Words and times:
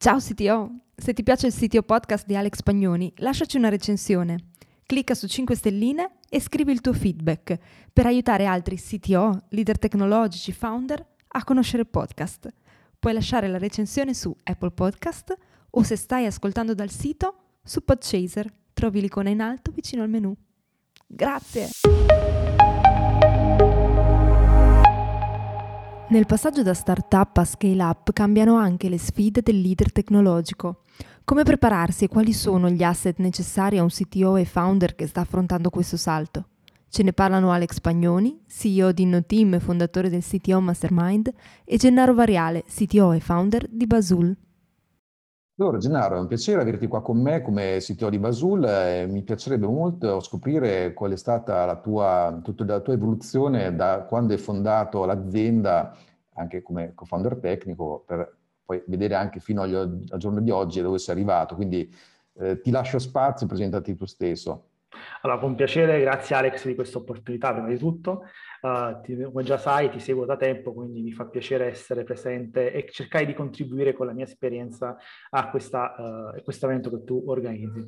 Ciao 0.00 0.18
CTO! 0.18 0.70
Se 0.94 1.12
ti 1.12 1.24
piace 1.24 1.48
il 1.48 1.52
CTO 1.52 1.82
podcast 1.82 2.24
di 2.24 2.36
Alex 2.36 2.62
Pagnoni, 2.62 3.12
lasciaci 3.16 3.56
una 3.56 3.68
recensione. 3.68 4.50
Clicca 4.86 5.12
su 5.16 5.26
5 5.26 5.56
stelline 5.56 6.18
e 6.28 6.40
scrivi 6.40 6.70
il 6.70 6.80
tuo 6.80 6.92
feedback 6.92 7.58
per 7.92 8.06
aiutare 8.06 8.46
altri 8.46 8.76
CTO, 8.76 9.46
leader 9.48 9.76
tecnologici, 9.76 10.52
founder 10.52 11.04
a 11.26 11.42
conoscere 11.42 11.82
il 11.82 11.88
podcast. 11.88 12.48
Puoi 12.96 13.12
lasciare 13.12 13.48
la 13.48 13.58
recensione 13.58 14.14
su 14.14 14.32
Apple 14.44 14.70
Podcast 14.70 15.36
o 15.70 15.82
se 15.82 15.96
stai 15.96 16.26
ascoltando 16.26 16.74
dal 16.74 16.90
sito 16.90 17.56
su 17.64 17.82
Podchaser. 17.82 18.48
Trovi 18.74 19.00
l'icona 19.00 19.30
in 19.30 19.40
alto 19.40 19.72
vicino 19.72 20.04
al 20.04 20.10
menu. 20.10 20.32
Grazie! 21.08 21.70
Nel 26.10 26.24
passaggio 26.24 26.62
da 26.62 26.72
startup 26.72 27.36
a 27.36 27.44
scale 27.44 27.82
up 27.82 28.14
cambiano 28.14 28.56
anche 28.56 28.88
le 28.88 28.96
sfide 28.96 29.42
del 29.42 29.60
leader 29.60 29.92
tecnologico. 29.92 30.80
Come 31.22 31.42
prepararsi 31.42 32.04
e 32.04 32.08
quali 32.08 32.32
sono 32.32 32.70
gli 32.70 32.82
asset 32.82 33.18
necessari 33.18 33.76
a 33.76 33.82
un 33.82 33.90
CTO 33.90 34.36
e 34.36 34.46
founder 34.46 34.94
che 34.94 35.06
sta 35.06 35.20
affrontando 35.20 35.68
questo 35.68 35.98
salto? 35.98 36.46
Ce 36.88 37.02
ne 37.02 37.12
parlano 37.12 37.52
Alex 37.52 37.80
Pagnoni, 37.80 38.40
CEO 38.48 38.92
di 38.92 39.02
InnoTeam 39.02 39.52
e 39.52 39.60
fondatore 39.60 40.08
del 40.08 40.24
CTO 40.24 40.62
Mastermind, 40.62 41.30
e 41.62 41.76
Gennaro 41.76 42.14
Variale, 42.14 42.64
CTO 42.66 43.12
e 43.12 43.20
founder 43.20 43.68
di 43.68 43.86
Basul. 43.86 44.34
Allora 45.60 45.78
Gennaro, 45.78 46.14
è 46.14 46.20
un 46.20 46.28
piacere 46.28 46.60
averti 46.60 46.86
qua 46.86 47.02
con 47.02 47.20
me 47.20 47.42
come 47.42 47.78
CTO 47.80 48.10
di 48.10 48.20
Basul. 48.20 48.62
Eh, 48.64 49.06
mi 49.08 49.24
piacerebbe 49.24 49.66
molto 49.66 50.20
scoprire 50.20 50.92
qual 50.92 51.10
è 51.10 51.16
stata 51.16 51.64
la 51.64 51.74
tua, 51.80 52.38
tutta 52.44 52.64
la 52.64 52.78
tua 52.78 52.92
evoluzione 52.92 53.74
da 53.74 54.04
quando 54.08 54.34
hai 54.34 54.38
fondato 54.38 55.04
l'azienda, 55.04 55.96
anche 56.34 56.62
come 56.62 56.92
co-founder 56.94 57.38
tecnico, 57.38 58.04
per 58.06 58.36
poi 58.64 58.84
vedere 58.86 59.16
anche 59.16 59.40
fino 59.40 59.62
agli, 59.62 59.74
al 59.74 60.18
giorno 60.18 60.38
di 60.38 60.50
oggi 60.52 60.80
dove 60.80 60.98
sei 60.98 61.16
arrivato. 61.16 61.56
Quindi 61.56 61.92
eh, 62.34 62.60
ti 62.60 62.70
lascio 62.70 63.00
spazio, 63.00 63.48
presentati 63.48 63.96
tu 63.96 64.04
stesso. 64.06 64.68
Allora, 65.22 65.40
con 65.40 65.56
piacere, 65.56 65.98
grazie 65.98 66.36
Alex 66.36 66.66
di 66.66 66.76
questa 66.76 66.98
opportunità, 66.98 67.52
prima 67.52 67.66
di 67.66 67.78
tutto. 67.78 68.26
Uh, 68.60 69.00
ti, 69.02 69.16
come 69.22 69.44
già 69.44 69.56
sai, 69.56 69.90
ti 69.90 70.00
seguo 70.00 70.24
da 70.24 70.36
tempo, 70.36 70.72
quindi 70.72 71.00
mi 71.00 71.12
fa 71.12 71.26
piacere 71.26 71.66
essere 71.66 72.02
presente 72.02 72.72
e 72.72 72.88
cercare 72.90 73.24
di 73.24 73.34
contribuire 73.34 73.92
con 73.92 74.06
la 74.06 74.12
mia 74.12 74.24
esperienza 74.24 74.96
a 75.30 75.50
questa, 75.50 75.94
uh, 76.34 76.42
questo 76.42 76.66
evento 76.66 76.90
che 76.90 77.04
tu 77.04 77.22
organizzi. 77.26 77.84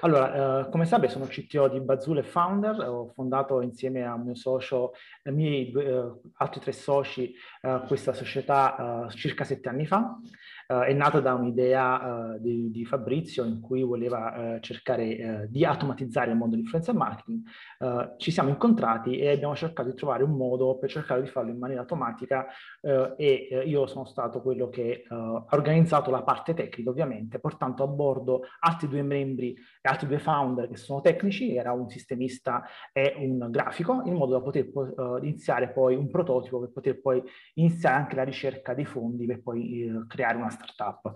Allora, 0.00 0.60
uh, 0.60 0.68
come 0.70 0.84
sai, 0.84 1.08
sono 1.08 1.26
CTO 1.26 1.68
di 1.68 1.80
Bazule 1.80 2.22
Founder, 2.22 2.80
ho 2.80 3.08
fondato 3.08 3.60
insieme 3.62 4.04
a 4.04 4.16
mio 4.16 4.34
socio, 4.34 4.92
ai 5.24 5.32
miei 5.32 5.72
altri 6.34 6.60
tre 6.60 6.72
soci, 6.72 7.34
questa 7.86 8.12
società 8.12 9.06
circa 9.10 9.44
sette 9.44 9.68
anni 9.68 9.86
fa. 9.86 10.18
Uh, 10.70 10.82
è 10.82 10.92
nata 10.92 11.18
da 11.18 11.34
un'idea 11.34 12.34
uh, 12.34 12.38
di, 12.38 12.70
di, 12.70 12.84
Fabrizio 12.84 13.42
in 13.44 13.60
cui 13.60 13.82
voleva 13.82 14.54
uh, 14.54 14.60
cercare 14.60 15.48
di 15.50 15.64
automatizzare 15.64 16.30
il 16.30 16.36
mondo 16.36 16.54
dell'influencer 16.54 16.94
marketing. 16.94 17.42
ci 18.18 18.30
siamo 18.30 18.50
incontrati 18.50 19.18
e 19.18 19.32
abbiamo 19.32 19.56
cercato 19.56 19.88
di 19.88 19.96
trovare 19.96 20.22
un 20.22 20.36
modo 20.36 20.78
per 20.78 20.88
cercare 20.88 21.22
di 21.22 21.26
farlo 21.26 21.50
in 21.50 21.58
maniera 21.58 21.80
automatica 21.80 22.46
e 23.16 23.62
io 23.64 23.86
sono 23.86 24.04
stato 24.04 24.42
quello 24.42 24.68
che 24.68 25.04
ha 25.08 25.44
organizzato 25.50 26.10
la 26.10 26.22
parte 26.22 26.54
tecnica 26.54 26.90
ovviamente, 26.90 27.38
portando 27.38 27.82
a 27.82 27.86
bordo 27.86 28.42
altri 28.60 28.88
due 28.88 29.02
membri 29.02 29.54
e 29.54 29.88
altri 29.88 30.06
due 30.06 30.18
founder 30.18 30.68
che 30.68 30.76
sono 30.76 31.00
tecnici, 31.00 31.56
era 31.56 31.72
un 31.72 31.88
sistemista 31.88 32.62
e 32.92 33.14
un 33.16 33.48
grafico, 33.50 34.02
in 34.04 34.14
modo 34.14 34.32
da 34.32 34.40
poter 34.40 34.70
iniziare 35.22 35.70
poi 35.70 35.96
un 35.96 36.08
prototipo 36.10 36.60
per 36.60 36.70
poter 36.70 37.00
poi 37.00 37.22
iniziare 37.54 37.96
anche 37.96 38.14
la 38.14 38.24
ricerca 38.24 38.74
dei 38.74 38.84
fondi 38.84 39.26
per 39.26 39.42
poi 39.42 40.04
creare 40.06 40.36
una 40.36 40.50
startup. 40.64 41.12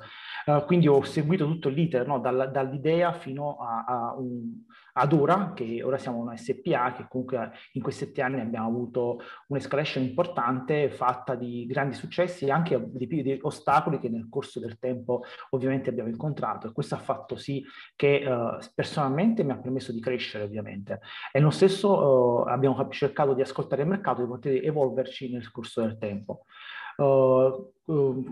Uh, 0.46 0.64
quindi 0.64 0.88
ho 0.88 1.02
seguito 1.02 1.46
tutto 1.46 1.68
l'iter, 1.68 2.06
no? 2.06 2.20
Dall, 2.20 2.50
dall'idea 2.50 3.12
fino 3.12 3.56
a, 3.58 3.84
a 3.86 4.14
un, 4.16 4.62
ad 4.94 5.12
ora, 5.12 5.52
che 5.54 5.82
ora 5.82 5.98
siamo 5.98 6.18
una 6.18 6.36
SPA, 6.36 6.92
che 6.92 7.06
comunque 7.08 7.52
in 7.72 7.82
questi 7.82 8.04
sette 8.04 8.22
anni 8.22 8.40
abbiamo 8.40 8.68
avuto 8.68 9.20
un'escalation 9.48 10.04
importante 10.04 10.90
fatta 10.90 11.34
di 11.34 11.66
grandi 11.66 11.94
successi 11.94 12.46
e 12.46 12.50
anche 12.50 12.80
di, 12.92 13.06
di 13.06 13.38
ostacoli 13.42 13.98
che 13.98 14.08
nel 14.08 14.28
corso 14.28 14.60
del 14.60 14.78
tempo 14.78 15.22
ovviamente 15.50 15.90
abbiamo 15.90 16.10
incontrato 16.10 16.68
e 16.68 16.72
questo 16.72 16.94
ha 16.94 16.98
fatto 16.98 17.36
sì 17.36 17.64
che 17.96 18.24
uh, 18.26 18.58
personalmente 18.74 19.42
mi 19.42 19.52
ha 19.52 19.58
permesso 19.58 19.92
di 19.92 20.00
crescere 20.00 20.44
ovviamente 20.44 21.00
e 21.32 21.40
lo 21.40 21.50
stesso 21.50 22.42
uh, 22.42 22.48
abbiamo 22.48 22.88
cercato 22.90 23.34
di 23.34 23.40
ascoltare 23.40 23.82
il 23.82 23.88
mercato 23.88 24.22
e 24.22 24.26
poter 24.26 24.64
evolverci 24.64 25.32
nel 25.32 25.50
corso 25.50 25.80
del 25.80 25.98
tempo. 25.98 26.44
Uh, 26.96 27.72
uh, 27.84 28.24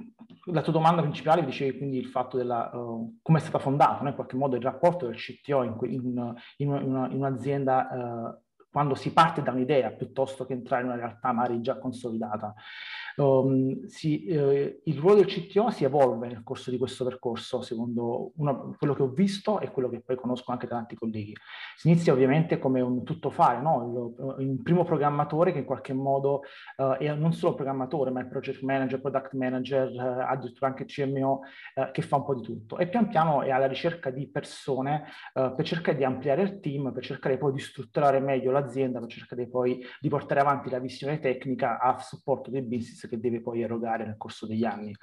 la 0.47 0.63
tua 0.63 0.73
domanda 0.73 1.03
principale 1.03 1.45
dicevi 1.45 1.79
quindi 1.79 1.99
il 1.99 2.07
fatto 2.07 2.37
della 2.37 2.71
uh, 2.73 3.19
come 3.23 3.39
è 3.39 3.41
stata 3.41 3.59
fondata, 3.59 4.03
no? 4.03 4.09
in 4.09 4.15
qualche 4.15 4.37
modo 4.37 4.57
il 4.57 4.63
rapporto 4.63 5.07
del 5.07 5.17
CTO 5.17 5.63
in, 5.63 5.77
in, 5.83 6.35
in, 6.57 6.69
una, 6.69 7.09
in 7.09 7.17
un'azienda 7.17 8.41
quando 8.73 8.95
si 8.95 9.13
parte 9.13 9.43
da 9.43 9.53
un'idea 9.53 9.91
piuttosto 9.91 10.47
che 10.47 10.55
entrare 10.55 10.83
in 10.83 10.89
una 10.89 10.97
realtà 10.97 11.31
magari 11.33 11.61
già 11.61 11.79
consolidata. 11.79 12.55
Um, 13.17 13.87
si, 13.87 14.25
eh, 14.25 14.81
il 14.85 14.99
ruolo 14.99 15.17
del 15.17 15.27
CTO 15.27 15.71
si 15.71 15.85
evolve 15.85 16.29
nel 16.29 16.43
corso 16.43 16.71
di 16.71 16.79
questo 16.79 17.05
percorso, 17.05 17.63
secondo 17.63 18.33
una, 18.37 18.55
quello 18.79 18.95
che 18.95 19.03
ho 19.03 19.09
visto 19.09 19.61
e 19.61 19.71
quello 19.71 19.89
che 19.89 20.01
poi 20.01 20.17
conosco 20.17 20.53
anche 20.53 20.67
da 20.67 20.77
tanti 20.77 20.95
colleghi. 20.95 21.35
Si 21.77 21.89
inizia 21.89 22.13
ovviamente 22.13 22.59
come 22.59 22.81
un 22.81 23.05
tuttofare, 23.05 23.61
no? 23.61 24.15
un 24.39 24.63
primo 24.63 24.85
programmatore 24.85 25.53
che 25.53 25.59
in 25.59 25.65
qualche 25.65 25.93
modo 25.93 26.43
uh, 26.77 26.93
è 26.93 27.13
non 27.15 27.33
solo 27.33 27.55
programmatore, 27.55 28.11
ma 28.11 28.21
è 28.21 28.27
project 28.27 28.63
manager, 28.63 29.01
product 29.01 29.33
manager, 29.35 29.91
uh, 29.91 30.31
addirittura 30.31 30.69
anche 30.69 30.85
CMO, 30.85 31.41
uh, 31.75 31.91
che 31.91 32.03
fa 32.03 32.17
un 32.17 32.25
po' 32.25 32.35
di 32.35 32.43
tutto. 32.43 32.79
E 32.79 32.89
pian 32.89 33.09
piano 33.09 33.43
è 33.43 33.51
alla 33.51 33.67
ricerca 33.67 34.11
di 34.11 34.29
persone 34.29 35.05
per 35.33 35.65
cercare 35.65 35.97
di 35.97 36.05
ampliare 36.05 36.43
il 36.43 36.61
team, 36.61 36.93
per 36.93 37.05
cercare 37.05 37.39
poi 37.39 37.53
di 37.53 37.59
strutturare 37.59 38.21
meglio 38.21 38.51
l'azienda, 38.51 39.01
per 39.01 39.09
cercare 39.09 39.49
poi 39.49 39.85
di 40.01 40.09
portare 40.09 40.41
avanti 40.41 40.71
la 40.71 40.79
visione 40.79 41.19
tecnica 41.19 41.79
a 41.79 41.99
supporto 41.99 42.51
del 42.51 42.63
business 42.63 43.02
che 43.09 43.19
deve 43.19 43.41
poi 43.41 43.63
erogare 43.63 44.05
nel 44.05 44.17
corso 44.17 44.47
degli 44.47 44.65
anni. 44.65 44.95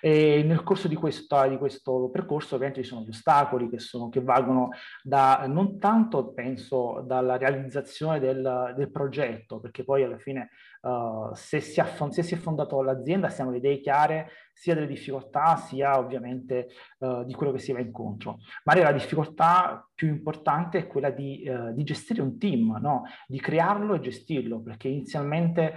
E 0.00 0.42
nel 0.44 0.62
corso 0.62 0.88
di, 0.88 0.96
questa, 0.96 1.46
di 1.46 1.56
questo 1.56 2.10
percorso 2.10 2.54
ovviamente 2.54 2.82
ci 2.82 2.88
sono 2.88 3.04
gli 3.04 3.08
ostacoli 3.08 3.68
che, 3.68 3.78
sono, 3.78 4.08
che 4.08 4.20
valgono 4.20 4.70
da 5.02 5.46
non 5.46 5.78
tanto, 5.78 6.32
penso, 6.32 7.02
dalla 7.06 7.36
realizzazione 7.36 8.20
del, 8.20 8.74
del 8.76 8.90
progetto, 8.90 9.60
perché 9.60 9.84
poi 9.84 10.02
alla 10.02 10.18
fine 10.18 10.50
uh, 10.84 11.34
se, 11.34 11.60
si 11.60 11.80
affond- 11.80 12.12
se 12.12 12.22
si 12.22 12.34
è 12.34 12.36
fondato 12.36 12.80
l'azienda 12.82 13.28
siamo 13.28 13.50
le 13.50 13.56
idee 13.56 13.80
chiare 13.80 14.30
sia 14.52 14.74
delle 14.74 14.86
difficoltà 14.86 15.56
sia 15.56 15.98
ovviamente 15.98 16.68
uh, 16.98 17.24
di 17.24 17.34
quello 17.34 17.50
che 17.50 17.58
si 17.58 17.72
va 17.72 17.80
incontro. 17.80 18.38
Ma 18.64 18.76
la 18.76 18.92
difficoltà 18.92 19.88
più 19.92 20.08
importante 20.08 20.78
è 20.78 20.86
quella 20.86 21.10
di, 21.10 21.44
uh, 21.48 21.72
di 21.72 21.82
gestire 21.82 22.22
un 22.22 22.38
team, 22.38 22.78
no? 22.80 23.02
di 23.26 23.40
crearlo 23.40 23.94
e 23.94 24.00
gestirlo, 24.00 24.60
perché 24.60 24.88
inizialmente 24.88 25.74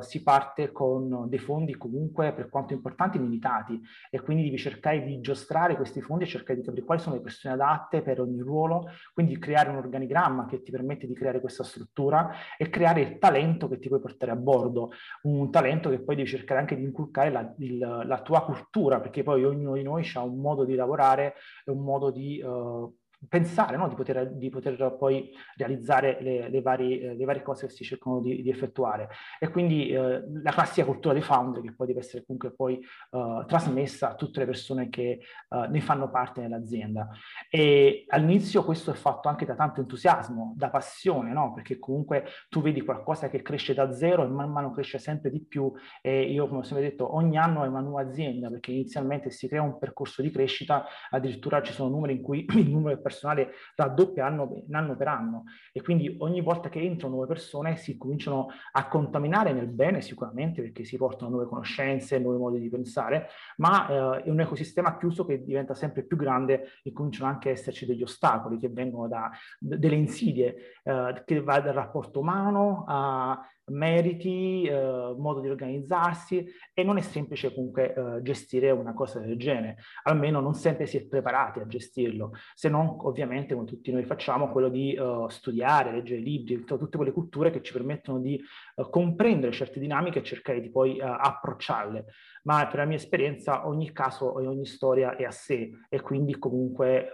si 0.00 0.22
parte 0.22 0.72
con 0.72 1.28
dei 1.28 1.38
fondi 1.38 1.76
comunque 1.76 2.32
per 2.32 2.48
quanto 2.48 2.72
importanti 2.72 3.18
limitati 3.18 3.80
e 4.10 4.20
quindi 4.20 4.44
devi 4.44 4.58
cercare 4.58 5.04
di 5.04 5.20
giostrare 5.20 5.76
questi 5.76 6.00
fondi 6.00 6.24
e 6.24 6.26
cercare 6.26 6.58
di 6.58 6.64
capire 6.64 6.84
quali 6.84 7.00
sono 7.00 7.16
le 7.16 7.22
persone 7.22 7.54
adatte 7.54 8.02
per 8.02 8.20
ogni 8.20 8.40
ruolo, 8.40 8.90
quindi 9.14 9.38
creare 9.38 9.70
un 9.70 9.76
organigramma 9.76 10.46
che 10.46 10.62
ti 10.62 10.70
permette 10.70 11.06
di 11.06 11.14
creare 11.14 11.40
questa 11.40 11.64
struttura 11.64 12.30
e 12.56 12.68
creare 12.68 13.00
il 13.00 13.18
talento 13.18 13.68
che 13.68 13.78
ti 13.78 13.88
puoi 13.88 14.00
portare 14.00 14.31
a 14.32 14.36
bordo, 14.36 14.90
un 15.22 15.50
talento 15.50 15.90
che 15.90 16.00
poi 16.00 16.16
devi 16.16 16.28
cercare 16.28 16.60
anche 16.60 16.76
di 16.76 16.82
inculcare 16.82 17.30
la, 17.30 17.54
il, 17.58 17.78
la 17.78 18.22
tua 18.22 18.44
cultura, 18.44 19.00
perché 19.00 19.22
poi 19.22 19.44
ognuno 19.44 19.74
di 19.74 19.82
noi 19.82 20.08
ha 20.14 20.22
un 20.22 20.40
modo 20.40 20.64
di 20.64 20.74
lavorare 20.74 21.34
e 21.64 21.70
un 21.70 21.82
modo 21.82 22.10
di 22.10 22.42
uh, 22.42 22.94
pensare 23.28 23.76
no? 23.76 23.88
di, 23.88 23.94
poter, 23.94 24.30
di, 24.32 24.50
poter, 24.50 24.96
poi 24.98 25.30
realizzare 25.56 26.18
le, 26.20 26.48
le, 26.48 26.60
varie, 26.60 27.00
eh, 27.00 27.14
le, 27.14 27.24
varie, 27.24 27.42
cose 27.42 27.66
che 27.66 27.72
si 27.72 27.84
cercano 27.84 28.20
di, 28.20 28.42
di 28.42 28.50
effettuare. 28.50 29.08
E 29.38 29.48
quindi 29.48 29.90
eh, 29.90 30.22
la 30.42 30.50
classica 30.50 30.86
cultura 30.86 31.14
dei 31.14 31.22
founder 31.22 31.62
che 31.62 31.74
poi 31.74 31.86
deve 31.86 32.00
essere 32.00 32.24
comunque 32.24 32.52
poi 32.52 32.80
uh, 33.10 33.44
trasmessa 33.46 34.10
a 34.10 34.14
tutte 34.14 34.40
le 34.40 34.46
persone 34.46 34.88
che 34.88 35.20
uh, 35.48 35.70
ne 35.70 35.80
fanno 35.80 36.10
parte 36.10 36.40
nell'azienda. 36.40 37.08
E 37.48 38.04
all'inizio 38.08 38.64
questo 38.64 38.90
è 38.90 38.94
fatto 38.94 39.28
anche 39.28 39.44
da 39.44 39.54
tanto 39.54 39.80
entusiasmo, 39.80 40.54
da 40.56 40.70
passione, 40.70 41.32
no? 41.32 41.52
perché 41.52 41.78
comunque 41.78 42.26
tu 42.48 42.60
vedi 42.60 42.82
qualcosa 42.82 43.28
che 43.28 43.42
cresce 43.42 43.74
da 43.74 43.92
zero 43.92 44.24
e 44.24 44.28
man 44.28 44.50
mano 44.50 44.72
cresce 44.72 44.98
sempre 44.98 45.30
di 45.30 45.44
più 45.44 45.72
e 46.00 46.30
io 46.30 46.48
come 46.48 46.60
ho 46.60 46.62
sempre 46.62 46.88
detto 46.88 47.14
ogni 47.14 47.36
anno 47.36 47.64
è 47.64 47.68
una 47.68 47.80
nuova 47.80 48.02
azienda 48.02 48.48
perché 48.48 48.72
inizialmente 48.72 49.30
si 49.30 49.48
crea 49.48 49.62
un 49.62 49.78
percorso 49.78 50.22
di 50.22 50.30
crescita, 50.30 50.84
addirittura 51.10 51.62
ci 51.62 51.72
sono 51.72 51.90
numeri 51.90 52.14
in 52.14 52.22
cui 52.22 52.44
il 52.56 52.70
numero 52.70 52.94
di 52.96 53.00
persone 53.02 53.11
personale 53.12 53.52
raddoppia 53.76 54.26
anno, 54.26 54.96
per 54.96 55.08
anno. 55.08 55.44
E 55.72 55.82
quindi 55.82 56.16
ogni 56.20 56.40
volta 56.40 56.68
che 56.68 56.80
entrano 56.80 57.14
nuove 57.14 57.28
persone 57.28 57.76
si 57.76 57.96
cominciano 57.96 58.48
a 58.72 58.88
contaminare 58.88 59.52
nel 59.52 59.68
bene 59.68 60.00
sicuramente 60.00 60.62
perché 60.62 60.84
si 60.84 60.96
portano 60.96 61.30
nuove 61.30 61.46
conoscenze, 61.46 62.18
nuovi 62.18 62.38
modi 62.38 62.60
di 62.60 62.68
pensare, 62.68 63.28
ma 63.58 64.16
eh, 64.16 64.22
è 64.24 64.30
un 64.30 64.40
ecosistema 64.40 64.96
chiuso 64.96 65.24
che 65.24 65.44
diventa 65.44 65.74
sempre 65.74 66.02
più 66.02 66.16
grande 66.16 66.68
e 66.82 66.92
cominciano 66.92 67.30
anche 67.30 67.50
a 67.50 67.52
esserci 67.52 67.86
degli 67.86 68.02
ostacoli 68.02 68.58
che 68.58 68.68
vengono 68.68 69.08
da 69.08 69.30
delle 69.58 69.94
insidie 69.94 70.56
eh, 70.82 71.22
che 71.24 71.40
va 71.42 71.60
dal 71.60 71.74
rapporto 71.74 72.20
umano 72.20 72.84
a 72.86 73.40
meriti, 73.66 74.64
eh, 74.64 75.14
modo 75.16 75.40
di 75.40 75.48
organizzarsi 75.48 76.44
e 76.74 76.82
non 76.82 76.96
è 76.96 77.00
semplice 77.00 77.54
comunque 77.54 77.94
eh, 77.94 78.22
gestire 78.22 78.70
una 78.70 78.92
cosa 78.92 79.20
del 79.20 79.36
genere, 79.38 79.78
almeno 80.04 80.40
non 80.40 80.54
sempre 80.54 80.86
si 80.86 80.96
è 80.96 81.06
preparati 81.06 81.60
a 81.60 81.66
gestirlo, 81.66 82.32
se 82.54 82.68
non 82.68 82.96
ovviamente 83.00 83.54
come 83.54 83.66
tutti 83.66 83.92
noi 83.92 84.04
facciamo 84.04 84.50
quello 84.50 84.68
di 84.68 84.96
uh, 84.96 85.28
studiare, 85.28 85.92
leggere 85.92 86.20
libri, 86.20 86.64
tutte 86.64 86.96
quelle 86.96 87.12
culture 87.12 87.50
che 87.50 87.62
ci 87.62 87.72
permettono 87.72 88.18
di 88.18 88.40
uh, 88.76 88.88
comprendere 88.90 89.52
certe 89.52 89.78
dinamiche 89.78 90.20
e 90.20 90.22
cercare 90.22 90.60
di 90.60 90.70
poi 90.70 90.98
uh, 90.98 91.04
approcciarle. 91.04 92.06
Ma 92.44 92.66
per 92.66 92.80
la 92.80 92.84
mia 92.84 92.96
esperienza 92.96 93.68
ogni 93.68 93.92
caso 93.92 94.38
e 94.40 94.46
ogni 94.46 94.66
storia 94.66 95.14
è 95.16 95.24
a 95.24 95.30
sé 95.30 95.70
e 95.88 96.00
quindi 96.00 96.36
comunque 96.38 97.10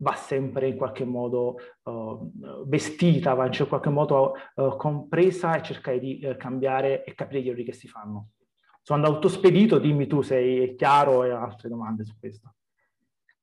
va 0.00 0.14
sempre 0.14 0.68
in 0.68 0.76
qualche 0.76 1.04
modo 1.04 1.56
uh, 1.82 2.66
vestita, 2.66 3.34
va 3.34 3.46
in 3.46 3.66
qualche 3.68 3.90
modo 3.90 4.34
uh, 4.54 4.76
compresa 4.76 5.56
e 5.56 5.62
cercare 5.62 5.98
di 5.98 6.20
uh, 6.22 6.36
cambiare 6.36 7.04
e 7.04 7.14
capire 7.14 7.42
gli 7.42 7.48
errori 7.48 7.64
che 7.64 7.72
si 7.72 7.88
fanno. 7.88 8.30
Sono 8.82 9.04
andato 9.04 9.28
spedito, 9.28 9.78
dimmi 9.78 10.06
tu 10.06 10.22
se 10.22 10.38
è 10.38 10.74
chiaro 10.74 11.24
e 11.24 11.30
altre 11.30 11.68
domande 11.68 12.04
su 12.04 12.14
questo. 12.18 12.54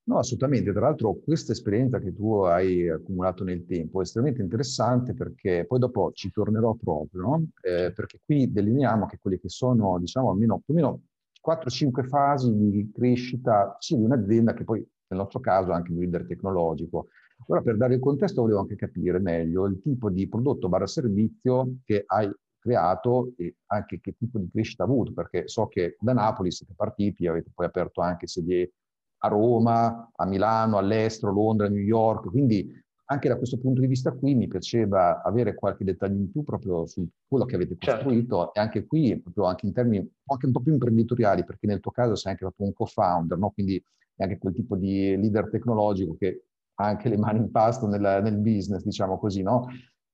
No, 0.08 0.20
assolutamente. 0.20 0.72
Tra 0.72 0.82
l'altro 0.82 1.20
questa 1.24 1.52
esperienza 1.52 2.00
che 2.00 2.14
tu 2.14 2.42
hai 2.44 2.90
accumulato 2.90 3.44
nel 3.44 3.66
tempo 3.66 4.00
è 4.00 4.04
estremamente 4.04 4.42
interessante 4.42 5.14
perché 5.14 5.66
poi 5.68 5.80
dopo 5.80 6.12
ci 6.14 6.32
tornerò 6.32 6.74
proprio, 6.76 7.22
no? 7.22 7.48
eh, 7.62 7.92
perché 7.94 8.22
qui 8.24 8.50
delineiamo 8.52 9.06
che 9.06 9.20
quelle 9.22 9.38
che 9.38 9.50
sono, 9.50 10.00
diciamo, 10.00 10.32
almeno 10.32 10.62
più 10.64 10.74
o 10.74 10.78
meno 10.78 11.02
4-5 11.46 12.08
fasi 12.08 12.56
di 12.56 12.90
crescita 12.94 13.76
sia 13.80 13.98
di 13.98 14.04
un'azienda 14.04 14.54
che 14.54 14.64
poi 14.64 14.86
nel 15.08 15.20
nostro 15.20 15.40
caso 15.40 15.72
anche 15.72 15.92
un 15.92 16.00
leader 16.00 16.26
tecnologico. 16.26 17.08
Ora 17.48 17.62
per 17.62 17.78
dare 17.78 17.96
il 17.96 18.00
contesto 18.00 18.42
volevo 18.42 18.60
anche 18.60 18.76
capire 18.76 19.20
meglio 19.20 19.66
il 19.66 19.80
tipo 19.82 20.10
di 20.10 20.28
prodotto 20.28 20.70
barra 20.70 20.88
servizio 20.88 21.78
che 21.86 22.04
hai 22.06 22.30
creato 22.60 23.34
e 23.38 23.56
anche 23.68 24.02
che 24.02 24.16
tipo 24.18 24.40
di 24.40 24.50
crescita 24.50 24.84
ha 24.84 24.88
avuto, 24.88 25.14
perché 25.14 25.48
so 25.48 25.68
che 25.68 25.96
da 26.00 26.14
Napoli 26.14 26.52
siete 26.52 26.74
partiti, 26.76 27.28
avete 27.28 27.52
poi 27.54 27.68
aperto 27.68 28.02
anche 28.02 28.28
sedie 28.28 28.74
a 29.20 29.30
Roma, 29.30 30.12
a 30.14 30.26
Milano, 30.26 30.78
all'estero, 30.78 31.32
Londra, 31.32 31.70
New 31.70 31.82
York, 31.82 32.30
quindi 32.30 32.70
anche 33.10 33.30
da 33.30 33.38
questo 33.38 33.58
punto 33.58 33.80
di 33.80 33.88
vista 33.88 34.12
qui 34.12 34.36
mi 34.36 34.48
piaceva 34.48 35.22
avere 35.22 35.56
qualche 35.56 35.86
dettaglio 35.86 36.18
in 36.18 36.30
più 36.30 36.44
proprio 36.44 36.86
su 36.86 37.08
quello 37.26 37.46
che 37.46 37.56
avete 37.56 37.76
certo. 37.80 38.04
costruito 38.04 38.38
certo. 38.38 38.54
e 38.54 38.60
anche 38.60 38.86
qui, 38.86 39.20
proprio 39.22 39.46
anche 39.46 39.66
in 39.66 39.72
termini 39.72 40.12
anche 40.26 40.46
un 40.46 40.52
po' 40.52 40.60
più 40.60 40.74
imprenditoriali, 40.74 41.46
perché 41.46 41.68
nel 41.68 41.80
tuo 41.80 41.92
caso 41.92 42.16
sei 42.16 42.32
anche 42.32 42.44
proprio 42.44 42.68
un 42.68 42.74
co-founder, 42.74 43.38
no? 43.38 43.52
quindi 43.52 43.82
è 44.18 44.24
anche 44.24 44.40
quel 44.40 44.54
tipo 44.54 44.76
di 44.76 45.16
leader 45.16 45.50
tecnologico 45.50 46.16
che 46.18 46.42
ha 46.80 46.86
anche 46.86 47.08
le 47.08 47.18
mani 47.18 47.40
in 47.40 47.52
pasto 47.52 47.88
nel, 47.88 48.02
nel 48.02 48.38
business, 48.38 48.84
diciamo 48.84 49.18
così, 49.18 49.42
no? 49.44 49.68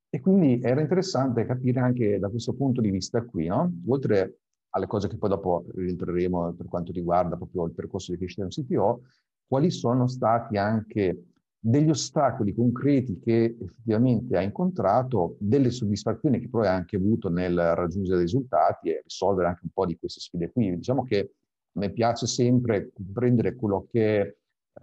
E 0.09 0.19
quindi 0.19 0.59
era 0.61 0.81
interessante 0.81 1.45
capire 1.45 1.79
anche 1.79 2.19
da 2.19 2.29
questo 2.29 2.53
punto 2.53 2.81
di 2.81 2.91
vista 2.91 3.23
qui, 3.23 3.47
no? 3.47 3.73
Oltre 3.87 4.39
alle 4.75 4.85
cose 4.85 5.07
che 5.07 5.17
poi 5.17 5.29
dopo 5.29 5.65
rientreremo 5.73 6.53
per 6.53 6.67
quanto 6.67 6.91
riguarda 6.91 7.35
proprio 7.35 7.65
il 7.65 7.73
percorso 7.73 8.11
di 8.11 8.17
crescita 8.17 8.45
di 8.45 8.53
un 8.55 8.65
CTO, 8.65 9.01
quali 9.47 9.71
sono 9.71 10.07
stati 10.07 10.57
anche 10.57 11.23
degli 11.65 11.89
ostacoli 11.89 12.53
concreti 12.53 13.19
che 13.19 13.55
effettivamente 13.59 14.35
hai 14.35 14.45
incontrato, 14.45 15.37
delle 15.39 15.71
soddisfazioni 15.71 16.41
che 16.41 16.49
poi 16.49 16.67
hai 16.67 16.75
anche 16.75 16.97
avuto 16.97 17.29
nel 17.29 17.55
raggiungere 17.55 18.19
risultati 18.19 18.89
e 18.89 19.01
risolvere 19.03 19.47
anche 19.47 19.61
un 19.63 19.69
po' 19.73 19.85
di 19.85 19.97
queste 19.97 20.19
sfide 20.19 20.51
qui. 20.51 20.75
Diciamo 20.75 21.03
che 21.03 21.35
a 21.75 21.79
me 21.79 21.89
piace 21.91 22.27
sempre 22.27 22.91
prendere 23.11 23.55
quello 23.55 23.87
che 23.89 24.21
è 24.21 24.35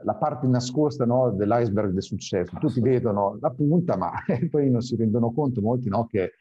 la 0.04 0.14
parte 0.14 0.46
nascosta 0.46 1.04
no, 1.04 1.30
dell'iceberg 1.32 1.92
del 1.92 2.02
successo. 2.02 2.56
Tutti 2.58 2.80
vedono 2.80 3.38
la 3.40 3.50
punta, 3.50 3.96
ma 3.96 4.12
poi 4.50 4.70
non 4.70 4.80
si 4.80 4.96
rendono 4.96 5.32
conto 5.32 5.60
molti 5.60 5.88
no, 5.88 6.06
che 6.06 6.32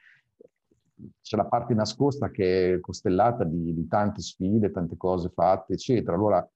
c'è 1.21 1.37
la 1.37 1.45
parte 1.45 1.73
nascosta 1.73 2.29
che 2.29 2.73
è 2.73 2.79
costellata 2.79 3.43
di, 3.43 3.73
di, 3.73 3.87
tante 3.87 4.21
sfide, 4.21 4.71
tante 4.71 4.97
cose 4.97 5.29
fatte, 5.29 5.73
eccetera. 5.73 6.15
Allora, 6.15 6.43
è 6.43 6.49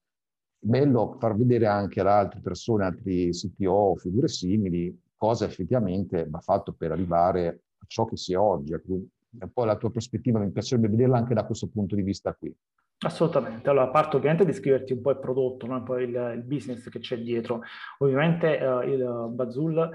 bello 0.58 1.16
far 1.18 1.36
vedere 1.36 1.66
anche 1.66 2.00
ad 2.00 2.06
altre 2.06 2.40
persone, 2.40 2.84
altri 2.84 3.30
CTO 3.30 3.96
figure 3.96 4.28
simili, 4.28 4.96
cosa 5.16 5.46
effettivamente 5.46 6.26
va 6.28 6.40
fatto 6.40 6.72
per 6.72 6.92
arrivare 6.92 7.48
a 7.78 7.84
ciò 7.86 8.04
che 8.04 8.16
si 8.16 8.32
è 8.32 8.38
oggi. 8.38 8.72
Un 8.72 9.50
po' 9.52 9.64
la 9.64 9.76
tua 9.76 9.90
prospettiva 9.90 10.38
mi 10.38 10.50
piacerebbe 10.50 10.88
vederla 10.88 11.18
anche 11.18 11.34
da 11.34 11.44
questo 11.44 11.68
punto 11.68 11.94
di 11.96 12.02
vista 12.02 12.32
qui. 12.34 12.54
Assolutamente, 13.04 13.68
allora 13.68 13.88
parto 13.88 14.16
ovviamente 14.16 14.46
di 14.46 14.54
scriverti 14.54 14.94
un 14.94 15.02
po' 15.02 15.10
il 15.10 15.18
prodotto, 15.18 15.66
no? 15.66 15.82
poi 15.82 16.04
il, 16.04 16.32
il, 16.36 16.42
business 16.42 16.88
che 16.88 17.00
c'è 17.00 17.18
dietro. 17.18 17.60
Ovviamente 17.98 18.46
uh, 18.46 18.80
il 18.80 19.26
Bazul 19.30 19.90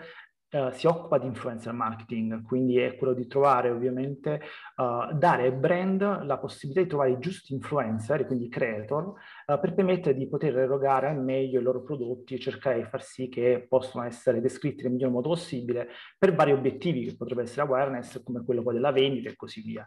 Uh, 0.52 0.72
si 0.72 0.88
occupa 0.88 1.20
di 1.20 1.28
influencer 1.28 1.72
marketing, 1.74 2.42
quindi 2.42 2.80
è 2.80 2.96
quello 2.98 3.14
di 3.14 3.28
trovare 3.28 3.70
ovviamente, 3.70 4.42
uh, 4.78 5.14
dare 5.14 5.44
ai 5.44 5.52
brand 5.52 6.24
la 6.24 6.40
possibilità 6.40 6.82
di 6.82 6.90
trovare 6.90 7.12
i 7.12 7.20
giusti 7.20 7.54
influencer, 7.54 8.26
quindi 8.26 8.50
creator, 8.50 9.14
uh, 9.46 9.60
per 9.60 9.76
permettere 9.76 10.18
di 10.18 10.28
poter 10.28 10.58
erogare 10.58 11.08
al 11.08 11.22
meglio 11.22 11.60
i 11.60 11.62
loro 11.62 11.84
prodotti 11.84 12.34
e 12.34 12.40
cercare 12.40 12.78
di 12.78 12.86
far 12.86 13.04
sì 13.04 13.30
che 13.30 13.68
possano 13.70 14.06
essere 14.06 14.42
descritti 14.42 14.82
nel 14.82 14.94
miglior 14.94 15.12
modo 15.12 15.30
possibile 15.30 15.90
per 16.18 16.34
vari 16.34 16.52
obiettivi, 16.52 17.06
che 17.06 17.16
potrebbe 17.16 17.44
essere 17.44 17.62
awareness, 17.62 18.24
come 18.24 18.44
quello 18.44 18.64
poi 18.64 18.74
della 18.74 18.92
vendita 18.92 19.30
e 19.30 19.36
così 19.36 19.62
via. 19.62 19.86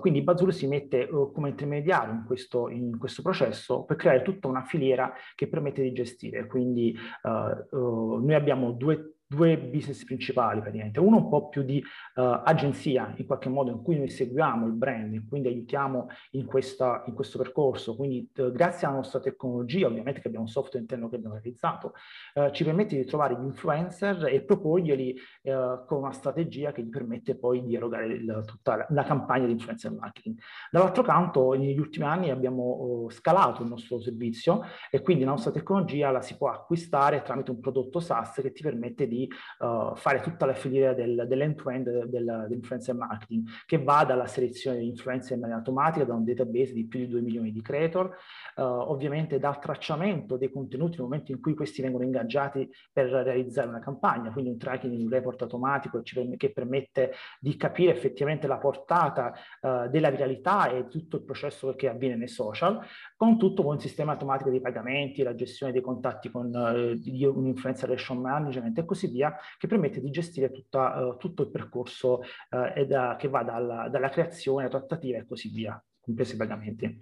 quindi 0.00 0.22
Bazul 0.22 0.52
si 0.52 0.66
mette 0.66 1.08
come 1.08 1.50
intermediario 1.50 2.12
in 2.12 2.24
questo, 2.26 2.68
in 2.68 2.98
questo, 2.98 3.22
processo 3.22 3.84
per 3.84 3.96
creare 3.96 4.22
tutta 4.22 4.48
una 4.48 4.64
filiera 4.64 5.12
che 5.36 5.46
permette 5.46 5.82
di 5.82 5.92
gestire. 5.92 6.46
Quindi 6.46 6.96
noi 7.22 8.34
abbiamo 8.34 8.72
due 8.72 9.14
due 9.30 9.56
business 9.56 10.02
principali 10.04 10.60
praticamente. 10.60 10.98
Uno 10.98 11.18
un 11.18 11.28
po' 11.28 11.48
più 11.48 11.62
di 11.62 11.78
uh, 11.78 12.20
agenzia, 12.42 13.14
in 13.16 13.26
qualche 13.26 13.48
modo, 13.48 13.70
in 13.70 13.80
cui 13.80 13.96
noi 13.96 14.08
seguiamo 14.08 14.66
il 14.66 14.72
brand, 14.72 15.28
quindi 15.28 15.46
aiutiamo 15.46 16.08
in, 16.32 16.46
questa, 16.46 17.04
in 17.06 17.14
questo 17.14 17.38
percorso. 17.38 17.94
Quindi 17.94 18.28
uh, 18.36 18.50
grazie 18.50 18.88
alla 18.88 18.96
nostra 18.96 19.20
tecnologia, 19.20 19.86
ovviamente 19.86 20.20
che 20.20 20.26
abbiamo 20.26 20.46
un 20.46 20.50
software 20.50 20.80
interno 20.80 21.08
che 21.08 21.14
abbiamo 21.14 21.34
realizzato, 21.34 21.92
uh, 22.34 22.50
ci 22.50 22.64
permette 22.64 22.96
di 22.96 23.04
trovare 23.04 23.36
gli 23.38 23.44
influencer 23.44 24.26
e 24.26 24.42
proporglieli 24.42 25.18
con 25.86 25.98
una 25.98 26.12
strategia 26.12 26.72
che 26.72 26.82
gli 26.82 26.88
permette 26.88 27.36
poi 27.36 27.62
di 27.62 27.74
erogare 27.74 28.06
il, 28.06 28.42
tutta 28.46 28.76
la, 28.76 28.86
la, 28.90 29.02
campagna 29.04 29.46
di 29.46 29.52
influencer 29.52 29.92
marketing. 29.92 30.38
Dall'altro 30.70 31.02
canto, 31.02 31.52
negli 31.52 31.78
ultimi 31.78 32.04
anni 32.04 32.30
abbiamo 32.30 33.06
scalato 33.10 33.62
il 33.62 33.68
nostro 33.68 34.00
servizio 34.00 34.62
e 34.90 35.00
quindi 35.02 35.24
la 35.24 35.30
nostra 35.30 35.50
tecnologia 35.50 36.10
la 36.10 36.20
si 36.20 36.36
può 36.36 36.48
acquistare 36.48 37.22
tramite 37.22 37.50
un 37.50 37.60
prodotto 37.60 38.00
SaaS 38.00 38.40
che 38.40 38.52
ti 38.52 38.62
permette 38.62 39.06
di 39.06 39.19
uh, 39.58 39.94
fare 39.96 40.20
tutta 40.20 40.46
la 40.46 40.54
filiera 40.54 40.92
del, 40.94 41.24
dell'end-to-end 41.26 42.04
del, 42.04 42.46
dell'influencer 42.48 42.94
marketing, 42.94 43.48
che 43.66 43.82
va 43.82 44.04
dalla 44.04 44.26
selezione 44.26 44.78
di 44.78 44.86
influencer 44.86 45.32
in 45.32 45.40
maniera 45.40 45.58
automatica 45.58 46.04
da 46.04 46.14
un 46.14 46.24
database 46.24 46.72
di 46.72 46.86
più 46.86 47.00
di 47.00 47.08
2 47.08 47.20
milioni 47.20 47.52
di 47.52 47.62
creator, 47.62 48.16
uh, 48.56 48.62
ovviamente 48.62 49.38
dal 49.38 49.58
tracciamento 49.58 50.36
dei 50.36 50.50
contenuti 50.50 50.96
nel 50.96 51.06
momento 51.06 51.32
in 51.32 51.40
cui 51.40 51.54
questi 51.54 51.82
vengono 51.82 52.04
ingaggiati 52.04 52.68
per 52.92 53.06
realizzare 53.06 53.68
una 53.68 53.80
campagna, 53.80 54.30
quindi 54.30 54.50
un 54.50 54.58
tracking, 54.58 54.98
un 54.98 55.08
report 55.08 55.42
automatico 55.42 56.02
che 56.36 56.52
permette 56.52 57.12
di 57.38 57.56
capire 57.56 57.92
effettivamente 57.92 58.46
la 58.46 58.58
portata 58.58 59.32
uh, 59.60 59.88
della 59.88 60.10
viralità 60.10 60.70
e 60.70 60.88
tutto 60.88 61.16
il 61.16 61.24
processo 61.24 61.74
che 61.74 61.88
avviene 61.88 62.16
nei 62.16 62.28
social, 62.28 62.80
con 63.20 63.36
tutto 63.36 63.66
un 63.66 63.78
sistema 63.78 64.12
automatico 64.12 64.48
dei 64.48 64.62
pagamenti, 64.62 65.22
la 65.22 65.34
gestione 65.34 65.72
dei 65.72 65.82
contatti 65.82 66.30
con 66.30 66.46
uh, 66.46 67.38
un 67.38 67.46
influencer 67.48 67.86
relation 67.86 68.16
management 68.16 68.78
e 68.78 68.86
così 68.86 69.08
via, 69.08 69.36
che 69.58 69.66
permette 69.66 70.00
di 70.00 70.08
gestire 70.08 70.50
tutta, 70.50 71.04
uh, 71.04 71.16
tutto 71.18 71.42
il 71.42 71.50
percorso 71.50 72.20
uh, 72.22 72.86
da, 72.86 73.16
che 73.18 73.28
va 73.28 73.42
dalla, 73.42 73.90
dalla 73.90 74.08
creazione, 74.08 74.70
trattativa 74.70 75.18
e 75.18 75.26
così 75.26 75.50
via, 75.50 75.78
compresi 76.00 76.32
i 76.32 76.38
pagamenti. 76.38 76.98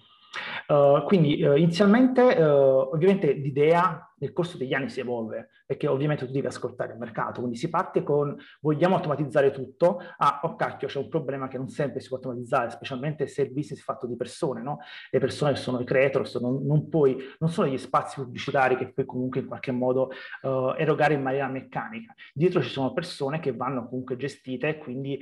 Uh, 0.68 1.02
quindi 1.04 1.42
uh, 1.42 1.56
inizialmente 1.56 2.20
uh, 2.20 2.90
ovviamente 2.92 3.32
l'idea 3.32 4.02
nel 4.18 4.32
corso 4.32 4.58
degli 4.58 4.75
anni 4.75 4.90
si 4.90 5.00
evolve 5.00 5.49
perché 5.64 5.87
ovviamente 5.87 6.26
tu 6.26 6.32
devi 6.32 6.47
ascoltare 6.47 6.92
il 6.92 6.99
mercato, 6.99 7.40
quindi 7.40 7.56
si 7.56 7.70
parte 7.70 8.02
con 8.02 8.37
vogliamo 8.61 8.97
automatizzare 8.97 9.50
tutto, 9.50 10.00
ah 10.16 10.40
oh 10.42 10.56
cacchio 10.56 10.88
c'è 10.88 10.99
un 10.99 11.08
problema 11.08 11.47
che 11.47 11.56
non 11.56 11.68
sempre 11.68 12.00
si 12.00 12.08
può 12.08 12.16
automatizzare, 12.16 12.70
specialmente 12.70 13.26
se 13.26 13.42
il 13.42 13.52
business 13.52 13.80
è 13.80 13.85
fatto 13.85 14.06
di 14.06 14.16
persone, 14.16 14.61
no? 14.61 14.78
Le 15.11 15.18
persone 15.20 15.54
sono 15.56 15.78
i 15.80 15.85
creator, 15.85 16.26
sono, 16.26 16.61
non, 16.62 16.88
puoi, 16.88 17.16
non 17.38 17.49
sono 17.49 17.68
gli 17.68 17.78
spazi 17.78 18.20
pubblicitari 18.20 18.76
che 18.76 18.92
puoi 18.92 19.06
comunque 19.06 19.40
in 19.40 19.47
qualche 19.47 19.73
modo 19.73 20.11
erogare 20.40 21.14
in 21.14 21.23
maniera 21.23 21.49
meccanica, 21.49 22.14
dietro 22.32 22.61
ci 22.61 22.70
sono 22.70 22.92
persone 22.92 23.38
che 23.40 23.54
vanno 23.54 23.87
comunque 23.88 24.16
gestite 24.16 24.68
e 24.68 24.78
quindi 24.78 25.18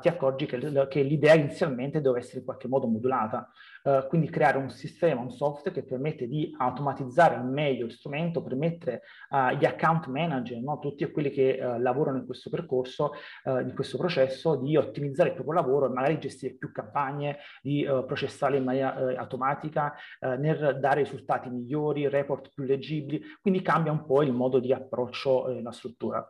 ti 0.00 0.08
accorgi 0.08 0.46
che, 0.46 0.86
che 0.88 1.02
l'idea 1.02 1.34
inizialmente 1.34 2.00
deve 2.00 2.18
essere 2.18 2.38
in 2.38 2.44
qualche 2.44 2.66
modo 2.66 2.86
modulata. 2.88 3.50
Uh, 3.82 4.06
quindi 4.06 4.30
creare 4.30 4.58
un 4.58 4.70
sistema, 4.70 5.20
un 5.20 5.30
software 5.30 5.72
che 5.72 5.84
permette 5.84 6.28
di 6.28 6.54
automatizzare 6.56 7.36
meglio 7.38 7.86
il 7.86 7.92
strumento, 7.92 8.42
permettere 8.42 9.02
agli 9.30 9.64
account 9.64 10.06
manager, 10.06 10.60
no, 10.60 10.78
tutti 10.78 11.10
quelli 11.10 11.30
che 11.30 11.58
uh, 11.60 11.80
lavorano 11.80 12.18
in 12.18 12.26
questo 12.26 12.48
percorso, 12.48 13.12
uh, 13.44 13.58
in 13.58 13.72
questo 13.74 13.98
processo, 13.98 14.54
di 14.54 14.76
ottimizzare 14.76 15.30
il 15.30 15.34
proprio 15.34 15.54
lavoro 15.54 15.86
e 15.86 15.92
magari 15.92 16.20
gestire 16.20 16.54
più 16.54 16.70
campagne, 16.70 17.38
di 17.60 17.84
processarle 17.84 18.56
in 18.56 18.64
maniera 18.64 19.16
automatica, 19.16 19.94
nel 20.38 20.78
dare 20.80 21.02
risultati 21.02 21.48
migliori, 21.48 22.08
report 22.08 22.50
più 22.54 22.64
leggibili, 22.64 23.20
quindi 23.40 23.62
cambia 23.62 23.92
un 23.92 24.04
po' 24.04 24.22
il 24.22 24.32
modo 24.32 24.58
di 24.60 24.72
approccio 24.72 25.48
e 25.48 25.62
la 25.62 25.72
struttura. 25.72 26.26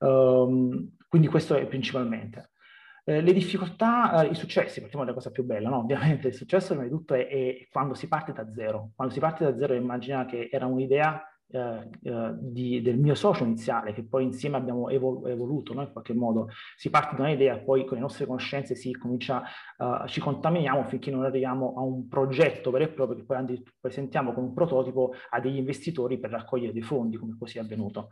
Um, 0.00 0.96
quindi 1.08 1.28
questo 1.28 1.54
è 1.54 1.66
principalmente. 1.66 2.50
Eh, 3.08 3.22
le 3.22 3.32
difficoltà, 3.32 4.22
eh, 4.22 4.32
i 4.32 4.34
successi, 4.34 4.80
partiamo 4.80 5.02
dalla 5.02 5.16
cosa 5.16 5.30
più 5.30 5.42
bella, 5.42 5.70
no? 5.70 5.78
Ovviamente 5.88 6.28
il 6.28 6.34
successo 6.34 6.74
prima 6.74 6.82
di 6.82 6.90
tutto 6.90 7.14
è, 7.14 7.26
è, 7.26 7.66
quando 7.70 7.94
si 7.94 8.06
parte 8.06 8.34
da 8.34 8.46
zero. 8.52 8.90
Quando 8.94 9.14
si 9.14 9.18
parte 9.18 9.44
da 9.44 9.56
zero 9.56 9.72
immagina 9.72 10.26
che 10.26 10.50
era 10.52 10.66
un'idea 10.66 11.22
eh, 11.50 11.88
eh, 12.02 12.34
di, 12.38 12.82
del 12.82 12.98
mio 12.98 13.14
socio 13.14 13.44
iniziale, 13.44 13.94
che 13.94 14.04
poi 14.04 14.24
insieme 14.24 14.58
abbiamo 14.58 14.90
evol- 14.90 15.26
evoluto 15.26 15.72
no? 15.72 15.80
in 15.80 15.90
qualche 15.90 16.12
modo. 16.12 16.48
Si 16.76 16.90
parte 16.90 17.16
da 17.16 17.22
un'idea, 17.22 17.56
poi 17.56 17.86
con 17.86 17.96
le 17.96 18.02
nostre 18.02 18.26
conoscenze 18.26 18.74
si 18.74 18.92
comincia, 18.92 19.42
uh, 19.78 20.06
ci 20.06 20.20
contaminiamo 20.20 20.84
finché 20.84 21.10
non 21.10 21.24
arriviamo 21.24 21.76
a 21.78 21.80
un 21.80 22.08
progetto 22.08 22.70
vero 22.70 22.84
e 22.84 22.88
proprio 22.88 23.16
che 23.16 23.24
poi 23.24 23.62
presentiamo 23.80 24.34
come 24.34 24.48
un 24.48 24.52
prototipo 24.52 25.14
a 25.30 25.40
degli 25.40 25.56
investitori 25.56 26.18
per 26.18 26.28
raccogliere 26.28 26.74
dei 26.74 26.82
fondi, 26.82 27.16
come 27.16 27.36
così 27.38 27.56
è 27.56 27.62
avvenuto. 27.62 28.10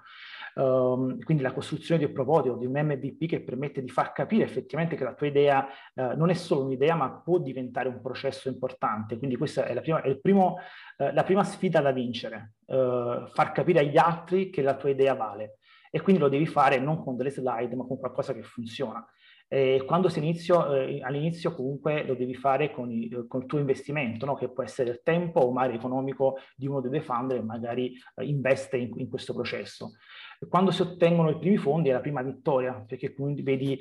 Um, 0.59 1.23
quindi 1.23 1.43
la 1.43 1.53
costruzione 1.53 2.01
di 2.01 2.07
un 2.07 2.15
prototipo, 2.15 2.57
di 2.57 2.65
un 2.65 2.73
MVP 2.73 3.27
che 3.27 3.43
permette 3.43 3.83
di 3.83 3.91
far 3.91 4.13
capire 4.13 4.45
effettivamente 4.45 4.97
che 4.97 5.05
la 5.05 5.13
tua 5.13 5.27
idea 5.27 5.67
uh, 5.95 6.17
non 6.17 6.31
è 6.31 6.35
solo 6.35 6.65
un'idea, 6.65 6.95
ma 6.95 7.11
può 7.11 7.39
diventare 7.39 7.89
un 7.89 8.01
processo 8.01 8.49
importante. 8.49 9.19
Quindi 9.19 9.37
questa 9.37 9.67
è 9.67 9.75
la 9.75 9.83
prima, 9.83 10.01
è 10.01 10.17
primo, 10.17 10.57
uh, 10.97 11.13
la 11.13 11.25
prima 11.25 11.45
sfida 11.45 11.83
da 11.83 11.93
vincere, 11.93 12.55
uh, 12.67 13.27
far 13.27 13.53
capire 13.53 13.81
agli 13.81 13.99
altri 13.99 14.49
che 14.49 14.63
la 14.63 14.77
tua 14.77 14.89
idea 14.89 15.15
vale. 15.15 15.59
E 15.91 16.01
quindi 16.01 16.23
lo 16.23 16.31
devi 16.31 16.47
fare 16.47 16.79
non 16.79 17.03
con 17.03 17.17
delle 17.17 17.31
slide, 17.31 17.77
ma 17.77 17.85
con 17.85 17.99
qualcosa 17.99 18.33
che 18.33 18.43
funziona. 18.43 19.07
E 19.49 19.85
quando 19.87 20.09
si 20.09 20.19
inizio, 20.19 20.75
eh, 20.75 21.01
all'inizio 21.03 21.55
comunque 21.55 22.05
lo 22.05 22.15
devi 22.15 22.35
fare 22.35 22.73
con, 22.73 22.91
i, 22.91 23.09
con 23.29 23.43
il 23.43 23.47
tuo 23.47 23.61
investimento, 23.61 24.27
no? 24.27 24.35
che 24.35 24.51
può 24.51 24.65
essere 24.65 24.91
il 24.91 25.03
tempo 25.05 25.39
o 25.39 25.53
magari 25.53 25.77
economico 25.77 26.39
di 26.57 26.67
uno 26.67 26.81
dei 26.81 26.91
due 26.91 27.01
founder 27.01 27.39
che 27.39 27.45
magari 27.45 27.93
eh, 28.17 28.25
investe 28.25 28.77
in, 28.77 28.91
in, 28.97 29.09
questo 29.09 29.35
processo. 29.35 29.93
Quando 30.49 30.71
si 30.71 30.83
ottengono 30.83 31.31
i 31.31 31.39
primi 31.39 31.57
fondi 31.57 31.89
è 31.89 31.93
la 31.93 32.01
prima 32.01 32.23
vittoria, 32.23 32.85
perché 32.87 33.15
quindi 33.15 33.43
vedi 33.43 33.79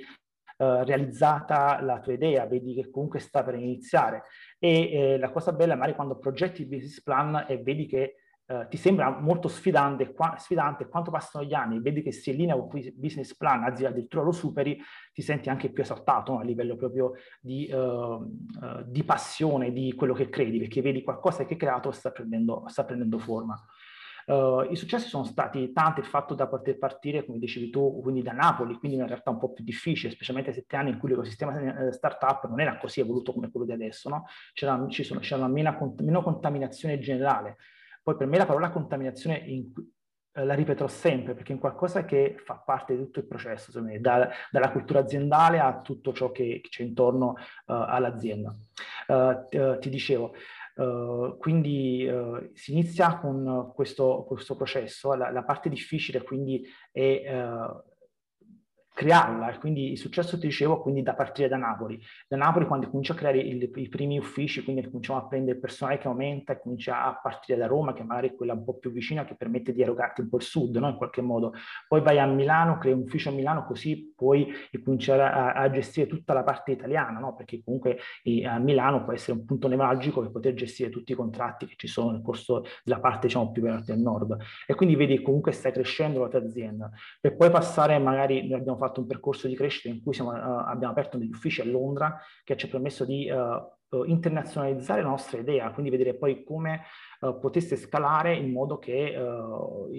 uh, 0.57 0.83
realizzata 0.83 1.81
la 1.81 1.99
tua 1.99 2.13
idea, 2.13 2.45
vedi 2.45 2.73
che 2.73 2.89
comunque 2.89 3.19
sta 3.19 3.43
per 3.43 3.55
iniziare. 3.55 4.23
E 4.59 4.91
eh, 4.91 5.17
la 5.17 5.31
cosa 5.31 5.51
bella 5.51 5.73
è 5.73 5.75
magari 5.75 5.95
quando 5.95 6.17
progetti 6.17 6.61
il 6.61 6.67
business 6.67 7.01
plan 7.01 7.45
e 7.47 7.57
vedi 7.61 7.85
che 7.85 8.15
Uh, 8.47 8.67
ti 8.67 8.77
sembra 8.77 9.09
molto 9.09 9.47
sfidante, 9.47 10.13
qua, 10.13 10.35
sfidante, 10.37 10.87
quanto 10.87 11.09
passano 11.09 11.43
gli 11.43 11.55
anni, 11.55 11.81
vedi 11.81 12.03
che 12.03 12.11
si 12.11 12.35
linea 12.35 12.55
con 12.55 12.77
il 12.77 12.93
business 12.95 13.35
plan, 13.35 13.63
anzi 13.63 13.85
addirittura 13.87 14.23
lo 14.23 14.31
superi, 14.31 14.79
ti 15.11 15.23
senti 15.23 15.49
anche 15.49 15.71
più 15.71 15.81
esaltato 15.81 16.33
no? 16.33 16.39
a 16.41 16.43
livello 16.43 16.75
proprio 16.75 17.13
di, 17.41 17.67
uh, 17.73 18.23
di, 18.85 19.03
passione, 19.03 19.71
di 19.71 19.95
quello 19.95 20.13
che 20.13 20.29
credi, 20.29 20.59
perché 20.59 20.83
vedi 20.83 21.01
qualcosa 21.01 21.43
che 21.43 21.53
hai 21.53 21.59
creato 21.59 21.89
sta 21.89 22.11
prendendo, 22.11 22.65
sta 22.67 22.85
prendendo 22.85 23.17
forma. 23.17 23.59
Uh, 24.25 24.65
I 24.71 24.75
successi 24.75 25.07
sono 25.07 25.23
stati 25.23 25.71
tanti, 25.71 25.99
il 25.99 26.05
fatto 26.07 26.33
da 26.33 26.47
poter 26.47 26.77
partire, 26.79 27.25
come 27.25 27.37
dicevi 27.37 27.69
tu, 27.69 28.01
quindi 28.01 28.23
da 28.23 28.31
Napoli, 28.31 28.75
quindi 28.75 28.97
in 28.97 29.05
realtà 29.05 29.29
un 29.29 29.37
po' 29.37 29.53
più 29.53 29.63
difficile, 29.63 30.11
specialmente 30.11 30.51
sette 30.51 30.75
anni 30.75 30.89
in 30.89 30.97
cui 30.97 31.09
l'ecosistema 31.09 31.87
eh, 31.87 31.91
startup 31.91 32.47
non 32.47 32.59
era 32.59 32.77
così 32.77 33.01
evoluto 33.01 33.33
come 33.33 33.51
quello 33.51 33.67
di 33.67 33.73
adesso, 33.73 34.09
no? 34.09 34.25
c'era, 34.53 34.83
sono, 34.89 35.19
c'era 35.19 35.47
meno, 35.47 35.95
meno 35.99 36.23
contaminazione 36.23 36.97
generale. 36.97 37.57
Poi 38.01 38.15
per 38.15 38.27
me 38.27 38.37
la 38.37 38.45
parola 38.45 38.69
contaminazione 38.69 39.37
in, 39.37 39.71
eh, 40.37 40.43
la 40.43 40.53
ripeterò 40.53 40.87
sempre 40.87 41.33
perché 41.33 41.53
è 41.53 41.57
qualcosa 41.57 42.03
che 42.03 42.35
fa 42.43 42.55
parte 42.55 42.93
di 42.95 43.03
tutto 43.03 43.19
il 43.19 43.25
processo, 43.25 43.81
me, 43.81 44.01
da, 44.01 44.29
dalla 44.51 44.71
cultura 44.71 44.99
aziendale 44.99 45.59
a 45.59 45.79
tutto 45.81 46.11
ciò 46.13 46.31
che, 46.31 46.61
c'è 46.67 46.83
intorno 46.83 47.29
uh, 47.29 47.35
all'azienda. 47.65 48.53
Uh, 49.07 49.45
t- 49.47 49.79
ti 49.79 49.89
dicevo, 49.89 50.33
Uh, 50.75 51.37
quindi 51.37 52.05
uh, 52.05 52.49
si 52.53 52.73
inizia 52.73 53.17
con 53.17 53.71
questo, 53.73 54.25
questo 54.27 54.57
processo, 54.57 55.13
la, 55.13 55.31
la, 55.31 55.43
parte 55.43 55.69
difficile 55.69 56.21
quindi 56.21 56.67
è 56.91 57.23
uh, 57.33 57.81
crearla 58.95 59.51
e 59.51 59.57
quindi 59.57 59.91
il 59.91 59.97
successo 59.97 60.39
ti 60.39 60.47
dicevo 60.47 60.79
quindi 60.81 61.03
da 61.03 61.13
partire 61.13 61.49
da 61.49 61.57
Napoli. 61.57 62.01
Da 62.29 62.37
Napoli 62.37 62.65
quando 62.65 62.87
comincia 62.87 63.11
a 63.11 63.17
creare 63.17 63.39
il, 63.39 63.69
i 63.75 63.89
primi 63.89 64.17
uffici, 64.17 64.63
quindi 64.63 64.85
cominciamo 64.85 65.19
a 65.19 65.27
prendere 65.27 65.59
personale 65.59 65.97
che 65.97 66.07
aumenta 66.07 66.53
e 66.53 66.61
comincia 66.61 67.03
a 67.03 67.19
partire 67.21 67.59
da 67.59 67.67
Roma, 67.67 67.91
che 67.91 68.03
magari 68.03 68.29
è 68.29 68.35
quella 68.35 68.53
un 68.53 68.63
po' 68.63 68.77
più 68.77 68.91
vicina 68.91 69.25
che 69.25 69.35
permette 69.35 69.73
di 69.73 69.81
erogarti 69.81 70.21
un 70.21 70.29
po' 70.29 70.37
il 70.37 70.43
sud, 70.43 70.77
no? 70.77 70.87
in 70.87 70.95
qualche 70.95 71.21
modo. 71.21 71.51
Poi 71.89 71.99
vai 71.99 72.19
a 72.19 72.25
Milano, 72.25 72.77
crei 72.77 72.93
un 72.93 73.01
ufficio 73.01 73.29
a 73.29 73.31
Milano, 73.33 73.65
così 73.65 74.13
puoi 74.15 74.47
cominciare 74.81 75.23
a, 75.23 75.51
a 75.51 75.69
gestire 75.69 76.07
tutta 76.07 76.33
la 76.33 76.43
parte 76.43 76.71
italiana, 76.71 77.19
no? 77.19 77.35
perché 77.35 77.61
comunque 77.65 77.97
eh, 78.23 78.45
a 78.45 78.59
Milano 78.59 79.03
può 79.03 79.11
essere 79.11 79.33
un 79.33 79.43
punto 79.43 79.67
nevralgico 79.67 80.21
per 80.21 80.31
poter 80.31 80.53
gestire 80.53 80.89
tutti 80.89 81.11
i 81.11 81.15
contratti 81.15 81.65
che 81.65 81.73
ci 81.75 81.87
sono 81.87 82.11
nel 82.11 82.21
corso 82.21 82.63
della 82.81 83.01
parte 83.01 83.27
diciamo 83.27 83.51
più 83.51 83.61
veramente 83.61 83.93
del 83.93 84.01
nord. 84.01 84.37
E 84.65 84.73
quindi 84.73 84.95
vedi 84.95 85.21
comunque 85.21 85.51
stai 85.51 85.73
crescendo 85.73 86.21
la 86.21 86.29
tua 86.29 86.39
azienda. 86.39 86.89
Per 87.19 87.35
poi 87.35 87.49
passare 87.49 87.99
magari, 87.99 88.47
noi 88.47 88.59
abbiamo 88.59 88.77
fatto 88.77 88.84
un 88.99 89.07
percorso 89.07 89.47
di 89.47 89.55
crescita 89.55 89.89
in 89.89 90.01
cui 90.01 90.13
siamo, 90.13 90.31
uh, 90.31 90.63
abbiamo 90.65 90.91
aperto 90.91 91.17
degli 91.17 91.31
uffici 91.31 91.61
a 91.61 91.65
Londra 91.65 92.19
che 92.43 92.55
ci 92.57 92.65
ha 92.65 92.69
permesso 92.69 93.05
di 93.05 93.29
uh, 93.29 93.35
internazionalizzare 94.05 95.01
la 95.01 95.09
nostra 95.09 95.39
idea, 95.39 95.71
quindi 95.71 95.91
vedere 95.91 96.15
poi 96.15 96.43
come 96.43 96.81
uh, 97.21 97.39
potesse 97.39 97.75
scalare 97.75 98.35
in 98.35 98.51
modo 98.51 98.77
che 98.77 99.15
uh, 99.15 99.89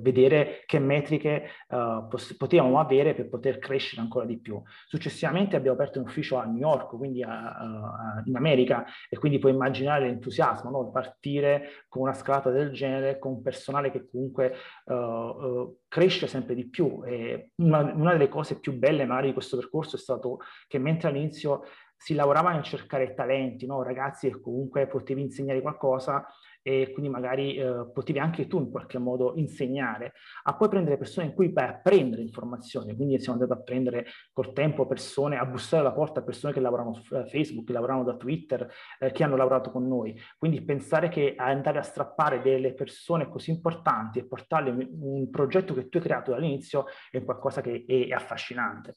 vedere 0.00 0.62
che 0.66 0.78
metriche 0.78 1.48
uh, 1.68 2.06
potevamo 2.36 2.78
avere 2.78 3.14
per 3.14 3.28
poter 3.28 3.58
crescere 3.58 4.02
ancora 4.02 4.26
di 4.26 4.38
più. 4.38 4.60
Successivamente 4.86 5.56
abbiamo 5.56 5.76
aperto 5.76 5.98
un 5.98 6.06
ufficio 6.06 6.36
a 6.36 6.44
New 6.44 6.58
York, 6.58 6.96
quindi 6.96 7.22
a, 7.22 7.54
a, 7.54 8.22
in 8.24 8.36
America, 8.36 8.84
e 9.08 9.16
quindi 9.18 9.38
puoi 9.38 9.52
immaginare 9.52 10.06
l'entusiasmo, 10.06 10.70
no? 10.70 10.90
partire 10.90 11.84
con 11.88 12.02
una 12.02 12.12
scalata 12.12 12.50
del 12.50 12.72
genere, 12.72 13.18
con 13.18 13.32
un 13.32 13.42
personale 13.42 13.90
che 13.90 14.08
comunque 14.08 14.54
cresce 15.88 16.26
sempre 16.26 16.54
di 16.54 16.68
più. 16.68 17.02
Una, 17.56 17.92
una 17.94 18.12
delle 18.12 18.28
cose 18.28 18.58
più 18.58 18.72
belle 18.72 19.04
magari 19.04 19.28
di 19.28 19.32
questo 19.32 19.56
percorso 19.56 19.96
è 19.96 19.98
stato 19.98 20.38
che 20.66 20.78
mentre 20.78 21.08
all'inizio 21.08 21.62
si 21.96 22.14
lavorava 22.14 22.52
nel 22.52 22.62
cercare 22.62 23.14
talenti, 23.14 23.66
no? 23.66 23.82
ragazzi 23.82 24.30
che 24.30 24.40
comunque 24.40 24.86
potevi 24.86 25.22
insegnare 25.22 25.60
qualcosa 25.60 26.26
e 26.66 26.90
quindi 26.90 27.08
magari 27.08 27.54
eh, 27.54 27.90
potevi 27.92 28.18
anche 28.18 28.48
tu 28.48 28.58
in 28.58 28.70
qualche 28.72 28.98
modo 28.98 29.34
insegnare, 29.36 30.14
a 30.42 30.56
poi 30.56 30.68
prendere 30.68 30.96
persone 30.96 31.28
in 31.28 31.32
cui 31.32 31.52
vai 31.52 31.68
a 31.68 31.78
prendere 31.80 32.22
informazioni, 32.22 32.96
quindi 32.96 33.20
siamo 33.20 33.40
andati 33.40 33.56
a 33.56 33.62
prendere 33.62 34.06
col 34.32 34.52
tempo 34.52 34.84
persone, 34.84 35.38
a 35.38 35.46
bussare 35.46 35.82
alla 35.82 35.92
porta 35.92 36.22
persone 36.22 36.52
che 36.52 36.58
lavorano 36.58 36.92
su 36.94 37.14
eh, 37.14 37.24
Facebook, 37.28 37.66
che 37.66 37.72
lavorano 37.72 38.02
da 38.02 38.16
Twitter, 38.16 38.68
eh, 38.98 39.12
che 39.12 39.22
hanno 39.22 39.36
lavorato 39.36 39.70
con 39.70 39.86
noi, 39.86 40.20
quindi 40.36 40.60
pensare 40.64 41.08
che 41.08 41.36
andare 41.36 41.78
a 41.78 41.82
strappare 41.82 42.42
delle 42.42 42.74
persone 42.74 43.28
così 43.28 43.52
importanti 43.52 44.18
e 44.18 44.26
portarle 44.26 44.70
in 44.70 44.88
un 44.90 45.30
progetto 45.30 45.72
che 45.72 45.88
tu 45.88 45.98
hai 45.98 46.02
creato 46.02 46.32
dall'inizio 46.32 46.86
è 47.12 47.22
qualcosa 47.22 47.60
che 47.60 47.84
è 47.86 48.10
affascinante. 48.10 48.96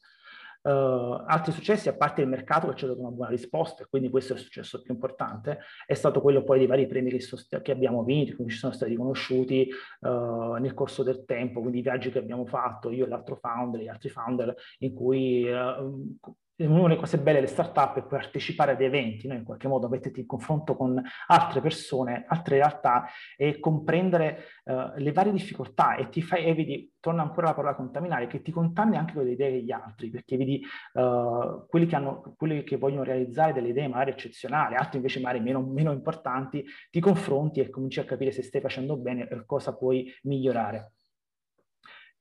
Uh, 0.62 1.24
altri 1.26 1.52
successi, 1.52 1.88
a 1.88 1.96
parte 1.96 2.20
il 2.20 2.28
mercato 2.28 2.68
che 2.68 2.76
ci 2.76 2.84
ha 2.84 2.88
dato 2.88 3.00
una 3.00 3.10
buona 3.10 3.30
risposta, 3.30 3.86
quindi 3.86 4.10
questo 4.10 4.34
è 4.34 4.36
il 4.36 4.42
successo 4.42 4.82
più 4.82 4.92
importante, 4.92 5.60
è 5.86 5.94
stato 5.94 6.20
quello 6.20 6.44
poi 6.44 6.58
dei 6.58 6.66
vari 6.66 6.86
premi 6.86 7.10
che, 7.10 7.20
sost- 7.20 7.62
che 7.62 7.72
abbiamo 7.72 8.04
vinto, 8.04 8.36
che 8.36 8.50
ci 8.50 8.58
sono 8.58 8.72
stati 8.72 8.90
riconosciuti 8.90 9.70
uh, 10.00 10.54
nel 10.54 10.74
corso 10.74 11.02
del 11.02 11.24
tempo, 11.24 11.60
quindi 11.60 11.78
i 11.78 11.82
viaggi 11.82 12.10
che 12.10 12.18
abbiamo 12.18 12.44
fatto, 12.44 12.90
io 12.90 13.06
e 13.06 13.08
l'altro 13.08 13.36
founder, 13.36 13.80
gli 13.80 13.88
altri 13.88 14.10
founder, 14.10 14.54
in 14.80 14.92
cui 14.92 15.50
uh, 15.50 16.14
una 16.66 16.88
delle 16.88 16.96
cose 16.96 17.18
belle 17.18 17.40
delle 17.40 17.50
startup 17.50 17.96
è 17.96 18.02
partecipare 18.02 18.72
ad 18.72 18.80
eventi, 18.80 19.26
no? 19.26 19.34
in 19.34 19.44
qualche 19.44 19.68
modo 19.68 19.88
metterti 19.88 20.20
in 20.20 20.26
confronto 20.26 20.76
con 20.76 21.00
altre 21.28 21.60
persone, 21.60 22.24
altre 22.26 22.56
realtà 22.56 23.06
e 23.36 23.58
comprendere 23.58 24.44
uh, 24.64 24.92
le 24.96 25.12
varie 25.12 25.32
difficoltà 25.32 25.96
e 25.96 26.08
ti 26.08 26.22
fai, 26.22 26.44
e 26.44 26.54
vedi, 26.54 26.92
torna 27.00 27.22
ancora 27.22 27.48
la 27.48 27.54
parola 27.54 27.74
contaminare, 27.74 28.26
che 28.26 28.42
ti 28.42 28.50
contamini 28.50 28.96
anche 28.98 29.14
con 29.14 29.24
le 29.24 29.32
idee 29.32 29.52
degli 29.52 29.72
altri, 29.72 30.10
perché 30.10 30.36
vedi 30.36 30.62
uh, 30.94 31.66
quelli, 31.68 31.86
che 31.86 31.96
hanno, 31.96 32.34
quelli 32.36 32.62
che 32.62 32.76
vogliono 32.76 33.04
realizzare 33.04 33.52
delle 33.52 33.68
idee 33.68 33.88
magari 33.88 34.10
eccezionali, 34.10 34.74
altri 34.74 34.98
invece 34.98 35.20
magari 35.20 35.40
meno, 35.40 35.62
meno 35.62 35.92
importanti, 35.92 36.64
ti 36.90 37.00
confronti 37.00 37.60
e 37.60 37.70
cominci 37.70 38.00
a 38.00 38.04
capire 38.04 38.32
se 38.32 38.42
stai 38.42 38.60
facendo 38.60 38.96
bene 38.96 39.28
e 39.28 39.44
cosa 39.46 39.76
puoi 39.76 40.12
migliorare. 40.22 40.92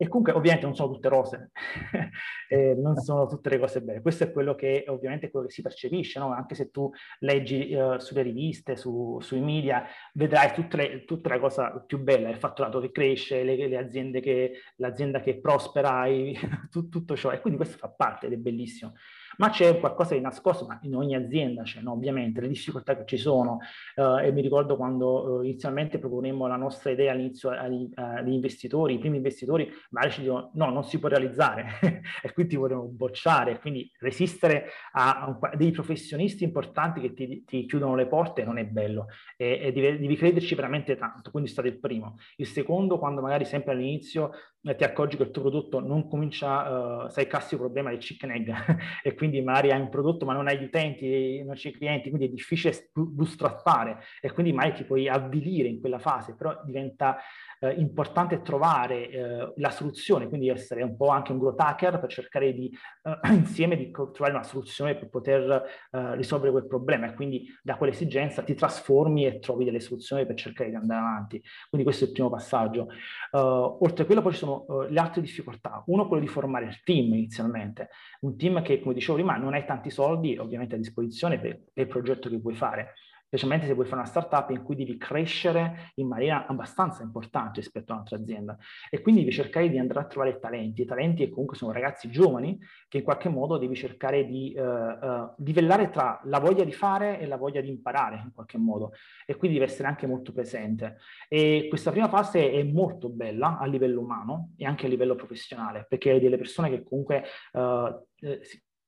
E 0.01 0.07
comunque 0.07 0.31
ovviamente 0.31 0.65
non 0.65 0.75
sono 0.75 0.93
tutte 0.93 1.09
rose, 1.09 1.51
eh, 2.47 2.73
non 2.73 2.95
sono 2.95 3.27
tutte 3.27 3.49
le 3.49 3.59
cose 3.59 3.81
belle. 3.81 3.99
Questo 3.99 4.23
è 4.23 4.31
quello 4.31 4.55
che 4.55 4.85
ovviamente 4.87 5.29
quello 5.29 5.47
che 5.47 5.51
si 5.51 5.61
percepisce, 5.61 6.19
no? 6.19 6.31
anche 6.31 6.55
se 6.55 6.71
tu 6.71 6.89
leggi 7.19 7.73
uh, 7.73 7.99
sulle 7.99 8.21
riviste, 8.21 8.77
su, 8.77 9.19
sui 9.19 9.41
media, 9.41 9.85
vedrai 10.13 10.53
tutte 10.53 10.77
le, 10.77 11.03
tutta 11.03 11.27
la 11.27 11.39
cosa 11.39 11.83
più 11.85 11.99
bella, 11.99 12.29
il 12.29 12.37
fatturato 12.37 12.79
che 12.79 12.91
cresce, 12.91 13.43
le, 13.43 13.67
le 13.67 13.77
aziende 13.77 14.21
che, 14.21 14.61
l'azienda 14.77 15.19
che 15.19 15.41
prospera, 15.41 16.05
i, 16.07 16.33
tutto 16.71 17.17
ciò. 17.17 17.31
E 17.31 17.41
quindi 17.41 17.59
questo 17.59 17.77
fa 17.77 17.89
parte 17.89 18.27
ed 18.27 18.31
è 18.31 18.37
bellissimo 18.37 18.93
ma 19.39 19.49
c'è 19.49 19.79
qualcosa 19.79 20.15
di 20.15 20.21
nascosto, 20.21 20.65
ma 20.65 20.79
in 20.83 20.95
ogni 20.95 21.15
azienda 21.15 21.63
c'è, 21.63 21.81
no? 21.81 21.93
ovviamente, 21.93 22.41
le 22.41 22.47
difficoltà 22.47 22.95
che 22.95 23.05
ci 23.05 23.17
sono. 23.17 23.59
Uh, 23.95 24.17
e 24.17 24.31
mi 24.31 24.41
ricordo 24.41 24.75
quando 24.75 25.37
uh, 25.37 25.41
inizialmente 25.41 25.97
proponemmo 25.97 26.47
la 26.47 26.57
nostra 26.57 26.91
idea 26.91 27.13
all'inizio 27.13 27.49
agli, 27.49 27.89
agli, 27.95 28.33
investitori, 28.33 28.95
i 28.95 28.99
primi 28.99 29.17
investitori, 29.17 29.69
magari 29.91 30.13
ci 30.13 30.21
dicono 30.21 30.51
no, 30.53 30.69
non 30.69 30.83
si 30.83 30.99
può 30.99 31.07
realizzare 31.07 31.79
e 32.21 32.33
quindi 32.33 32.53
ti 32.53 32.59
vogliono 32.59 32.83
bocciare, 32.83 33.59
quindi 33.59 33.89
resistere 33.99 34.67
a, 34.91 35.37
a 35.41 35.55
dei 35.55 35.71
professionisti 35.71 36.43
importanti 36.43 36.99
che 36.99 37.13
ti, 37.13 37.43
ti, 37.45 37.65
chiudono 37.65 37.95
le 37.95 38.07
porte 38.07 38.43
non 38.43 38.57
è 38.57 38.65
bello 38.65 39.07
e, 39.37 39.59
e 39.61 39.71
devi, 39.71 39.99
devi 39.99 40.15
crederci 40.15 40.53
veramente 40.55 40.97
tanto, 40.97 41.31
quindi 41.31 41.49
state 41.49 41.69
il 41.69 41.79
primo. 41.79 42.17
Il 42.35 42.47
secondo, 42.47 42.99
quando 42.99 43.21
magari 43.21 43.45
sempre 43.45 43.71
all'inizio 43.71 44.31
eh, 44.31 44.58
ti 44.61 44.83
accorgi 44.83 45.15
che 45.15 45.23
il 45.23 45.31
tuo 45.31 45.43
prodotto 45.43 45.79
non 45.79 46.07
comincia, 46.07 47.05
uh, 47.05 47.09
sai 47.09 47.23
il 47.23 47.29
classico 47.29 47.61
problema 47.61 47.89
del 47.89 47.99
chicken 47.99 48.31
egg 48.31 48.49
e 49.03 49.13
quindi 49.13 49.41
magari 49.41 49.71
hai 49.71 49.79
un 49.79 49.89
prodotto 49.89 50.25
ma 50.25 50.33
non 50.33 50.47
hai 50.47 50.59
gli 50.59 50.63
utenti, 50.63 51.41
non 51.43 51.55
c'è 51.55 51.71
clienti, 51.71 52.09
quindi 52.09 52.27
è 52.27 52.29
difficile 52.29 52.89
bootstrappare 52.93 54.03
e 54.21 54.31
quindi 54.31 54.51
mai 54.51 54.73
ti 54.73 54.83
puoi 54.83 55.07
avvilire 55.07 55.69
in 55.69 55.79
quella 55.79 55.99
fase, 55.99 56.35
però 56.35 56.61
diventa 56.65 57.17
eh, 57.59 57.71
importante 57.73 58.41
trovare 58.41 59.09
eh, 59.09 59.53
la 59.55 59.69
soluzione, 59.69 60.27
quindi 60.27 60.49
essere 60.49 60.83
un 60.83 60.95
po' 60.95 61.09
anche 61.09 61.31
un 61.31 61.39
growth 61.39 61.59
hacker 61.59 61.99
per 61.99 62.09
cercare 62.09 62.53
di 62.53 62.71
eh, 63.03 63.29
insieme 63.33 63.75
di 63.75 63.91
trovare 63.91 64.31
una 64.31 64.43
soluzione 64.43 64.95
per 64.95 65.09
poter 65.09 65.63
eh, 65.91 66.15
risolvere 66.15 66.51
quel 66.51 66.67
problema 66.67 67.07
e 67.07 67.13
quindi 67.13 67.47
da 67.61 67.75
quell'esigenza 67.75 68.41
ti 68.43 68.53
trasformi 68.53 69.25
e 69.25 69.39
trovi 69.39 69.65
delle 69.65 69.79
soluzioni 69.79 70.25
per 70.25 70.35
cercare 70.35 70.69
di 70.69 70.75
andare 70.75 70.99
avanti. 70.99 71.43
Quindi 71.67 71.85
questo 71.85 72.05
è 72.05 72.07
il 72.07 72.13
primo 72.13 72.29
passaggio. 72.29 72.87
Uh, 73.31 73.37
oltre 73.37 74.03
a 74.03 74.05
quello 74.05 74.21
poi 74.21 74.33
ci 74.33 74.39
sono 74.39 74.65
uh, 74.67 74.81
le 74.83 74.99
altre 74.99 75.21
difficoltà. 75.21 75.83
Uno 75.87 76.07
quello 76.07 76.21
di 76.21 76.27
formare 76.27 76.65
il 76.65 76.81
team 76.83 77.13
inizialmente, 77.13 77.89
un 78.21 78.37
team 78.37 78.61
che 78.61 78.79
come 78.79 78.93
dicevo 78.93 79.15
prima 79.15 79.37
non 79.37 79.53
hai 79.53 79.65
tanti 79.65 79.89
soldi 79.89 80.37
ovviamente 80.37 80.75
a 80.75 80.77
disposizione 80.77 81.39
per, 81.39 81.59
per 81.73 81.85
il 81.85 81.89
progetto 81.89 82.29
che 82.29 82.37
vuoi 82.37 82.55
fare 82.55 82.93
specialmente 83.29 83.67
se 83.67 83.73
vuoi 83.73 83.85
fare 83.85 84.01
una 84.01 84.09
startup 84.09 84.49
in 84.49 84.63
cui 84.63 84.75
devi 84.75 84.97
crescere 84.97 85.91
in 85.95 86.07
maniera 86.07 86.47
abbastanza 86.47 87.03
importante 87.03 87.59
rispetto 87.59 87.91
a 87.91 87.95
un'altra 87.95 88.17
azienda. 88.17 88.57
E 88.89 89.01
quindi 89.01 89.21
devi 89.21 89.31
cercare 89.31 89.69
di 89.69 89.77
andare 89.77 89.99
a 89.99 90.05
trovare 90.05 90.39
talenti, 90.39 90.83
talenti 90.83 91.25
che 91.25 91.29
comunque 91.29 91.55
sono 91.55 91.71
ragazzi 91.71 92.09
giovani 92.09 92.59
che 92.87 92.97
in 92.97 93.03
qualche 93.03 93.29
modo 93.29 93.59
devi 93.59 93.75
cercare 93.75 94.25
di 94.25 94.55
uh, 94.57 94.61
uh, 94.61 95.33
livellare 95.37 95.91
tra 95.91 96.19
la 96.23 96.39
voglia 96.39 96.63
di 96.63 96.71
fare 96.71 97.19
e 97.19 97.27
la 97.27 97.37
voglia 97.37 97.61
di 97.61 97.69
imparare 97.69 98.19
in 98.23 98.31
qualche 98.33 98.57
modo. 98.57 98.93
E 99.27 99.35
quindi 99.35 99.59
deve 99.59 99.69
essere 99.69 99.87
anche 99.87 100.07
molto 100.07 100.31
presente. 100.31 100.97
E 101.27 101.67
questa 101.69 101.91
prima 101.91 102.07
fase 102.07 102.51
è 102.51 102.63
molto 102.63 103.09
bella 103.09 103.59
a 103.59 103.67
livello 103.67 104.01
umano 104.01 104.53
e 104.57 104.65
anche 104.65 104.87
a 104.87 104.89
livello 104.89 105.13
professionale, 105.13 105.85
perché 105.87 106.09
hai 106.09 106.19
delle 106.19 106.37
persone 106.37 106.71
che 106.71 106.81
comunque 106.81 107.23
uh, 107.53 108.07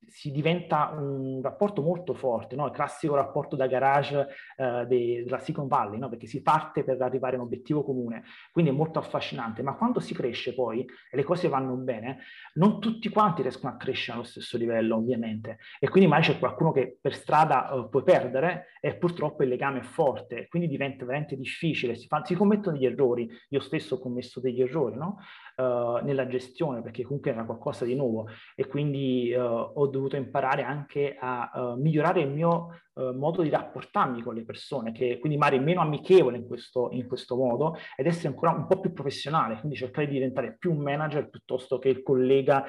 si 0.08 0.31
diventa 0.31 0.93
un 0.96 1.41
rapporto 1.41 1.81
molto 1.81 2.13
forte, 2.13 2.55
no? 2.55 2.65
il 2.65 2.72
classico 2.72 3.15
rapporto 3.15 3.55
da 3.55 3.67
garage 3.67 4.27
eh, 4.58 4.86
de, 4.88 5.24
della 5.24 5.39
Silicon 5.39 5.67
Valley, 5.67 6.00
no? 6.00 6.10
perché 6.10 6.27
si 6.27 6.41
parte 6.41 6.84
per 6.84 7.01
arrivare 7.01 7.36
a 7.36 7.39
un 7.39 7.46
obiettivo 7.46 7.84
comune, 7.84 8.24
quindi 8.51 8.72
è 8.72 8.74
molto 8.74 9.00
affascinante, 9.00 9.62
ma 9.62 9.75
quando 9.75 10.00
si 10.00 10.13
cresce 10.13 10.53
poi 10.53 10.81
e 10.81 11.15
le 11.15 11.24
cose 11.24 11.48
vanno 11.48 11.75
bene, 11.75 12.20
non 12.55 12.79
tutti 12.79 13.10
quanti 13.10 13.41
riescono 13.41 13.74
a 13.74 13.77
crescere 13.77 14.17
allo 14.17 14.25
stesso 14.25 14.58
livello 14.58 14.96
ovviamente 14.96 15.60
e 15.79 15.89
quindi 15.89 16.10
magari 16.10 16.34
c'è 16.34 16.39
qualcuno 16.39 16.72
che 16.72 16.98
per 17.00 17.13
strada 17.13 17.74
uh, 17.74 17.89
puoi 17.89 18.03
perdere 18.03 18.67
e 18.81 18.96
purtroppo 18.96 19.43
il 19.43 19.50
legame 19.50 19.79
è 19.79 19.84
forte, 19.84 20.48
quindi 20.48 20.67
diventa 20.67 21.05
veramente 21.05 21.36
difficile, 21.36 21.96
si, 21.96 22.08
fa, 22.08 22.24
si 22.25 22.36
commettono 22.36 22.77
degli 22.77 22.86
errori, 22.86 23.29
io 23.50 23.60
stesso 23.60 23.96
ho 23.96 24.00
commesso 24.00 24.39
degli 24.39 24.62
errori, 24.62 24.96
no? 24.96 25.17
uh, 25.58 26.03
nella 26.03 26.27
gestione 26.27 26.81
perché 26.81 27.03
comunque 27.03 27.31
era 27.31 27.46
qualcosa 27.46 27.86
di 27.86 27.96
nuovo 27.96 28.27
e 28.55 28.67
quindi 28.67 29.34
uh, 29.34 29.41
ho 29.41 29.88
dovuto 29.91 30.15
imparare 30.15 30.63
anche 30.63 31.15
a 31.19 31.51
uh, 31.53 31.79
migliorare 31.79 32.21
il 32.21 32.29
mio 32.29 32.79
modo 32.93 33.41
di 33.41 33.50
rapportarmi 33.50 34.21
con 34.21 34.36
le 34.36 34.43
persone, 34.43 34.91
che 34.91 35.17
quindi 35.17 35.38
magari 35.38 35.63
meno 35.63 35.79
amichevole 35.79 36.38
in 36.38 36.45
questo, 36.45 36.89
in 36.91 37.07
questo 37.07 37.38
modo 37.38 37.77
ed 37.95 38.05
essere 38.05 38.27
ancora 38.27 38.51
un 38.51 38.67
po' 38.67 38.81
più 38.81 38.91
professionale, 38.91 39.57
quindi 39.60 39.77
cercare 39.77 40.07
di 40.07 40.13
diventare 40.13 40.57
più 40.60 40.74
un 40.74 40.79
manager 40.79 41.29
piuttosto 41.29 41.79
che 41.79 41.88
il 41.88 42.03
collega 42.03 42.65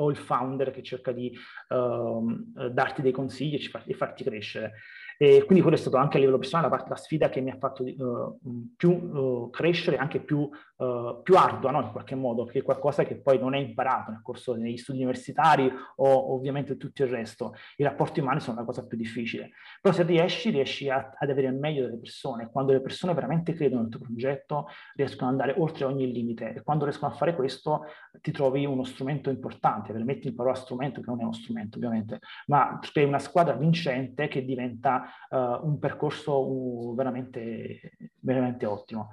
o 0.00 0.10
il 0.10 0.16
founder 0.16 0.70
che 0.70 0.82
cerca 0.82 1.12
di 1.12 1.32
uh, 1.68 2.70
darti 2.70 3.02
dei 3.02 3.12
consigli 3.12 3.58
e, 3.86 3.94
farti 3.94 4.24
crescere. 4.24 4.72
E 5.22 5.44
quindi 5.44 5.60
quello 5.60 5.76
è 5.76 5.78
stato 5.78 5.98
anche 5.98 6.16
a 6.16 6.20
livello 6.20 6.38
personale 6.38 6.70
la, 6.70 6.74
parte, 6.74 6.88
la 6.88 6.96
sfida 6.96 7.28
che 7.28 7.42
mi 7.42 7.50
ha 7.50 7.56
fatto 7.58 7.84
uh, 7.84 8.72
più 8.74 8.90
uh, 8.90 9.50
crescere, 9.50 9.98
anche 9.98 10.18
più, 10.18 10.38
uh, 10.38 11.20
più 11.22 11.36
ardua 11.36 11.70
no? 11.70 11.82
in 11.82 11.90
qualche 11.90 12.14
modo, 12.14 12.46
che 12.46 12.60
è 12.60 12.62
qualcosa 12.62 13.04
che 13.04 13.16
poi 13.20 13.38
non 13.38 13.54
è 13.54 13.58
imparato 13.58 14.12
nel 14.12 14.22
corso 14.22 14.54
degli 14.54 14.78
studi 14.78 15.00
universitari 15.00 15.70
o 15.96 16.32
ovviamente 16.34 16.78
tutto 16.78 17.02
il 17.02 17.10
resto. 17.10 17.52
I 17.76 17.82
rapporti 17.82 18.20
umani 18.20 18.40
sono 18.40 18.60
la 18.60 18.64
cosa 18.64 18.86
più 18.86 18.96
difficile. 18.96 19.50
Però 19.82 19.94
se 19.94 20.04
riesci, 20.04 20.48
riesci 20.48 20.88
a, 20.88 21.10
ad 21.14 21.28
avere 21.28 21.48
il 21.48 21.54
meglio 21.54 21.84
delle 21.84 21.98
persone. 21.98 22.48
Quando 22.50 22.72
le 22.72 22.80
persone 22.80 23.12
veramente 23.12 23.52
credono 23.52 23.82
nel 23.82 23.90
tuo 23.90 24.00
progetto, 24.00 24.68
riescono 24.94 25.28
ad 25.28 25.38
andare 25.38 25.60
oltre 25.60 25.84
ogni 25.84 26.10
limite. 26.10 26.54
E 26.54 26.62
quando 26.62 26.84
riescono 26.84 27.12
a 27.12 27.14
fare 27.14 27.34
questo, 27.34 27.84
ti 28.22 28.30
trovi 28.30 28.64
uno 28.64 28.84
strumento 28.84 29.28
importante, 29.28 29.92
per 29.92 30.02
metti 30.02 30.28
in 30.28 30.34
parola 30.34 30.54
strumento, 30.54 31.02
che 31.02 31.10
non 31.10 31.20
è 31.20 31.24
uno 31.24 31.34
strumento 31.34 31.76
ovviamente, 31.76 32.20
ma 32.46 32.78
crei 32.80 33.04
una 33.04 33.18
squadra 33.18 33.52
vincente 33.52 34.26
che 34.26 34.46
diventa 34.46 35.08
un 35.30 35.78
percorso 35.78 36.40
uh, 36.40 36.94
veramente, 36.94 37.92
veramente 38.20 38.66
ottimo. 38.66 39.10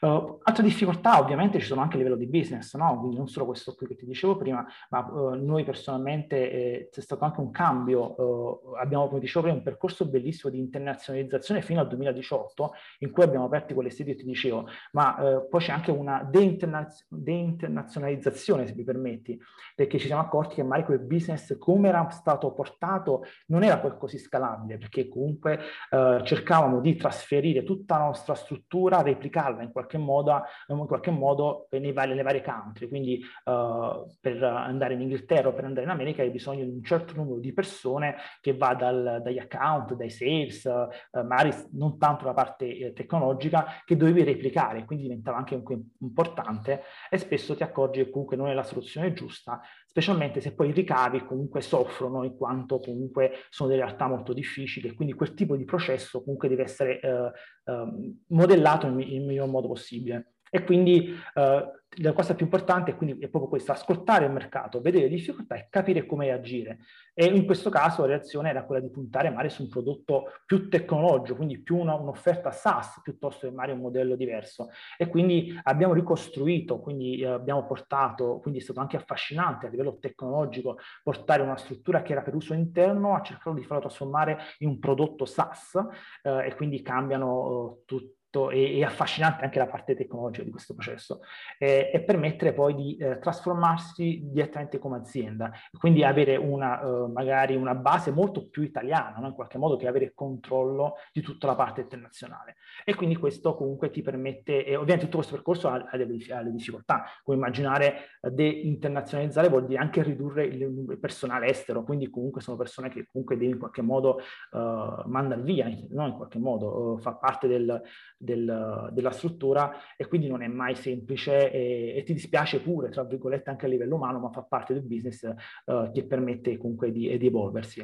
Uh, 0.00 0.38
altre 0.42 0.62
difficoltà 0.62 1.18
ovviamente 1.18 1.58
ci 1.58 1.66
sono 1.66 1.80
anche 1.80 1.94
a 1.94 1.98
livello 1.98 2.16
di 2.16 2.26
business, 2.26 2.74
no? 2.76 2.98
quindi 2.98 3.16
non 3.16 3.28
solo 3.28 3.46
questo 3.46 3.74
qui 3.74 3.86
che 3.86 3.96
ti 3.96 4.04
dicevo 4.04 4.36
prima, 4.36 4.66
ma 4.90 5.06
uh, 5.10 5.34
noi 5.34 5.64
personalmente 5.64 6.50
eh, 6.50 6.88
c'è 6.90 7.00
stato 7.00 7.24
anche 7.24 7.40
un 7.40 7.50
cambio, 7.50 8.20
uh, 8.20 8.74
abbiamo 8.78 9.08
come 9.08 9.20
dicevo 9.20 9.42
prima 9.42 9.56
un 9.56 9.62
percorso 9.62 10.06
bellissimo 10.06 10.52
di 10.52 10.58
internazionalizzazione 10.58 11.62
fino 11.62 11.80
al 11.80 11.88
2018 11.88 12.72
in 13.00 13.10
cui 13.10 13.22
abbiamo 13.22 13.46
aperto 13.46 13.74
quelle 13.74 13.90
sedi 13.90 14.12
che 14.12 14.18
ti 14.18 14.26
dicevo, 14.26 14.68
ma 14.92 15.44
poi 15.48 15.60
c'è 15.60 15.72
anche 15.72 15.90
una 15.90 16.22
deinternaz- 16.22 17.06
deinternazionalizzazione 17.08 18.66
se 18.66 18.74
mi 18.74 18.84
permetti, 18.84 19.38
perché 19.74 19.98
ci 19.98 20.06
siamo 20.06 20.22
accorti 20.22 20.56
che 20.56 20.62
magari 20.62 20.84
quel 20.84 21.00
business 21.00 21.56
come 21.58 21.88
era 21.88 22.08
stato 22.10 22.52
portato 22.52 23.24
non 23.46 23.62
era 23.62 23.78
poi 23.78 23.96
così 23.98 24.18
scalabile, 24.18 24.78
perché 24.78 25.08
comunque 25.08 25.58
cercavamo 25.88 26.80
di 26.80 26.96
trasferire 26.96 27.64
tutta 27.64 27.98
la 27.98 28.04
nostra 28.04 28.34
struttura, 28.34 29.02
replicarla 29.02 29.62
in 29.62 29.72
qualche 29.72 29.85
qualche 29.86 29.98
modo, 29.98 30.42
in 30.68 30.86
qualche 30.86 31.10
modo 31.10 31.68
nei 31.70 31.92
vari, 31.92 32.10
nelle 32.10 32.22
varie 32.22 32.42
country. 32.42 32.88
Quindi 32.88 33.22
uh, 33.44 34.06
per 34.20 34.42
andare 34.42 34.94
in 34.94 35.02
Inghilterra 35.02 35.48
o 35.48 35.52
per 35.52 35.64
andare 35.64 35.86
in 35.86 35.92
America 35.92 36.22
hai 36.22 36.30
bisogno 36.30 36.64
di 36.64 36.70
un 36.70 36.82
certo 36.82 37.14
numero 37.14 37.38
di 37.38 37.52
persone 37.52 38.16
che 38.40 38.56
va 38.56 38.74
dal, 38.74 39.20
dagli 39.22 39.38
account, 39.38 39.94
dai 39.94 40.10
sales, 40.10 40.64
uh, 40.64 41.24
magari 41.24 41.52
non 41.72 41.98
tanto 41.98 42.24
la 42.24 42.34
parte 42.34 42.76
eh, 42.76 42.92
tecnologica, 42.92 43.66
che 43.84 43.96
dovevi 43.96 44.24
replicare, 44.24 44.84
quindi 44.84 45.04
diventava 45.04 45.38
anche 45.38 45.62
importante 46.00 46.82
e 47.08 47.18
spesso 47.18 47.54
ti 47.54 47.62
accorgi 47.62 48.04
che 48.04 48.10
comunque 48.10 48.36
non 48.36 48.48
è 48.48 48.54
la 48.54 48.62
soluzione 48.62 49.12
giusta, 49.12 49.60
specialmente 49.96 50.42
se 50.42 50.52
poi 50.54 50.68
i 50.68 50.72
ricavi 50.72 51.24
comunque 51.24 51.62
soffrono 51.62 52.22
in 52.22 52.36
quanto 52.36 52.80
comunque 52.80 53.46
sono 53.48 53.70
delle 53.70 53.82
realtà 53.82 54.06
molto 54.06 54.34
difficili 54.34 54.88
e 54.88 54.94
quindi 54.94 55.14
quel 55.14 55.32
tipo 55.32 55.56
di 55.56 55.64
processo 55.64 56.22
comunque 56.22 56.50
deve 56.50 56.64
essere 56.64 57.00
eh, 57.00 57.30
eh, 57.64 58.14
modellato 58.26 58.88
nel, 58.88 59.06
miglior 59.06 59.48
modo 59.48 59.68
possibile. 59.68 60.34
E 60.50 60.64
quindi 60.64 61.14
eh, 61.34 61.70
la 61.96 62.12
cosa 62.12 62.34
più 62.34 62.44
importante 62.44 62.94
quindi, 62.94 63.24
è 63.24 63.28
proprio 63.28 63.48
questa, 63.48 63.72
ascoltare 63.72 64.26
il 64.26 64.32
mercato, 64.32 64.80
vedere 64.80 65.04
le 65.04 65.10
difficoltà 65.10 65.54
e 65.54 65.68
capire 65.70 66.06
come 66.06 66.30
agire. 66.30 66.78
E 67.14 67.26
in 67.26 67.46
questo 67.46 67.70
caso 67.70 68.02
la 68.02 68.08
reazione 68.08 68.50
era 68.50 68.64
quella 68.64 68.80
di 68.80 68.90
puntare 68.90 69.30
magari 69.30 69.50
su 69.50 69.62
un 69.62 69.68
prodotto 69.68 70.32
più 70.44 70.68
tecnologico, 70.68 71.36
quindi 71.36 71.58
più 71.60 71.76
una, 71.76 71.94
un'offerta 71.94 72.50
SaaS 72.50 73.00
piuttosto 73.02 73.46
che 73.46 73.54
magari 73.54 73.72
un 73.72 73.80
modello 73.80 74.16
diverso. 74.16 74.68
E 74.98 75.08
quindi 75.08 75.58
abbiamo 75.62 75.94
ricostruito, 75.94 76.80
quindi 76.80 77.20
eh, 77.20 77.26
abbiamo 77.26 77.64
portato, 77.64 78.38
quindi 78.40 78.60
è 78.60 78.62
stato 78.62 78.80
anche 78.80 78.96
affascinante 78.96 79.66
a 79.66 79.70
livello 79.70 79.98
tecnologico 79.98 80.78
portare 81.02 81.42
una 81.42 81.56
struttura 81.56 82.02
che 82.02 82.12
era 82.12 82.22
per 82.22 82.34
uso 82.34 82.52
interno 82.52 83.14
a 83.14 83.22
cercare 83.22 83.56
di 83.56 83.64
farlo 83.64 83.82
trasformare 83.82 84.38
in 84.58 84.68
un 84.68 84.78
prodotto 84.78 85.24
SaaS 85.24 85.74
eh, 86.22 86.46
e 86.46 86.54
quindi 86.54 86.82
cambiano 86.82 87.78
eh, 87.78 87.82
tutti 87.86 88.14
e, 88.50 88.78
e, 88.78 88.84
affascinante 88.84 89.44
anche 89.44 89.58
la 89.58 89.66
parte 89.66 89.94
tecnologica 89.94 90.44
di 90.44 90.50
questo 90.50 90.74
processo 90.74 91.20
eh, 91.58 91.90
e 91.92 92.00
permettere 92.02 92.52
poi 92.52 92.74
di 92.74 92.96
eh, 92.96 93.18
trasformarsi 93.18 94.20
direttamente 94.24 94.78
come 94.78 94.96
azienda, 94.96 95.50
quindi 95.78 96.04
avere 96.04 96.36
una, 96.36 96.80
eh, 96.80 97.08
magari 97.08 97.56
una 97.56 97.74
base 97.74 98.10
molto 98.10 98.48
più 98.48 98.62
italiana, 98.62 99.16
no? 99.18 99.28
in 99.28 99.34
qualche 99.34 99.58
modo 99.58 99.76
che 99.76 99.88
avere 99.88 100.12
controllo 100.14 100.94
di 101.12 101.20
tutta 101.20 101.46
la 101.46 101.54
parte 101.54 101.80
internazionale. 101.82 102.56
E 102.84 102.94
quindi 102.94 103.16
questo 103.16 103.54
comunque 103.54 103.90
ti 103.90 104.02
permette, 104.02 104.64
e 104.64 104.76
ovviamente 104.76 105.04
tutto 105.04 105.18
questo 105.18 105.34
percorso 105.34 105.68
ha, 105.68 105.86
ha, 105.90 105.96
delle, 105.96 106.18
ha 106.30 106.38
delle, 106.38 106.52
difficoltà, 106.52 107.04
come 107.22 107.36
immaginare 107.36 107.94
eh, 108.20 108.30
de-internazionalizzare 108.30 109.48
vuol 109.48 109.66
dire 109.66 109.80
anche 109.80 110.02
ridurre 110.02 110.44
il, 110.44 110.62
il, 110.62 110.98
personale 111.00 111.48
estero, 111.48 111.82
quindi 111.84 112.10
comunque 112.10 112.40
sono 112.40 112.56
persone 112.56 112.88
che 112.88 113.06
comunque 113.10 113.36
devi 113.36 113.52
in 113.52 113.58
qualche 113.58 113.82
modo 113.82 114.20
uh, 114.52 115.08
mandare 115.08 115.42
via, 115.42 115.68
no? 115.90 116.06
in 116.06 116.14
qualche 116.14 116.38
modo 116.38 116.92
uh, 116.92 116.98
fa 116.98 117.14
parte 117.14 117.46
del 117.46 117.80
del, 118.26 118.90
della 118.92 119.10
struttura 119.12 119.72
e 119.96 120.06
quindi 120.06 120.26
non 120.28 120.42
è 120.42 120.48
mai 120.48 120.74
semplice 120.74 121.50
e, 121.50 121.94
e, 121.96 122.02
ti 122.02 122.12
dispiace 122.12 122.60
pure, 122.60 122.90
tra 122.90 123.04
virgolette, 123.04 123.48
anche 123.48 123.64
a 123.64 123.68
livello 123.68 123.94
umano, 123.94 124.18
ma 124.18 124.30
fa 124.30 124.42
parte 124.42 124.74
del 124.74 124.82
business 124.82 125.22
uh, 125.66 125.90
che 125.92 126.04
permette 126.04 126.58
comunque 126.58 126.90
di, 126.90 127.16
di 127.16 127.26
evolversi. 127.26 127.80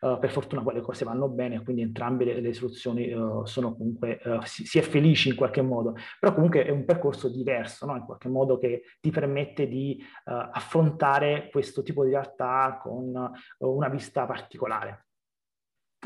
Uh, 0.00 0.18
per 0.18 0.30
fortuna 0.30 0.62
le 0.72 0.82
cose 0.82 1.04
vanno 1.04 1.28
bene, 1.28 1.62
quindi 1.62 1.80
entrambe 1.80 2.24
le, 2.24 2.40
le 2.40 2.52
soluzioni 2.52 3.10
uh, 3.12 3.46
sono 3.46 3.74
comunque, 3.74 4.20
si, 4.42 4.66
si, 4.66 4.78
è 4.78 4.82
felici 4.82 5.28
in 5.28 5.36
qualche 5.36 5.62
modo, 5.62 5.94
però 6.18 6.34
comunque 6.34 6.64
è 6.64 6.70
un 6.70 6.84
percorso 6.84 7.28
diverso, 7.28 7.86
no? 7.86 7.96
in 7.96 8.04
qualche 8.04 8.28
modo 8.28 8.58
che 8.58 8.82
ti 9.00 9.10
permette 9.10 9.68
di 9.68 10.02
affrontare 10.24 11.48
questo 11.50 11.82
tipo 11.82 12.04
di 12.04 12.10
realtà 12.10 12.80
con 12.82 13.30
una 13.58 13.88
vista 13.88 14.26
particolare. 14.26 15.06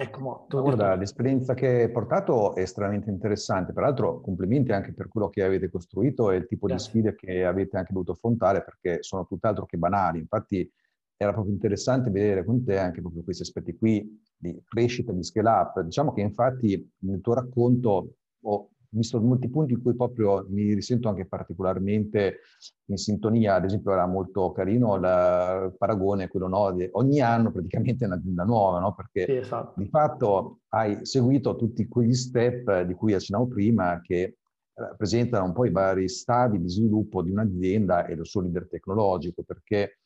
Ecco, 0.01 0.21
molto. 0.21 0.63
Guarda, 0.63 0.95
l'esperienza 0.95 1.55
che 1.55 1.83
hai 1.83 1.91
portato 1.91 2.55
è 2.55 2.61
estremamente 2.61 3.11
interessante. 3.11 3.73
Peraltro, 3.73 4.21
complimenti 4.21 4.71
anche 4.71 4.93
per 4.93 5.09
quello 5.09 5.29
che 5.29 5.43
avete 5.43 5.69
costruito 5.69 6.31
e 6.31 6.37
il 6.37 6.47
tipo 6.47 6.67
Grazie. 6.67 6.93
di 6.93 7.09
sfide 7.09 7.15
che 7.17 7.45
avete 7.45 7.77
anche 7.77 7.93
dovuto 7.93 8.13
affrontare, 8.13 8.63
perché 8.63 9.03
sono 9.03 9.27
tutt'altro 9.27 9.67
che 9.67 9.77
banali. 9.77 10.21
Infatti, 10.21 10.71
era 11.17 11.33
proprio 11.33 11.53
interessante 11.53 12.11
vedere 12.11 12.45
con 12.45 12.65
te 12.65 12.79
anche 12.79 13.01
proprio 13.01 13.25
questi 13.25 13.43
aspetti 13.43 13.77
qui 13.77 14.23
di 14.37 14.63
crescita, 14.65 15.11
di 15.11 15.25
scale 15.25 15.49
up. 15.49 15.81
Diciamo 15.81 16.13
che 16.13 16.21
infatti 16.21 16.91
nel 16.99 17.21
tuo 17.21 17.35
racconto 17.35 18.15
ho 18.41 18.69
visto 18.91 19.21
molti 19.21 19.49
punti 19.49 19.75
in 19.75 19.83
cui 19.83 19.95
proprio 19.95 20.47
mi 20.49 20.73
risento 20.75 21.09
anche 21.09 21.27
particolarmente 21.27 22.41
in 22.87 22.97
sintonia, 22.97 23.55
ad 23.55 23.65
esempio 23.65 23.93
era 23.93 24.07
molto 24.07 24.53
carino 24.53 24.95
il 24.97 25.75
paragone, 25.77 26.29
quello 26.29 26.49
no, 26.49 26.73
di 26.73 26.89
ogni 26.93 27.21
anno 27.21 27.53
praticamente 27.53 28.05
è 28.05 28.07
un'azienda 28.09 28.45
nuova, 28.45 28.81
no? 28.81 28.95
perché 28.95 29.25
sì, 29.25 29.37
esatto. 29.37 29.75
di 29.77 29.89
fatto 29.89 30.61
hai 30.69 31.05
seguito 31.05 31.57
tutti 31.57 31.87
quegli 31.87 32.15
step 32.15 32.83
di 32.83 32.95
cui 32.95 33.15
accennavo 33.15 33.49
prima 33.49 34.01
che 34.01 34.39
rappresentano 34.73 35.45
un 35.45 35.53
po' 35.53 35.65
i 35.65 35.71
vari 35.71 36.09
stadi 36.09 36.61
di 36.61 36.69
sviluppo 36.69 37.23
di 37.23 37.31
un'azienda 37.31 38.07
e 38.07 38.15
il 38.15 38.25
suo 38.25 38.41
leader 38.41 38.69
tecnologico, 38.69 39.43
perché 39.43 39.99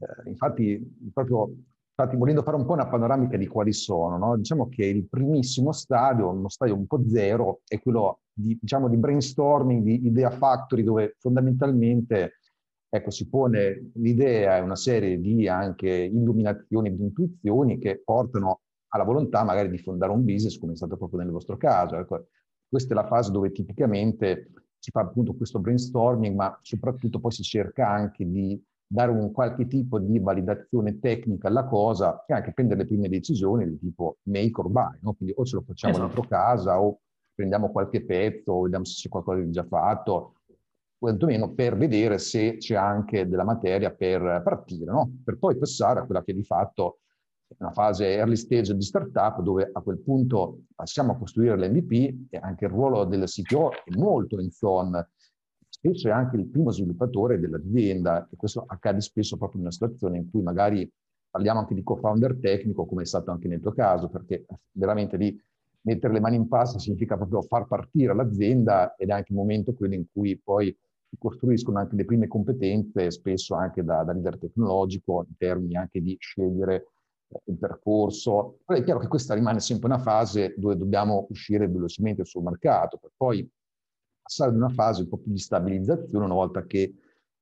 eh, 0.00 0.28
infatti 0.28 0.82
proprio 1.12 1.54
Infatti, 1.96 2.16
volendo 2.16 2.42
fare 2.42 2.56
un 2.56 2.64
po' 2.64 2.72
una 2.72 2.88
panoramica 2.88 3.36
di 3.36 3.46
quali 3.46 3.72
sono, 3.72 4.18
no? 4.18 4.36
diciamo 4.36 4.68
che 4.68 4.84
il 4.84 5.06
primissimo 5.08 5.70
stadio, 5.70 6.28
uno 6.28 6.48
stadio 6.48 6.74
un 6.74 6.86
po' 6.86 7.00
zero, 7.08 7.60
è 7.68 7.80
quello 7.80 8.22
di, 8.32 8.58
diciamo, 8.60 8.88
di 8.88 8.96
brainstorming, 8.96 9.84
di 9.84 10.06
idea 10.06 10.30
factory, 10.30 10.82
dove 10.82 11.14
fondamentalmente 11.20 12.40
ecco, 12.88 13.10
si 13.10 13.28
pone 13.28 13.90
l'idea 13.94 14.56
e 14.56 14.60
una 14.60 14.74
serie 14.74 15.20
di 15.20 15.46
anche 15.48 15.88
illuminazioni, 15.88 16.94
di 16.94 17.02
intuizioni 17.02 17.78
che 17.78 18.02
portano 18.04 18.62
alla 18.88 19.04
volontà 19.04 19.44
magari 19.44 19.68
di 19.68 19.78
fondare 19.78 20.10
un 20.10 20.24
business, 20.24 20.58
come 20.58 20.72
è 20.72 20.76
stato 20.76 20.96
proprio 20.96 21.20
nel 21.20 21.30
vostro 21.30 21.56
caso. 21.56 21.96
Ecco, 21.96 22.26
questa 22.68 22.92
è 22.92 22.96
la 22.96 23.06
fase 23.06 23.30
dove 23.30 23.52
tipicamente 23.52 24.50
si 24.78 24.90
fa 24.90 25.00
appunto 25.00 25.34
questo 25.34 25.60
brainstorming, 25.60 26.34
ma 26.34 26.58
soprattutto 26.60 27.20
poi 27.20 27.30
si 27.30 27.42
cerca 27.42 27.88
anche 27.88 28.28
di 28.28 28.60
dare 28.94 29.10
un 29.10 29.32
qualche 29.32 29.66
tipo 29.66 29.98
di 29.98 30.20
validazione 30.20 31.00
tecnica 31.00 31.48
alla 31.48 31.64
cosa 31.64 32.24
e 32.26 32.32
anche 32.32 32.52
prendere 32.52 32.82
le 32.82 32.86
prime 32.86 33.08
decisioni 33.08 33.68
di 33.68 33.76
tipo 33.76 34.18
make 34.22 34.52
or 34.54 34.68
buy, 34.68 34.96
no? 35.00 35.14
quindi 35.14 35.34
o 35.36 35.44
ce 35.44 35.56
lo 35.56 35.62
facciamo 35.62 35.94
esatto. 35.94 36.06
dentro 36.06 36.28
casa 36.28 36.80
o 36.80 37.00
prendiamo 37.34 37.72
qualche 37.72 38.04
pezzo 38.04 38.52
o 38.52 38.62
vediamo 38.62 38.84
se 38.84 38.94
c'è 38.94 39.08
qualcosa 39.08 39.40
di 39.40 39.50
già 39.50 39.64
fatto, 39.64 40.34
quantomeno 40.96 41.54
per 41.54 41.76
vedere 41.76 42.18
se 42.18 42.58
c'è 42.58 42.76
anche 42.76 43.26
della 43.26 43.42
materia 43.42 43.90
per 43.90 44.42
partire, 44.44 44.92
no? 44.92 45.10
per 45.24 45.38
poi 45.38 45.56
passare 45.58 45.98
a 45.98 46.04
quella 46.04 46.22
che 46.22 46.32
di 46.32 46.44
fatto 46.44 47.00
è 47.48 47.56
una 47.58 47.72
fase 47.72 48.14
early 48.14 48.36
stage 48.36 48.76
di 48.76 48.82
startup 48.82 49.40
dove 49.40 49.70
a 49.72 49.80
quel 49.80 49.98
punto 49.98 50.60
passiamo 50.72 51.12
a 51.12 51.16
costruire 51.16 51.56
l'MVP 51.56 52.32
e 52.32 52.38
anche 52.40 52.66
il 52.66 52.70
ruolo 52.70 53.04
del 53.04 53.24
CTO 53.24 53.72
è 53.72 53.96
molto 53.96 54.40
in 54.40 54.50
zone 54.52 55.10
spesso 55.84 56.08
è 56.08 56.12
anche 56.12 56.36
il 56.36 56.46
primo 56.46 56.70
sviluppatore 56.70 57.38
dell'azienda 57.38 58.26
e 58.30 58.36
questo 58.36 58.64
accade 58.66 59.02
spesso 59.02 59.36
proprio 59.36 59.58
in 59.58 59.66
una 59.66 59.72
situazione 59.72 60.16
in 60.16 60.30
cui 60.30 60.40
magari 60.40 60.90
parliamo 61.28 61.60
anche 61.60 61.74
di 61.74 61.82
co-founder 61.82 62.38
tecnico, 62.40 62.86
come 62.86 63.02
è 63.02 63.04
stato 63.04 63.30
anche 63.30 63.48
nel 63.48 63.60
tuo 63.60 63.72
caso, 63.72 64.08
perché 64.08 64.46
veramente 64.72 65.18
lì 65.18 65.38
mettere 65.82 66.14
le 66.14 66.20
mani 66.20 66.36
in 66.36 66.48
pasta 66.48 66.78
significa 66.78 67.16
proprio 67.16 67.42
far 67.42 67.66
partire 67.66 68.14
l'azienda 68.14 68.94
ed 68.96 69.10
è 69.10 69.12
anche 69.12 69.32
il 69.32 69.36
momento 69.36 69.74
quello 69.74 69.92
in 69.92 70.06
cui 70.10 70.40
poi 70.42 70.74
si 71.06 71.16
costruiscono 71.18 71.78
anche 71.78 71.96
le 71.96 72.06
prime 72.06 72.28
competenze, 72.28 73.10
spesso 73.10 73.54
anche 73.54 73.84
da, 73.84 74.02
da 74.04 74.12
leader 74.12 74.38
tecnologico, 74.38 75.26
in 75.28 75.36
termini 75.36 75.76
anche 75.76 76.00
di 76.00 76.16
scegliere 76.18 76.92
eh, 77.28 77.40
il 77.44 77.58
percorso. 77.58 78.60
Però 78.64 78.78
è 78.78 78.82
chiaro 78.82 79.00
che 79.00 79.08
questa 79.08 79.34
rimane 79.34 79.60
sempre 79.60 79.88
una 79.88 79.98
fase 79.98 80.54
dove 80.56 80.78
dobbiamo 80.78 81.26
uscire 81.28 81.68
velocemente 81.68 82.24
sul 82.24 82.42
mercato, 82.42 82.96
per 82.96 83.10
poi 83.14 83.46
passare 84.24 84.50
ad 84.50 84.56
una 84.56 84.70
fase 84.70 85.02
un 85.02 85.08
po' 85.08 85.18
più 85.18 85.30
di 85.30 85.38
stabilizzazione 85.38 86.24
una 86.24 86.34
volta 86.34 86.64
che 86.64 86.94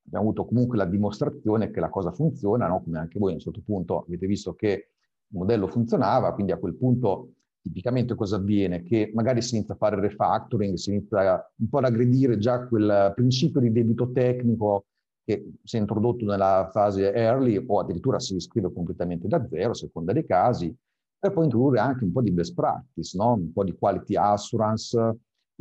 abbiamo 0.04 0.26
avuto 0.26 0.44
comunque 0.44 0.76
la 0.76 0.84
dimostrazione 0.84 1.70
che 1.70 1.78
la 1.78 1.88
cosa 1.88 2.10
funziona, 2.10 2.66
no? 2.66 2.82
come 2.82 2.98
anche 2.98 3.20
voi 3.20 3.30
a 3.30 3.34
un 3.34 3.40
certo 3.40 3.62
punto 3.64 4.04
avete 4.04 4.26
visto 4.26 4.54
che 4.54 4.88
il 5.28 5.38
modello 5.38 5.68
funzionava, 5.68 6.34
quindi 6.34 6.50
a 6.50 6.58
quel 6.58 6.74
punto 6.74 7.34
tipicamente 7.62 8.16
cosa 8.16 8.36
avviene? 8.36 8.82
Che 8.82 9.12
magari 9.14 9.40
si 9.42 9.54
inizia 9.54 9.74
a 9.74 9.76
fare 9.76 9.94
il 9.94 10.02
refactoring, 10.02 10.74
si 10.74 10.90
inizia 10.90 11.52
un 11.56 11.68
po' 11.68 11.78
ad 11.78 11.84
aggredire 11.84 12.36
già 12.38 12.66
quel 12.66 13.12
principio 13.14 13.60
di 13.60 13.70
debito 13.70 14.10
tecnico 14.10 14.86
che 15.24 15.52
si 15.62 15.76
è 15.76 15.78
introdotto 15.78 16.24
nella 16.24 16.68
fase 16.72 17.12
early 17.14 17.64
o 17.64 17.78
addirittura 17.78 18.18
si 18.18 18.34
riscrive 18.34 18.72
completamente 18.72 19.28
da 19.28 19.46
zero, 19.48 19.70
a 19.70 19.74
seconda 19.74 20.12
dei 20.12 20.26
casi, 20.26 20.76
per 21.16 21.32
poi 21.32 21.44
introdurre 21.44 21.78
anche 21.78 22.02
un 22.02 22.10
po' 22.10 22.22
di 22.22 22.32
best 22.32 22.54
practice, 22.54 23.16
no? 23.16 23.34
un 23.34 23.52
po' 23.52 23.62
di 23.62 23.72
quality 23.72 24.16
assurance, 24.16 24.98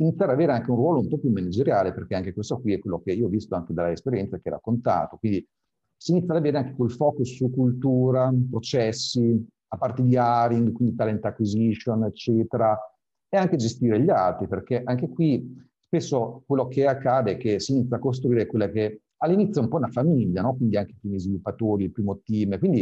iniziare 0.02 0.32
ad 0.32 0.38
avere 0.38 0.52
anche 0.52 0.70
un 0.70 0.76
ruolo 0.76 1.00
un 1.00 1.08
po' 1.08 1.18
più 1.18 1.30
manageriale, 1.30 1.92
perché 1.92 2.14
anche 2.14 2.32
questo 2.32 2.60
qui 2.60 2.72
è 2.74 2.78
quello 2.78 3.00
che 3.00 3.12
io 3.12 3.26
ho 3.26 3.30
visto 3.30 3.54
anche 3.54 3.72
dall'esperienza 3.72 4.36
che 4.36 4.48
hai 4.48 4.54
raccontato. 4.54 5.16
Quindi 5.16 5.46
si 5.96 6.12
inizia 6.12 6.32
ad 6.32 6.40
avere 6.40 6.58
anche 6.58 6.74
quel 6.74 6.90
focus 6.90 7.34
su 7.34 7.50
cultura, 7.50 8.32
processi, 8.50 9.46
a 9.68 9.76
parte 9.78 10.02
di 10.02 10.14
hiring, 10.14 10.72
quindi 10.72 10.94
talent 10.94 11.24
acquisition, 11.24 12.04
eccetera, 12.04 12.76
e 13.28 13.36
anche 13.36 13.56
gestire 13.56 14.00
gli 14.00 14.10
altri, 14.10 14.46
perché 14.46 14.82
anche 14.84 15.08
qui 15.08 15.70
spesso 15.78 16.42
quello 16.46 16.68
che 16.68 16.86
accade 16.86 17.32
è 17.32 17.36
che 17.36 17.60
si 17.60 17.72
inizia 17.72 17.96
a 17.96 18.00
costruire 18.00 18.46
quella 18.46 18.68
che 18.68 19.02
all'inizio 19.18 19.60
è 19.60 19.64
un 19.64 19.70
po' 19.70 19.76
una 19.76 19.88
famiglia, 19.88 20.42
no? 20.42 20.54
quindi 20.56 20.76
anche 20.76 20.92
i 20.92 20.96
primi 21.00 21.18
sviluppatori, 21.18 21.84
il 21.84 21.92
primo 21.92 22.20
team, 22.24 22.58
quindi 22.58 22.80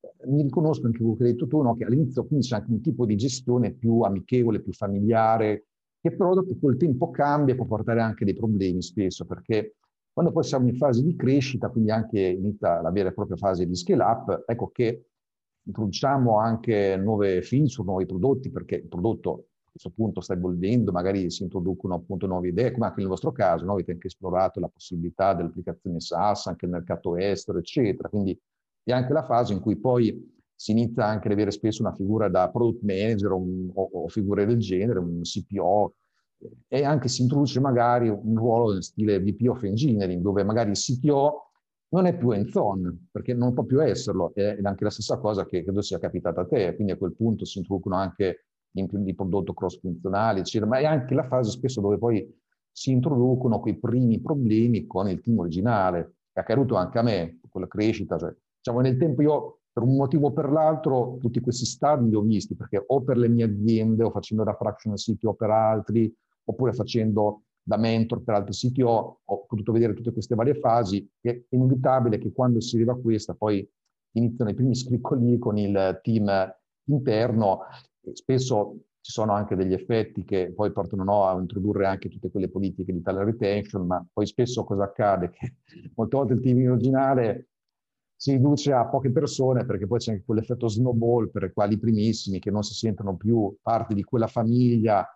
eh, 0.00 0.26
mi 0.26 0.42
riconosco 0.42 0.86
anche 0.86 0.98
quello 0.98 1.16
che 1.16 1.24
hai 1.24 1.30
detto 1.30 1.46
tu, 1.46 1.62
no? 1.62 1.76
che 1.76 1.84
all'inizio 1.84 2.26
quindi 2.26 2.46
c'è 2.46 2.56
anche 2.56 2.72
un 2.72 2.80
tipo 2.80 3.06
di 3.06 3.16
gestione 3.16 3.72
più 3.72 4.00
amichevole, 4.00 4.60
più 4.60 4.72
familiare, 4.72 5.66
che 6.08 6.14
però 6.14 6.34
dopo 6.34 6.56
col 6.60 6.76
tempo 6.76 7.10
cambia 7.10 7.54
e 7.54 7.56
può 7.56 7.66
portare 7.66 8.00
anche 8.00 8.24
dei 8.24 8.34
problemi 8.34 8.80
spesso, 8.82 9.24
perché 9.24 9.76
quando 10.12 10.32
poi 10.32 10.44
siamo 10.44 10.68
in 10.68 10.76
fase 10.76 11.02
di 11.02 11.16
crescita, 11.16 11.68
quindi 11.68 11.90
anche 11.90 12.20
inizia 12.20 12.80
la 12.80 12.90
vera 12.90 13.10
e 13.10 13.12
propria 13.12 13.36
fase 13.36 13.66
di 13.66 13.74
scale 13.74 14.02
up, 14.02 14.44
ecco 14.46 14.70
che 14.70 15.08
introduciamo 15.64 16.38
anche 16.38 16.96
nuove 16.96 17.42
feature, 17.42 17.84
nuovi 17.84 18.06
prodotti, 18.06 18.50
perché 18.50 18.76
il 18.76 18.88
prodotto 18.88 19.48
a 19.66 19.70
questo 19.72 19.90
punto 19.90 20.20
sta 20.20 20.32
evolvendo, 20.32 20.92
magari 20.92 21.30
si 21.30 21.42
introducono 21.42 21.94
appunto 21.94 22.26
nuove 22.26 22.48
idee, 22.48 22.70
come 22.70 22.86
anche 22.86 23.00
nel 23.00 23.08
vostro 23.08 23.32
caso, 23.32 23.64
no? 23.64 23.72
avete 23.72 23.92
anche 23.92 24.06
esplorato 24.06 24.60
la 24.60 24.68
possibilità 24.68 25.34
dell'applicazione 25.34 26.00
SaaS 26.00 26.46
anche 26.46 26.66
nel 26.66 26.76
mercato 26.76 27.16
estero, 27.16 27.58
eccetera. 27.58 28.08
Quindi 28.08 28.38
è 28.84 28.92
anche 28.92 29.12
la 29.12 29.24
fase 29.24 29.52
in 29.52 29.60
cui 29.60 29.76
poi 29.76 30.34
si 30.56 30.70
inizia 30.72 31.04
anche 31.04 31.28
ad 31.28 31.34
avere 31.34 31.50
spesso 31.50 31.82
una 31.82 31.92
figura 31.92 32.28
da 32.28 32.48
product 32.48 32.82
manager 32.82 33.32
un, 33.32 33.70
o, 33.74 33.90
o, 33.92 34.08
figure 34.08 34.46
del 34.46 34.58
genere, 34.58 34.98
un 34.98 35.20
CPO, 35.20 35.94
e 36.68 36.84
anche 36.84 37.08
si 37.08 37.22
introduce 37.22 37.60
magari 37.60 38.08
un 38.08 38.36
ruolo 38.36 38.74
in 38.74 38.82
stile 38.82 39.20
VP 39.20 39.48
of 39.48 39.62
Engineering, 39.62 40.22
dove 40.22 40.42
magari 40.44 40.70
il 40.70 40.76
CTO 40.76 41.50
non 41.88 42.06
è 42.06 42.16
più 42.16 42.32
zone, 42.50 43.06
perché 43.10 43.34
non 43.34 43.52
può 43.52 43.64
più 43.64 43.82
esserlo, 43.82 44.34
ed 44.34 44.58
è 44.58 44.62
anche 44.62 44.84
la 44.84 44.90
stessa 44.90 45.18
cosa 45.18 45.46
che 45.46 45.62
credo 45.62 45.82
sia 45.82 45.98
capitata 45.98 46.40
a 46.40 46.46
te, 46.46 46.74
quindi 46.74 46.92
a 46.92 46.96
quel 46.96 47.14
punto 47.14 47.44
si 47.44 47.58
introducono 47.58 47.96
anche 47.96 48.46
di 48.70 49.14
prodotto 49.14 49.54
cross-funzionali, 49.54 50.40
eccetera, 50.40 50.68
ma 50.70 50.78
è 50.78 50.84
anche 50.84 51.14
la 51.14 51.26
fase 51.26 51.50
spesso 51.50 51.80
dove 51.80 51.96
poi 51.96 52.28
si 52.70 52.90
introducono 52.90 53.60
quei 53.60 53.78
primi 53.78 54.20
problemi 54.20 54.86
con 54.86 55.08
il 55.08 55.20
team 55.20 55.38
originale, 55.38 56.16
è 56.32 56.40
accaduto 56.40 56.74
anche 56.74 56.98
a 56.98 57.02
me, 57.02 57.40
con 57.48 57.62
la 57.62 57.68
crescita, 57.68 58.18
cioè, 58.18 58.34
diciamo, 58.58 58.80
nel 58.80 58.98
tempo 58.98 59.22
io 59.22 59.60
per 59.76 59.84
un 59.84 59.94
motivo 59.94 60.28
o 60.28 60.32
per 60.32 60.50
l'altro 60.50 61.18
tutti 61.20 61.38
questi 61.38 61.66
stadi 61.66 62.08
li 62.08 62.14
ho 62.14 62.22
visti, 62.22 62.56
perché 62.56 62.82
o 62.86 63.02
per 63.02 63.18
le 63.18 63.28
mie 63.28 63.44
aziende, 63.44 64.04
o 64.04 64.10
facendo 64.10 64.42
da 64.42 64.54
fractional 64.54 64.96
CTO 64.96 65.34
per 65.34 65.50
altri, 65.50 66.10
oppure 66.44 66.72
facendo 66.72 67.42
da 67.62 67.76
mentor 67.76 68.22
per 68.22 68.36
altri 68.36 68.54
CTO, 68.54 69.20
ho 69.22 69.44
potuto 69.44 69.72
vedere 69.72 69.92
tutte 69.92 70.14
queste 70.14 70.34
varie 70.34 70.54
fasi, 70.54 71.06
è 71.20 71.38
inevitabile 71.50 72.16
che 72.16 72.32
quando 72.32 72.58
si 72.62 72.76
arriva 72.76 72.92
a 72.92 72.96
questa 72.96 73.34
poi 73.34 73.68
iniziano 74.12 74.50
i 74.50 74.54
primi 74.54 74.74
scricoli 74.74 75.36
con 75.36 75.58
il 75.58 76.00
team 76.02 76.54
interno, 76.84 77.58
spesso 78.14 78.78
ci 79.02 79.12
sono 79.12 79.32
anche 79.32 79.56
degli 79.56 79.74
effetti 79.74 80.24
che 80.24 80.54
poi 80.56 80.72
portano 80.72 81.04
no, 81.04 81.26
a 81.26 81.38
introdurre 81.38 81.84
anche 81.84 82.08
tutte 82.08 82.30
quelle 82.30 82.48
politiche 82.48 82.94
di 82.94 83.02
talent 83.02 83.26
retention, 83.26 83.86
ma 83.86 84.02
poi 84.10 84.24
spesso 84.24 84.64
cosa 84.64 84.84
accade? 84.84 85.32
Che 85.36 85.92
molte 85.96 86.16
volte 86.16 86.32
il 86.32 86.40
team 86.40 86.66
originale 86.70 87.48
si 88.16 88.32
riduce 88.32 88.72
a 88.72 88.86
poche 88.86 89.10
persone 89.10 89.66
perché 89.66 89.86
poi 89.86 89.98
c'è 89.98 90.12
anche 90.12 90.24
quell'effetto 90.24 90.68
snowball 90.68 91.30
per 91.30 91.44
i 91.44 91.52
quali 91.52 91.78
primissimi 91.78 92.38
che 92.38 92.50
non 92.50 92.62
si 92.62 92.74
sentono 92.74 93.16
più 93.16 93.54
parte 93.60 93.94
di 93.94 94.02
quella 94.02 94.26
famiglia 94.26 95.06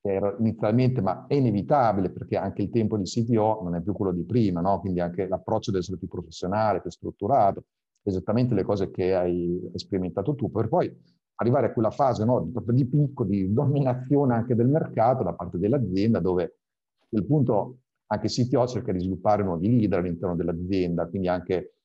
che 0.00 0.12
era 0.12 0.34
inizialmente, 0.38 1.00
ma 1.00 1.26
è 1.26 1.34
inevitabile 1.34 2.10
perché 2.10 2.36
anche 2.36 2.60
il 2.60 2.70
tempo 2.70 2.98
di 2.98 3.04
CTO 3.04 3.60
non 3.62 3.74
è 3.74 3.80
più 3.80 3.94
quello 3.94 4.12
di 4.12 4.24
prima, 4.24 4.60
no? 4.60 4.80
quindi 4.80 5.00
anche 5.00 5.26
l'approccio 5.26 5.70
deve 5.70 5.82
essere 5.82 5.98
più 5.98 6.08
professionale, 6.08 6.82
più 6.82 6.90
strutturato, 6.90 7.64
esattamente 8.02 8.54
le 8.54 8.64
cose 8.64 8.90
che 8.90 9.14
hai 9.14 9.58
sperimentato 9.74 10.34
tu, 10.34 10.50
per 10.50 10.68
poi 10.68 10.94
arrivare 11.36 11.68
a 11.68 11.72
quella 11.72 11.90
fase 11.90 12.24
no, 12.24 12.50
di 12.66 12.84
picco, 12.86 13.24
di 13.24 13.50
dominazione 13.50 14.34
anche 14.34 14.54
del 14.54 14.68
mercato 14.68 15.22
da 15.22 15.32
parte 15.32 15.58
dell'azienda, 15.58 16.20
dove 16.20 16.44
a 16.44 17.06
quel 17.08 17.24
punto 17.24 17.78
anche 18.08 18.26
il 18.26 18.32
CTO 18.32 18.66
cerca 18.66 18.92
di 18.92 19.00
sviluppare 19.00 19.42
nuovi 19.42 19.74
leader 19.74 20.00
all'interno 20.00 20.36
dell'azienda, 20.36 21.06
quindi 21.06 21.28
anche 21.28 21.76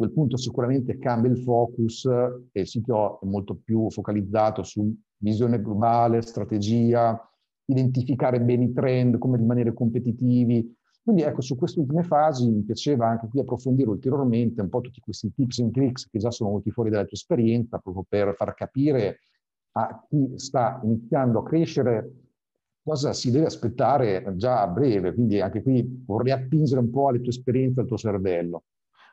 quel 0.00 0.12
punto 0.12 0.38
sicuramente 0.38 0.96
cambia 0.98 1.30
il 1.30 1.42
focus 1.42 2.06
e 2.52 2.60
il 2.60 2.66
sito 2.66 3.20
è 3.20 3.26
molto 3.26 3.60
più 3.62 3.90
focalizzato 3.90 4.62
su 4.62 4.96
visione 5.18 5.60
globale, 5.60 6.22
strategia, 6.22 7.20
identificare 7.66 8.40
bene 8.40 8.64
i 8.64 8.72
trend, 8.72 9.18
come 9.18 9.36
rimanere 9.36 9.74
competitivi, 9.74 10.74
Quindi 11.02 11.20
ecco, 11.22 11.42
su 11.42 11.54
queste 11.54 11.80
ultime 11.80 12.02
fasi 12.02 12.48
mi 12.48 12.62
piaceva 12.62 13.08
anche 13.08 13.28
qui 13.28 13.40
approfondire 13.40 13.90
ulteriormente 13.90 14.62
un 14.62 14.70
po' 14.70 14.80
tutti 14.80 15.00
questi 15.00 15.30
tips 15.34 15.58
and 15.58 15.72
tricks 15.72 16.08
che 16.08 16.18
già 16.18 16.30
sono 16.30 16.48
venuti 16.48 16.70
fuori 16.70 16.88
dalla 16.88 17.04
tua 17.04 17.16
esperienza, 17.16 17.78
proprio 17.78 18.06
per 18.08 18.34
far 18.36 18.54
capire 18.54 19.18
a 19.72 20.02
chi 20.08 20.32
sta 20.36 20.80
iniziando 20.82 21.40
a 21.40 21.42
crescere 21.42 22.12
cosa 22.82 23.12
si 23.12 23.30
deve 23.30 23.46
aspettare 23.46 24.32
già 24.36 24.62
a 24.62 24.66
breve. 24.66 25.12
Quindi 25.12 25.42
anche 25.42 25.62
qui 25.62 26.02
vorrei 26.06 26.32
attingere 26.32 26.80
un 26.80 26.90
po' 26.90 27.08
alle 27.08 27.20
tue 27.20 27.28
esperienze, 27.28 27.80
al 27.80 27.86
tuo 27.86 27.98
cervello. 27.98 28.62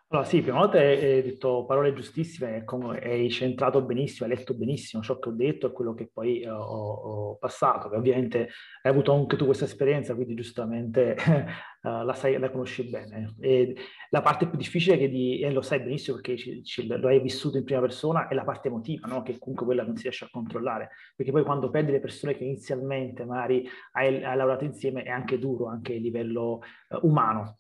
Allora, 0.10 0.26
sì, 0.26 0.42
prima 0.42 0.60
volta 0.60 0.78
hai 0.78 1.22
detto 1.22 1.66
parole 1.66 1.92
giustissime, 1.94 2.64
hai 3.02 3.30
centrato 3.30 3.82
benissimo, 3.84 4.30
hai 4.30 4.38
letto 4.38 4.56
benissimo 4.56 5.04
ciò 5.04 5.20
che 5.20 5.28
ho 5.28 5.34
detto 5.34 5.68
e 5.68 5.74
quello 5.74 5.94
che 5.94 6.10
poi 6.14 6.46
uh, 6.46 6.50
ho, 6.50 6.94
ho, 7.32 7.38
passato, 7.38 7.94
ovviamente 7.94 8.48
hai 8.84 8.92
avuto 8.92 9.12
anche 9.12 9.36
tu 9.36 9.44
questa 9.44 9.66
esperienza, 9.66 10.16
quindi 10.16 10.34
giustamente 10.34 11.18
uh, 11.84 12.04
la, 12.04 12.14
sai, 12.14 12.38
la 12.38 12.50
conosci 12.50 12.84
bene. 12.84 13.36
E 13.40 13.76
la 14.10 14.22
parte 14.22 14.48
più 14.48 14.58
difficile 14.58 14.98
che 14.98 15.10
di, 15.10 15.40
e 15.40 15.52
lo 15.52 15.62
sai 15.62 15.80
benissimo 15.80 16.18
perché 16.18 16.38
ci, 16.38 16.64
ci, 16.64 16.88
lo 16.88 17.08
hai 17.08 17.20
vissuto 17.20 17.58
in 17.58 17.64
prima 17.64 17.82
persona, 17.82 18.28
è 18.28 18.34
la 18.34 18.44
parte 18.44 18.68
emotiva, 18.68 19.08
no? 19.08 19.22
che 19.24 19.38
comunque 19.38 19.66
quella 19.66 19.84
non 19.84 19.96
si 19.96 20.04
riesce 20.04 20.26
a 20.26 20.30
controllare, 20.32 20.90
perché 21.16 21.32
poi 21.32 21.44
quando 21.44 21.70
perdi 21.70 21.92
le 21.92 22.00
persone 22.00 22.36
che 22.36 22.44
inizialmente 22.44 23.26
magari 23.26 23.68
hai, 23.94 24.24
hai 24.24 24.38
lavorato 24.38 24.64
insieme 24.64 25.04
è 25.04 25.10
anche 25.10 25.40
duro, 25.40 25.68
anche 25.68 25.96
a 25.96 26.00
livello 26.00 26.62
uh, 26.90 27.00
umano. 27.08 27.60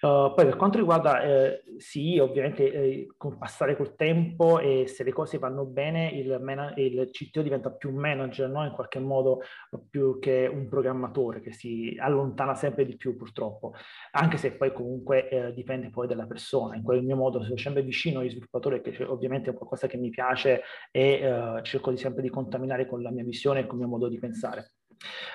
poi 0.00 0.32
per 0.34 0.56
quanto 0.56 0.78
riguarda 0.78 1.20
sì, 1.78 2.18
ovviamente 2.18 2.72
eh, 2.72 3.06
con 3.16 3.38
passare 3.38 3.76
col 3.76 3.94
tempo 3.94 4.58
e 4.58 4.86
se 4.86 5.04
le 5.04 5.12
cose 5.12 5.38
vanno 5.38 5.64
bene 5.64 6.08
il, 6.10 6.38
man- 6.40 6.74
il 6.76 7.08
CTO 7.10 7.42
diventa 7.42 7.70
più 7.70 7.90
un 7.90 7.96
manager, 7.96 8.48
no? 8.48 8.64
in 8.64 8.72
qualche 8.72 8.98
modo 8.98 9.40
più 9.88 10.18
che 10.18 10.50
un 10.52 10.68
programmatore 10.68 11.40
che 11.40 11.52
si 11.52 11.96
allontana 11.98 12.54
sempre 12.54 12.84
di 12.84 12.96
più 12.96 13.16
purtroppo, 13.16 13.53
anche 14.12 14.36
se 14.36 14.56
poi 14.56 14.72
comunque 14.72 15.28
eh, 15.28 15.52
dipende 15.52 15.90
poi 15.90 16.06
dalla 16.06 16.26
persona. 16.26 16.76
In 16.76 16.82
quel 16.82 17.02
mio 17.02 17.16
modo 17.16 17.42
sono 17.42 17.56
sempre 17.56 17.82
vicino 17.82 18.20
agli 18.20 18.30
sviluppatori, 18.30 18.80
che 18.80 19.04
ovviamente 19.04 19.50
è 19.50 19.54
qualcosa 19.54 19.86
che 19.86 19.96
mi 19.96 20.10
piace 20.10 20.62
e 20.90 21.02
eh, 21.02 21.60
cerco 21.62 21.90
di 21.90 21.96
sempre 21.96 22.22
di 22.22 22.30
contaminare 22.30 22.86
con 22.86 23.02
la 23.02 23.10
mia 23.10 23.24
visione 23.24 23.60
e 23.60 23.66
con 23.66 23.78
il 23.78 23.84
mio 23.86 23.96
modo 23.96 24.08
di 24.08 24.18
pensare. 24.18 24.72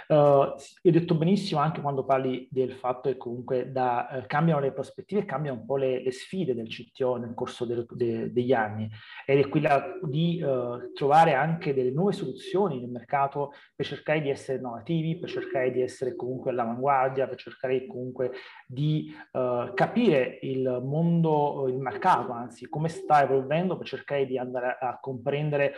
Uh, 0.08 0.56
hai 0.84 0.92
detto 0.92 1.16
benissimo 1.16 1.60
anche 1.60 1.82
quando 1.82 2.04
parli 2.04 2.48
del 2.50 2.74
fatto 2.74 3.10
che 3.10 3.18
comunque 3.18 3.72
da, 3.72 4.08
uh, 4.12 4.24
cambiano 4.26 4.60
le 4.60 4.72
prospettive, 4.72 5.26
cambiano 5.26 5.60
un 5.60 5.66
po' 5.66 5.78
le, 5.78 6.02
le 6.02 6.12
sfide 6.12 6.56
del 6.56 6.68
CTO 6.68 7.18
nel 7.18 7.34
corso 7.34 7.66
del, 7.66 7.86
de, 7.92 8.32
degli 8.32 8.54
anni. 8.54 8.90
Ed 9.26 9.40
è 9.40 9.50
quella 9.50 9.98
di 10.02 10.42
uh, 10.42 10.92
trovare 10.94 11.34
anche 11.34 11.74
delle 11.74 11.92
nuove 11.92 12.14
soluzioni 12.14 12.80
nel 12.80 12.90
mercato 12.90 13.54
per 13.76 13.86
cercare 13.86 14.22
di 14.22 14.30
essere 14.30 14.58
innovativi, 14.58 15.20
per 15.20 15.30
cercare 15.30 15.72
di 15.72 15.82
essere 15.82 16.16
comunque 16.16 16.52
all'avanguardia, 16.52 17.28
per 17.28 17.38
cercare 17.38 17.86
comunque 17.86 18.32
di 18.68 19.14
capire 19.32 20.40
il 20.42 20.82
mondo, 20.84 21.68
il 21.68 21.78
mercato, 21.78 22.32
anzi 22.32 22.68
come 22.68 22.90
sta 22.90 23.24
evolvendo, 23.24 23.78
per 23.78 23.88
cercare 23.88 24.26
di 24.26 24.38
andare 24.38 24.78
a, 24.80 24.90
a 24.90 25.00
comprendere 25.00 25.74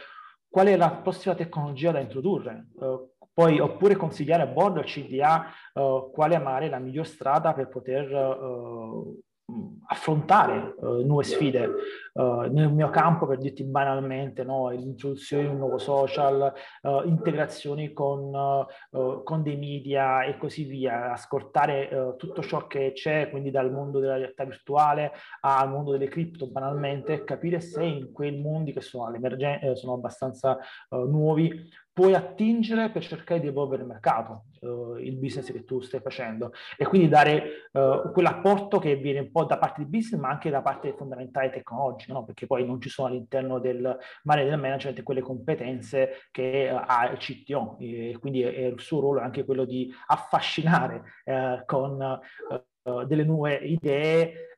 qual 0.52 0.68
è 0.68 0.76
la 0.76 0.92
prossima 0.92 1.34
tecnologia 1.34 1.92
da 1.92 2.00
introdurre, 2.00 2.68
uh, 2.74 3.11
poi, 3.34 3.60
oppure 3.60 3.96
consigliare 3.96 4.44
a 4.44 4.48
bordo 4.48 4.80
al 4.80 4.86
CDA 4.86 5.46
uh, 5.74 6.12
quale 6.12 6.36
amare 6.36 6.70
la 6.70 6.80
miglior 6.80 7.08
strada 7.08 7.54
per 7.54 7.68
poter 7.68 8.12
uh, 8.12 9.20
affrontare 9.88 10.76
uh, 10.78 11.06
nuove 11.06 11.24
sfide. 11.24 11.70
Uh, 12.14 12.42
nel 12.52 12.72
mio 12.72 12.90
campo, 12.90 13.26
per 13.26 13.38
dirti 13.38 13.64
banalmente, 13.64 14.44
no, 14.44 14.70
l'introduzione 14.70 15.44
di 15.44 15.50
un 15.50 15.58
nuovo 15.58 15.78
social, 15.78 16.54
uh, 16.82 17.08
integrazioni 17.08 17.94
con, 17.94 18.32
con, 19.24 19.44
dei 19.44 19.58
media 19.58 20.24
e 20.24 20.38
così 20.38 20.64
via, 20.66 21.12
ascoltare 21.12 22.16
tutto 22.18 22.42
ciò 22.42 22.68
che 22.68 22.92
c'è, 22.94 23.30
quindi 23.30 23.50
dal 23.50 23.72
mondo 23.72 24.00
della 24.00 24.18
realtà 24.18 24.44
virtuale 24.44 25.12
al 25.42 25.70
mondo 25.70 25.92
delle 25.92 26.08
cripto, 26.08 26.50
banalmente, 26.50 27.24
capire 27.24 27.60
se 27.60 27.84
in 27.84 28.12
quei 28.12 28.38
mondi 28.40 28.74
che 28.74 28.82
sono, 28.82 29.12
sono 29.74 29.94
abbastanza 29.94 30.58
nuovi 30.90 31.70
puoi 31.94 32.14
attingere 32.14 32.90
per 32.90 33.04
cercare 33.04 33.40
di 33.40 33.48
evolvere 33.48 33.82
il 33.82 33.88
mercato, 33.88 34.46
uh, 34.62 34.96
il 34.96 35.18
business 35.18 35.52
che 35.52 35.66
tu 35.66 35.82
stai 35.82 36.00
facendo 36.00 36.54
e 36.78 36.86
quindi 36.86 37.10
dare 37.10 37.70
uh, 37.74 38.12
quell'apporto 38.12 38.80
che 38.80 38.96
viene 38.96 39.20
un 39.20 39.32
po' 39.32 39.44
da 39.44 39.58
parte 39.58 39.82
del 39.82 39.90
business 39.90 40.22
ma 40.22 40.30
anche 40.30 40.50
da 40.50 40.62
parte 40.62 40.94
fondamentale 40.96 41.50
tecnologica, 41.50 42.14
no? 42.14 42.24
perché 42.24 42.48
poi 42.48 42.66
non 42.66 42.80
ci 42.80 42.90
sono 42.90 43.10
all'interno 43.10 43.60
del 43.60 43.98
mare 44.24 44.46
del 44.46 44.58
management 44.58 45.04
quelle 45.04 45.22
competenze 45.22 46.28
che 46.32 46.70
uh, 46.72 46.82
ha 46.86 47.10
il 47.10 47.18
CTO 47.18 47.78
e 47.80 48.18
quindi 48.20 48.42
è, 48.42 48.54
è 48.54 48.66
il 48.68 48.80
suo 48.80 49.02
ruolo 49.02 49.20
anche 49.20 49.44
quello 49.44 49.66
di 49.66 49.92
affascinare 50.08 51.04
con 51.66 52.20
delle 53.06 53.24
nuove 53.24 53.56
idee 53.56 54.58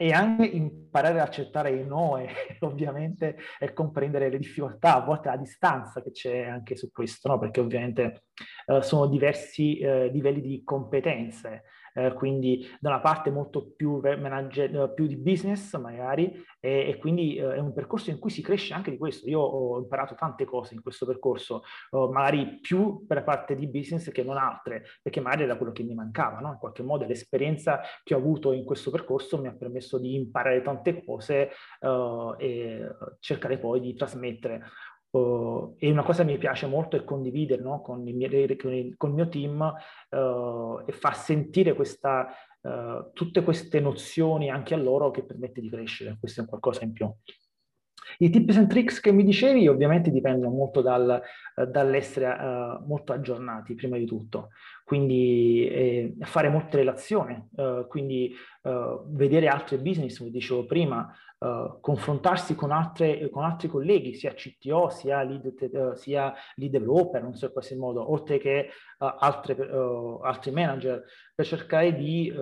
e, 0.00 0.12
anche 0.12 0.46
imparare 0.46 1.20
ad 1.20 1.26
accettare 1.26 1.72
i 1.72 1.84
no 1.84 2.18
e 2.18 2.28
ovviamente 2.60 3.36
e 3.58 3.72
comprendere 3.72 4.30
le 4.30 4.38
difficoltà, 4.38 4.94
a 4.94 5.04
volte 5.04 5.28
la 5.28 5.36
distanza 5.36 6.00
che 6.00 6.12
c'è 6.12 6.44
anche 6.44 6.76
su 6.76 6.92
questo, 6.92 7.28
no? 7.28 7.38
perché 7.38 7.58
ovviamente 7.58 8.22
eh, 8.66 8.80
sono 8.82 9.06
diversi 9.06 9.78
eh, 9.78 10.06
livelli 10.08 10.40
di 10.40 10.62
competenze 10.62 11.64
eh, 11.94 12.12
quindi 12.14 12.66
da 12.80 12.90
una 12.90 13.00
parte 13.00 13.30
molto 13.30 13.72
più, 13.76 14.00
manager, 14.00 14.74
eh, 14.74 14.92
più 14.92 15.06
di 15.06 15.16
business 15.16 15.76
magari, 15.76 16.44
e, 16.60 16.88
e 16.88 16.96
quindi 16.98 17.36
eh, 17.36 17.54
è 17.54 17.58
un 17.58 17.72
percorso 17.72 18.10
in 18.10 18.18
cui 18.18 18.30
si 18.30 18.42
cresce 18.42 18.74
anche 18.74 18.90
di 18.90 18.98
questo. 18.98 19.28
Io 19.28 19.40
ho 19.40 19.78
imparato 19.78 20.14
tante 20.14 20.44
cose 20.44 20.74
in 20.74 20.82
questo 20.82 21.06
percorso, 21.06 21.62
uh, 21.90 22.10
magari 22.10 22.58
più 22.60 23.06
per 23.06 23.18
la 23.18 23.22
parte 23.22 23.54
di 23.54 23.68
business 23.68 24.10
che 24.10 24.22
non 24.22 24.36
altre, 24.36 24.84
perché 25.02 25.20
magari 25.20 25.44
era 25.44 25.56
quello 25.56 25.72
che 25.72 25.82
mi 25.82 25.94
mancava, 25.94 26.38
no? 26.40 26.52
in 26.52 26.58
qualche 26.58 26.82
modo 26.82 27.04
l'esperienza 27.04 27.80
che 28.02 28.14
ho 28.14 28.18
avuto 28.18 28.52
in 28.52 28.64
questo 28.64 28.90
percorso 28.90 29.40
mi 29.40 29.48
ha 29.48 29.54
permesso 29.54 29.98
di 29.98 30.14
imparare 30.14 30.62
tante 30.62 31.04
cose 31.04 31.50
uh, 31.80 32.34
e 32.38 32.88
cercare 33.20 33.58
poi 33.58 33.80
di 33.80 33.94
trasmettere 33.94 34.62
Uh, 35.10 35.74
e 35.78 35.90
una 35.90 36.02
cosa 36.02 36.22
che 36.22 36.32
mi 36.32 36.38
piace 36.38 36.66
molto 36.66 36.96
è 36.96 37.02
condividere 37.02 37.62
no? 37.62 37.80
con, 37.80 38.06
il 38.06 38.14
mio, 38.14 38.28
con, 38.56 38.74
il, 38.74 38.94
con, 38.96 39.08
il 39.08 39.14
mio, 39.14 39.28
team 39.28 39.58
uh, 40.10 40.82
e 40.84 40.92
far 40.92 41.16
sentire 41.16 41.74
questa, 41.74 42.28
uh, 42.60 43.10
tutte 43.14 43.42
queste 43.42 43.80
nozioni 43.80 44.50
anche 44.50 44.74
a 44.74 44.76
loro 44.76 45.10
che 45.10 45.24
permette 45.24 45.62
di 45.62 45.70
crescere. 45.70 46.18
Questo 46.20 46.40
è 46.40 46.42
un 46.42 46.48
qualcosa 46.48 46.84
in 46.84 46.92
più. 46.92 47.10
I 48.18 48.30
tips 48.30 48.56
and 48.56 48.68
tricks 48.68 49.00
che 49.00 49.12
mi 49.12 49.24
dicevi 49.24 49.68
ovviamente 49.68 50.10
dipendono 50.10 50.54
molto 50.54 50.80
dal, 50.80 51.22
dall'essere 51.66 52.26
uh, 52.26 52.84
molto 52.86 53.12
aggiornati, 53.12 53.74
prima 53.74 53.96
di 53.96 54.06
tutto. 54.06 54.50
Quindi 54.84 55.68
eh, 55.68 56.14
fare 56.20 56.48
molte 56.48 56.78
relazioni, 56.78 57.40
uh, 57.56 57.86
quindi 57.86 58.34
uh, 58.62 59.04
vedere 59.06 59.48
altri 59.48 59.76
business, 59.78 60.18
come 60.18 60.30
dicevo 60.30 60.64
prima, 60.66 61.12
confrontarsi 61.80 62.56
con, 62.56 62.72
altre, 62.72 63.30
con, 63.30 63.44
altri 63.44 63.68
colleghi, 63.68 64.14
sia 64.14 64.32
CTO, 64.32 64.88
sia 64.88 65.22
lead, 65.22 65.92
sia 65.92 66.34
lead 66.56 66.72
developer, 66.72 67.22
non 67.22 67.36
so 67.36 67.44
in 67.46 67.52
qualche 67.52 67.76
modo, 67.76 68.10
oltre 68.10 68.38
che 68.38 68.70
altre, 68.98 69.56
altri 70.20 70.50
manager, 70.50 71.04
per 71.36 71.46
cercare 71.46 71.94
di 71.94 72.34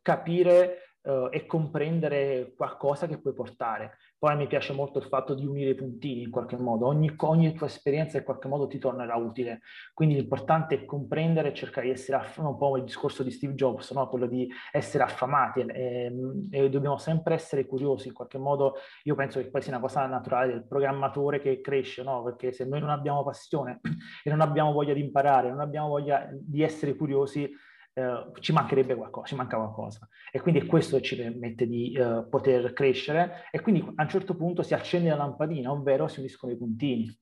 capire 0.00 0.94
e 1.30 1.44
comprendere 1.44 2.54
qualcosa 2.56 3.06
che 3.06 3.20
puoi 3.20 3.34
portare. 3.34 3.98
Poi 4.18 4.36
mi 4.36 4.48
piace 4.48 4.72
molto 4.72 4.98
il 4.98 5.04
fatto 5.04 5.34
di 5.34 5.46
unire 5.46 5.70
i 5.70 5.74
puntini 5.76 6.22
in 6.22 6.30
qualche 6.30 6.56
modo, 6.56 6.86
ogni, 6.86 7.14
ogni 7.18 7.54
tua 7.54 7.68
esperienza 7.68 8.18
in 8.18 8.24
qualche 8.24 8.48
modo 8.48 8.66
ti 8.66 8.78
tornerà 8.78 9.14
utile, 9.14 9.60
quindi 9.94 10.16
l'importante 10.16 10.74
è 10.74 10.84
comprendere 10.84 11.50
e 11.50 11.54
cercare 11.54 11.86
di 11.86 11.92
essere 11.92 12.16
affamati, 12.16 12.52
un 12.52 12.58
po' 12.58 12.76
il 12.76 12.82
discorso 12.82 13.22
di 13.22 13.30
Steve 13.30 13.54
Jobs, 13.54 13.92
no? 13.92 14.08
quello 14.08 14.26
di 14.26 14.50
essere 14.72 15.04
affamati 15.04 15.60
e, 15.60 16.12
e, 16.50 16.68
dobbiamo 16.68 16.96
sempre 16.96 17.34
essere 17.34 17.64
curiosi, 17.64 18.08
in 18.08 18.14
qualche 18.14 18.38
modo 18.38 18.74
io 19.04 19.14
penso 19.14 19.40
che 19.40 19.50
poi 19.50 19.62
sia 19.62 19.70
una 19.70 19.80
cosa 19.80 20.04
naturale 20.06 20.48
del 20.48 20.66
programmatore 20.66 21.38
che 21.38 21.60
cresce, 21.60 22.02
no? 22.02 22.24
perché 22.24 22.50
se 22.50 22.64
noi 22.64 22.80
non 22.80 22.90
abbiamo 22.90 23.22
passione 23.22 23.78
e 24.24 24.30
non 24.30 24.40
abbiamo 24.40 24.72
voglia 24.72 24.94
di 24.94 25.00
imparare, 25.00 25.48
non 25.48 25.60
abbiamo 25.60 25.90
voglia 25.90 26.28
di 26.32 26.62
essere 26.62 26.96
curiosi, 26.96 27.48
eh, 27.98 28.40
ci 28.40 28.52
mancherebbe 28.52 28.94
qualcosa, 28.94 29.26
ci 29.26 29.34
manca 29.34 29.56
qualcosa. 29.56 30.08
E 30.30 30.40
quindi 30.40 30.64
questo 30.66 31.00
ci 31.00 31.16
permette 31.16 31.66
di 31.66 31.92
eh, 31.92 32.24
poter 32.30 32.72
crescere 32.72 33.44
e 33.50 33.60
quindi 33.60 33.80
a 33.96 34.02
un 34.02 34.08
certo 34.08 34.36
punto 34.36 34.62
si 34.62 34.72
accende 34.72 35.08
la 35.08 35.16
lampadina, 35.16 35.72
ovvero 35.72 36.06
si 36.06 36.20
uniscono 36.20 36.52
i 36.52 36.56
puntini. 36.56 37.18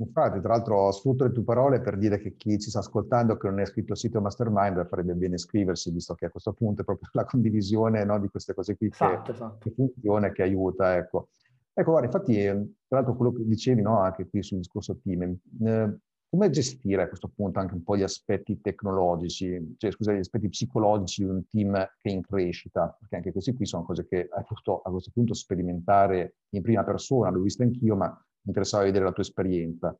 Infatti, 0.00 0.40
tra 0.40 0.54
l'altro 0.54 0.90
sfrutto 0.92 1.24
le 1.24 1.32
tue 1.32 1.44
parole 1.44 1.80
per 1.80 1.98
dire 1.98 2.18
che 2.18 2.34
chi 2.36 2.58
ci 2.58 2.70
sta 2.70 2.78
ascoltando 2.78 3.36
che 3.36 3.48
non 3.48 3.58
è 3.60 3.62
iscritto 3.62 3.92
al 3.92 3.98
sito 3.98 4.20
Mastermind 4.20 4.86
farebbe 4.88 5.12
bene 5.14 5.34
iscriversi, 5.34 5.92
visto 5.92 6.14
che 6.14 6.26
a 6.26 6.30
questo 6.30 6.52
punto 6.52 6.82
è 6.82 6.84
proprio 6.84 7.08
la 7.12 7.24
condivisione 7.24 8.04
no, 8.04 8.18
di 8.18 8.28
queste 8.28 8.54
cose 8.54 8.76
qui 8.76 8.88
esatto, 8.90 9.22
che, 9.22 9.30
esatto. 9.32 9.58
che 9.58 9.70
funziona, 9.72 10.32
che 10.32 10.42
aiuta. 10.42 10.96
Ecco. 10.96 11.28
ecco, 11.72 11.90
guarda, 11.90 12.06
infatti, 12.06 12.42
tra 12.88 12.98
l'altro 12.98 13.14
quello 13.14 13.32
che 13.32 13.44
dicevi 13.44 13.82
no, 13.82 14.00
anche 14.00 14.28
qui 14.28 14.42
sul 14.42 14.58
discorso 14.58 14.98
team, 15.02 15.36
eh, 15.64 15.98
come 16.30 16.48
gestire 16.50 17.02
a 17.02 17.08
questo 17.08 17.28
punto 17.34 17.58
anche 17.58 17.74
un 17.74 17.82
po' 17.82 17.96
gli 17.96 18.04
aspetti 18.04 18.60
tecnologici, 18.60 19.74
cioè 19.76 19.90
scusa, 19.90 20.12
gli 20.12 20.18
aspetti 20.18 20.48
psicologici 20.48 21.24
di 21.24 21.28
un 21.28 21.44
team 21.48 21.72
che 21.98 22.08
è 22.08 22.12
in 22.12 22.22
crescita? 22.22 22.96
Perché 22.98 23.16
anche 23.16 23.32
questi 23.32 23.52
qui 23.52 23.66
sono 23.66 23.84
cose 23.84 24.06
che 24.06 24.28
hai 24.30 24.44
potuto 24.46 24.80
a 24.82 24.90
questo 24.90 25.10
punto 25.12 25.34
sperimentare 25.34 26.36
in 26.50 26.62
prima 26.62 26.84
persona, 26.84 27.30
l'ho 27.30 27.42
vista 27.42 27.64
anch'io, 27.64 27.96
ma 27.96 28.06
mi 28.06 28.46
interessava 28.46 28.84
vedere 28.84 29.04
la 29.04 29.12
tua 29.12 29.24
esperienza. 29.24 29.98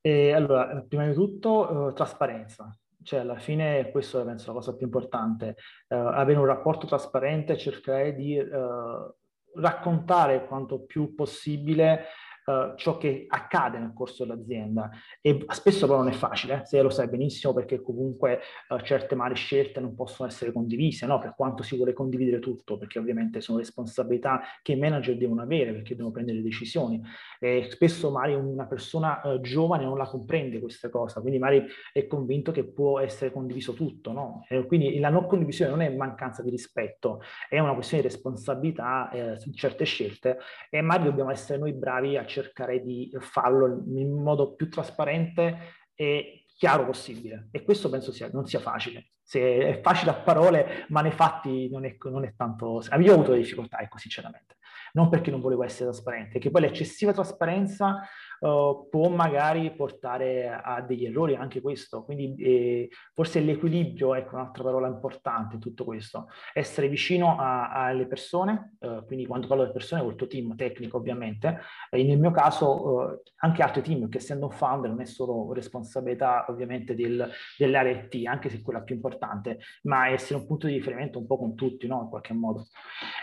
E 0.00 0.32
allora, 0.32 0.82
prima 0.88 1.06
di 1.06 1.12
tutto, 1.12 1.70
uh, 1.70 1.92
trasparenza. 1.92 2.74
cioè 3.02 3.20
alla 3.20 3.38
fine 3.38 3.90
questo 3.90 4.20
è 4.20 4.24
penso 4.24 4.48
la 4.48 4.54
cosa 4.54 4.74
più 4.74 4.86
importante, 4.86 5.56
uh, 5.88 5.94
avere 5.94 6.38
un 6.38 6.46
rapporto 6.46 6.86
trasparente 6.86 7.58
cercare 7.58 8.14
di 8.14 8.38
uh, 8.38 9.60
raccontare 9.60 10.46
quanto 10.46 10.84
più 10.84 11.14
possibile 11.14 12.04
uh, 12.46 12.76
ciò 12.76 12.96
che 12.98 13.26
accade 13.28 13.78
nel 13.78 13.92
corso 13.94 14.24
dell'azienda 14.24 14.90
e 15.20 15.44
spesso 15.48 15.86
però 15.86 15.98
non 15.98 16.08
è 16.08 16.12
facile, 16.12 16.60
eh? 16.60 16.66
se 16.66 16.80
lo 16.82 16.90
sai 16.90 17.08
benissimo 17.08 17.52
perché 17.52 17.80
comunque 17.80 18.40
uh, 18.68 18.80
certe 18.80 19.14
male 19.14 19.34
scelte 19.34 19.80
non 19.80 19.94
possono 19.94 20.28
essere 20.28 20.52
condivise, 20.52 21.06
no? 21.06 21.18
per 21.18 21.34
quanto 21.36 21.62
si 21.62 21.76
vuole 21.76 21.92
condividere 21.92 22.38
tutto, 22.38 22.76
perché 22.78 22.98
ovviamente 22.98 23.40
sono 23.40 23.58
responsabilità 23.58 24.40
che 24.62 24.72
i 24.72 24.76
manager 24.76 25.16
devono 25.16 25.42
avere 25.42 25.72
perché 25.72 25.94
devono 25.94 26.12
prendere 26.12 26.42
decisioni 26.42 27.00
e 27.38 27.68
spesso 27.70 28.10
magari 28.10 28.34
una 28.34 28.66
persona 28.66 29.20
uh, 29.22 29.40
giovane 29.40 29.84
non 29.84 29.96
la 29.96 30.06
comprende 30.06 30.60
questa 30.60 30.88
cosa, 30.88 31.20
quindi 31.20 31.38
magari 31.38 31.66
è 31.92 32.06
convinto 32.06 32.52
che 32.52 32.64
può 32.64 33.00
essere 33.00 33.32
condiviso 33.32 33.72
tutto, 33.72 34.12
no? 34.12 34.44
quindi 34.66 34.98
la 34.98 35.08
non 35.08 35.26
condivisione 35.26 35.70
non 35.70 35.80
è 35.80 35.94
mancanza 35.94 36.42
di 36.42 36.50
rispetto, 36.50 37.20
è 37.48 37.58
una 37.58 37.74
questione 37.74 38.02
di 38.02 38.08
responsabilità 38.08 39.10
eh, 39.10 39.38
su 39.38 39.52
certe 39.52 39.84
scelte 39.84 40.38
e 40.68 40.80
magari 40.80 41.08
dobbiamo 41.08 41.30
essere 41.30 41.58
noi 41.58 41.72
bravi 41.72 42.16
a 42.16 42.24
cercare 42.26 42.39
di 42.82 43.10
farlo 43.18 43.82
in 43.86 44.12
modo 44.22 44.54
più 44.54 44.68
trasparente 44.68 45.74
e 45.94 46.44
chiaro 46.56 46.86
possibile. 46.86 47.48
E 47.50 47.62
questo 47.62 47.88
penso 47.88 48.12
sia, 48.12 48.28
non 48.32 48.46
sia 48.46 48.60
facile. 48.60 49.12
Se 49.22 49.40
è 49.40 49.80
facile 49.80 50.10
a 50.10 50.14
parole, 50.14 50.86
ma 50.88 51.02
nei 51.02 51.12
fatti 51.12 51.70
non 51.70 51.84
è, 51.84 51.96
non 52.04 52.24
è 52.24 52.34
tanto... 52.36 52.66
Ho 52.66 52.82
avuto 52.88 53.32
difficoltà, 53.32 53.78
ecco, 53.78 53.98
sinceramente. 53.98 54.56
Non 54.92 55.08
perché 55.08 55.30
non 55.30 55.40
volevo 55.40 55.62
essere 55.64 55.90
trasparente, 55.90 56.38
che 56.38 56.50
poi 56.50 56.62
l'eccessiva 56.62 57.12
trasparenza 57.12 58.02
uh, 58.40 58.88
può 58.88 59.08
magari 59.08 59.72
portare 59.74 60.48
a 60.48 60.80
degli 60.82 61.06
errori 61.06 61.34
anche 61.34 61.60
questo. 61.60 62.04
Quindi 62.04 62.34
eh, 62.36 62.88
forse 63.14 63.40
l'equilibrio 63.40 64.14
è 64.14 64.18
ecco, 64.18 64.36
un'altra 64.36 64.62
parola 64.62 64.88
importante 64.88 65.54
in 65.56 65.60
tutto 65.60 65.84
questo. 65.84 66.28
Essere 66.52 66.88
vicino 66.88 67.36
a, 67.38 67.70
alle 67.70 68.06
persone, 68.06 68.76
uh, 68.80 69.04
quindi 69.04 69.26
quando 69.26 69.46
parlo 69.46 69.66
di 69.66 69.72
persone, 69.72 70.02
col 70.02 70.16
tuo 70.16 70.26
team 70.26 70.56
tecnico 70.56 70.96
ovviamente, 70.96 71.60
e 71.90 72.02
nel 72.04 72.18
mio 72.18 72.30
caso 72.30 72.88
uh, 72.88 73.22
anche 73.36 73.62
altri 73.62 73.82
team, 73.82 74.08
che 74.08 74.18
essendo 74.18 74.46
un 74.46 74.52
founder 74.52 74.90
non 74.90 75.00
è 75.00 75.06
solo 75.06 75.52
responsabilità 75.52 76.46
ovviamente 76.48 76.94
del, 76.94 77.28
dell'area 77.56 77.92
IT, 77.92 78.26
anche 78.26 78.48
se 78.48 78.62
quella 78.62 78.82
più 78.82 78.94
importante, 78.94 79.58
ma 79.82 80.08
essere 80.08 80.38
un 80.38 80.46
punto 80.46 80.66
di 80.66 80.74
riferimento 80.74 81.18
un 81.18 81.26
po' 81.26 81.38
con 81.38 81.54
tutti, 81.54 81.86
no? 81.86 82.02
in 82.02 82.08
qualche 82.08 82.32
modo. 82.32 82.66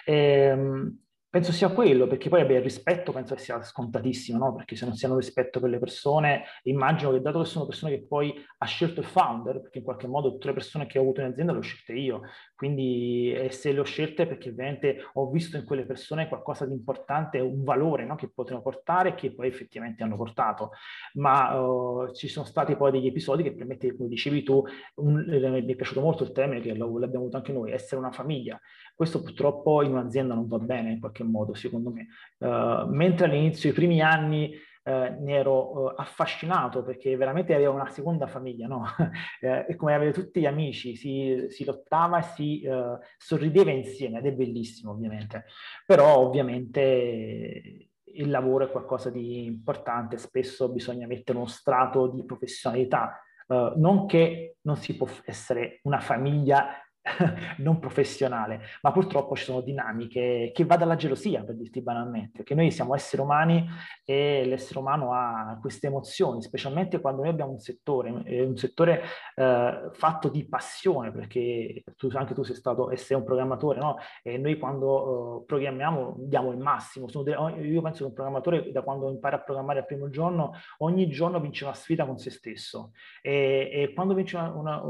Ehm, 0.05 1.06
Penso 1.29 1.51
sia 1.51 1.67
quello, 1.69 2.07
perché 2.07 2.29
poi 2.29 2.39
il 2.41 2.61
rispetto 2.61 3.11
penso 3.11 3.35
che 3.35 3.41
sia 3.41 3.61
scontatissimo, 3.61 4.37
no? 4.37 4.55
Perché 4.55 4.77
se 4.77 4.85
non 4.85 4.95
si 4.95 5.05
hanno 5.05 5.17
rispetto 5.17 5.59
per 5.59 5.69
le 5.69 5.77
persone, 5.77 6.43
immagino 6.63 7.11
che 7.11 7.19
dato 7.19 7.39
che 7.39 7.45
sono 7.45 7.65
persone 7.65 7.91
che 7.97 8.05
poi 8.07 8.33
ha 8.59 8.65
scelto 8.65 9.01
il 9.01 9.05
founder, 9.05 9.59
perché 9.59 9.79
in 9.79 9.83
qualche 9.83 10.07
modo 10.07 10.31
tutte 10.31 10.47
le 10.47 10.53
persone 10.53 10.85
che 10.85 10.97
ho 10.97 11.01
avuto 11.01 11.19
in 11.19 11.27
azienda 11.27 11.51
le 11.51 11.59
ho 11.59 11.61
scelte 11.61 11.93
io, 11.93 12.21
quindi 12.55 13.33
e 13.33 13.51
se 13.51 13.73
le 13.73 13.81
ho 13.81 13.83
scelte 13.83 14.25
perché 14.25 14.49
ovviamente 14.49 14.99
ho 15.13 15.29
visto 15.29 15.57
in 15.57 15.65
quelle 15.65 15.85
persone 15.85 16.29
qualcosa 16.29 16.65
di 16.65 16.71
importante, 16.71 17.39
un 17.39 17.63
valore 17.63 18.05
no? 18.05 18.15
che 18.15 18.29
potevano 18.29 18.63
portare 18.63 19.09
e 19.09 19.15
che 19.15 19.33
poi 19.33 19.47
effettivamente 19.47 20.03
hanno 20.03 20.15
portato. 20.15 20.71
Ma 21.15 21.59
uh, 21.59 22.13
ci 22.13 22.29
sono 22.29 22.45
stati 22.45 22.77
poi 22.77 22.91
degli 22.91 23.07
episodi 23.07 23.43
che 23.43 23.53
permette, 23.53 23.95
come 23.97 24.07
dicevi 24.07 24.43
tu, 24.43 24.63
un, 24.95 25.29
eh, 25.29 25.61
mi 25.61 25.73
è 25.73 25.75
piaciuto 25.75 25.99
molto 25.99 26.23
il 26.23 26.31
termine 26.31 26.61
che 26.61 26.73
l'abbiamo 26.73 27.03
avuto 27.03 27.35
anche 27.35 27.51
noi, 27.51 27.71
essere 27.71 27.99
una 27.99 28.11
famiglia. 28.11 28.57
Questo 28.97 29.21
purtroppo 29.21 29.83
in 29.83 29.91
un'azienda 29.91 30.33
non 30.33 30.47
va 30.47 30.57
bene 30.57 30.93
in 30.93 30.99
qualche 30.99 31.23
modo, 31.23 31.53
secondo 31.53 31.91
me. 31.91 32.07
Uh, 32.39 32.89
mentre 32.89 33.27
all'inizio, 33.27 33.69
i 33.69 33.73
primi 33.73 34.01
anni, 34.01 34.51
eh, 34.87 35.17
ne 35.19 35.33
ero 35.33 35.91
eh, 35.91 35.95
affascinato 35.97 36.81
perché 36.81 37.17
veramente 37.17 37.53
avevo 37.53 37.73
una 37.73 37.89
seconda 37.89 38.25
famiglia, 38.25 38.67
no? 38.67 38.85
eh, 39.41 39.75
come 39.75 39.93
avere 39.93 40.13
tutti 40.13 40.39
gli 40.39 40.45
amici, 40.45 40.95
si, 40.95 41.47
si 41.49 41.65
lottava 41.65 42.19
e 42.19 42.21
si 42.21 42.61
eh, 42.61 42.97
sorrideva 43.17 43.69
insieme 43.69 44.19
ed 44.19 44.27
è 44.27 44.31
bellissimo 44.31 44.93
ovviamente. 44.93 45.43
Però 45.85 46.19
ovviamente 46.19 47.89
il 48.01 48.29
lavoro 48.29 48.63
è 48.63 48.71
qualcosa 48.71 49.09
di 49.09 49.43
importante, 49.43 50.17
spesso 50.17 50.71
bisogna 50.71 51.05
mettere 51.05 51.37
uno 51.37 51.47
strato 51.47 52.07
di 52.07 52.23
professionalità, 52.23 53.21
uh, 53.47 53.73
non 53.75 54.07
che 54.07 54.55
non 54.61 54.77
si 54.77 54.95
può 54.95 55.07
essere 55.25 55.81
una 55.83 55.99
famiglia 55.99 56.86
non 57.57 57.79
professionale, 57.79 58.61
ma 58.81 58.91
purtroppo 58.91 59.35
ci 59.35 59.45
sono 59.45 59.61
dinamiche 59.61 60.51
che 60.53 60.65
va 60.65 60.77
dalla 60.77 60.95
gelosia, 60.95 61.43
per 61.43 61.55
dirti 61.55 61.81
banalmente, 61.81 62.43
che 62.43 62.55
noi 62.55 62.71
siamo 62.71 62.95
esseri 62.95 63.21
umani 63.21 63.65
e 64.03 64.45
l'essere 64.45 64.79
umano 64.79 65.13
ha 65.13 65.57
queste 65.61 65.87
emozioni, 65.87 66.41
specialmente 66.41 66.99
quando 66.99 67.21
noi 67.21 67.31
abbiamo 67.31 67.51
un 67.51 67.59
settore, 67.59 68.09
un 68.09 68.55
settore 68.57 69.03
eh, 69.35 69.89
fatto 69.91 70.29
di 70.29 70.47
passione, 70.47 71.11
perché 71.11 71.83
tu, 71.95 72.09
anche 72.13 72.33
tu 72.33 72.43
sei 72.43 72.55
stato 72.55 72.89
e 72.89 72.97
sei 72.97 73.17
un 73.17 73.23
programmatore, 73.23 73.79
no? 73.79 73.97
E 74.23 74.37
noi 74.37 74.57
quando 74.57 75.37
uh, 75.37 75.45
programmiamo 75.45 76.15
diamo 76.17 76.51
il 76.51 76.57
massimo. 76.57 77.07
Delle, 77.23 77.35
io 77.61 77.81
penso 77.81 77.99
che 77.99 78.09
un 78.09 78.13
programmatore, 78.13 78.71
da 78.71 78.81
quando 78.81 79.09
impara 79.09 79.37
a 79.37 79.41
programmare 79.41 79.79
al 79.79 79.85
primo 79.85 80.09
giorno, 80.09 80.53
ogni 80.79 81.07
giorno 81.09 81.39
vince 81.39 81.63
una 81.63 81.73
sfida 81.73 82.05
con 82.05 82.17
se 82.17 82.29
stesso. 82.29 82.91
E, 83.21 83.69
e 83.71 83.93
quando 83.93 84.13
vince 84.13 84.37
una, 84.37 84.49
una 84.49 84.81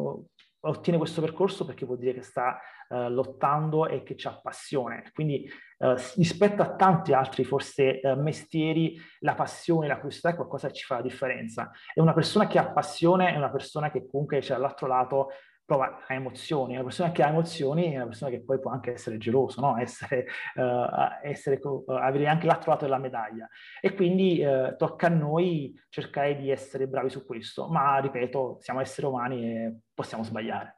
ottiene 0.61 0.97
questo 0.97 1.21
percorso 1.21 1.65
perché 1.65 1.85
vuol 1.85 1.97
dire 1.99 2.13
che 2.13 2.21
sta 2.21 2.59
uh, 2.89 3.09
lottando 3.09 3.87
e 3.87 4.03
che 4.03 4.15
ha 4.27 4.39
passione. 4.41 5.11
Quindi 5.13 5.49
uh, 5.79 5.95
rispetto 6.15 6.61
a 6.61 6.75
tanti 6.75 7.13
altri 7.13 7.43
forse 7.43 7.99
uh, 8.03 8.19
mestieri, 8.19 8.99
la 9.19 9.35
passione, 9.35 9.87
la 9.87 9.95
curiosità 9.95 10.29
è 10.29 10.35
qualcosa 10.35 10.67
che 10.67 10.73
ci 10.73 10.85
fa 10.85 10.95
la 10.95 11.01
differenza. 11.01 11.71
E 11.93 12.01
una 12.01 12.13
persona 12.13 12.47
che 12.47 12.59
ha 12.59 12.71
passione 12.71 13.33
è 13.33 13.37
una 13.37 13.51
persona 13.51 13.91
che 13.91 14.07
comunque 14.07 14.39
c'è 14.39 14.53
dall'altro 14.53 14.87
lato 14.87 15.27
prova 15.67 16.05
a 16.07 16.13
emozioni, 16.13 16.75
una 16.75 16.83
persona 16.83 17.11
che 17.11 17.21
ha 17.23 17.27
emozioni 17.27 17.91
è 17.91 17.97
una 17.97 18.05
persona 18.05 18.31
che 18.31 18.41
poi 18.41 18.57
può 18.57 18.71
anche 18.71 18.93
essere 18.93 19.17
geloso, 19.17 19.59
no? 19.59 19.77
essere, 19.77 20.25
uh, 20.55 21.27
essere, 21.27 21.59
uh, 21.61 21.83
avere 21.87 22.27
anche 22.27 22.45
l'altro 22.45 22.71
lato 22.71 22.85
della 22.85 22.97
medaglia. 22.97 23.49
E 23.81 23.93
quindi 23.93 24.41
uh, 24.41 24.77
tocca 24.77 25.07
a 25.07 25.09
noi 25.09 25.77
cercare 25.89 26.37
di 26.37 26.49
essere 26.49 26.87
bravi 26.87 27.09
su 27.09 27.25
questo, 27.25 27.67
ma 27.67 27.97
ripeto, 27.97 28.59
siamo 28.61 28.79
esseri 28.79 29.07
umani 29.07 29.43
e 29.43 29.79
possiamo 29.93 30.23
sbagliare. 30.23 30.75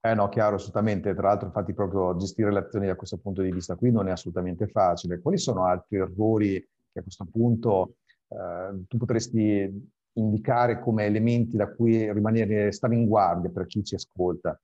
Eh 0.00 0.14
no, 0.14 0.28
chiaro, 0.30 0.56
assolutamente. 0.56 1.14
Tra 1.14 1.28
l'altro, 1.28 1.46
infatti, 1.46 1.72
proprio 1.74 2.16
gestire 2.16 2.52
le 2.52 2.58
azioni 2.58 2.86
da 2.86 2.96
questo 2.96 3.18
punto 3.18 3.40
di 3.40 3.52
vista 3.52 3.76
qui 3.76 3.92
non 3.92 4.08
è 4.08 4.10
assolutamente 4.10 4.66
facile. 4.66 5.20
Quali 5.20 5.38
sono 5.38 5.64
altri 5.64 5.98
errori 5.98 6.60
che 6.92 6.98
a 6.98 7.02
questo 7.02 7.24
punto 7.30 7.94
tu 8.88 8.96
potresti 8.96 9.92
indicare 10.14 10.80
come 10.80 11.04
elementi 11.04 11.56
da 11.56 11.72
cui 11.72 12.12
rimanere, 12.12 12.72
stare 12.72 12.94
in 12.94 13.06
guardia 13.06 13.50
per 13.50 13.66
chi 13.66 13.82
ci 13.84 13.94
ascolta? 13.94 14.58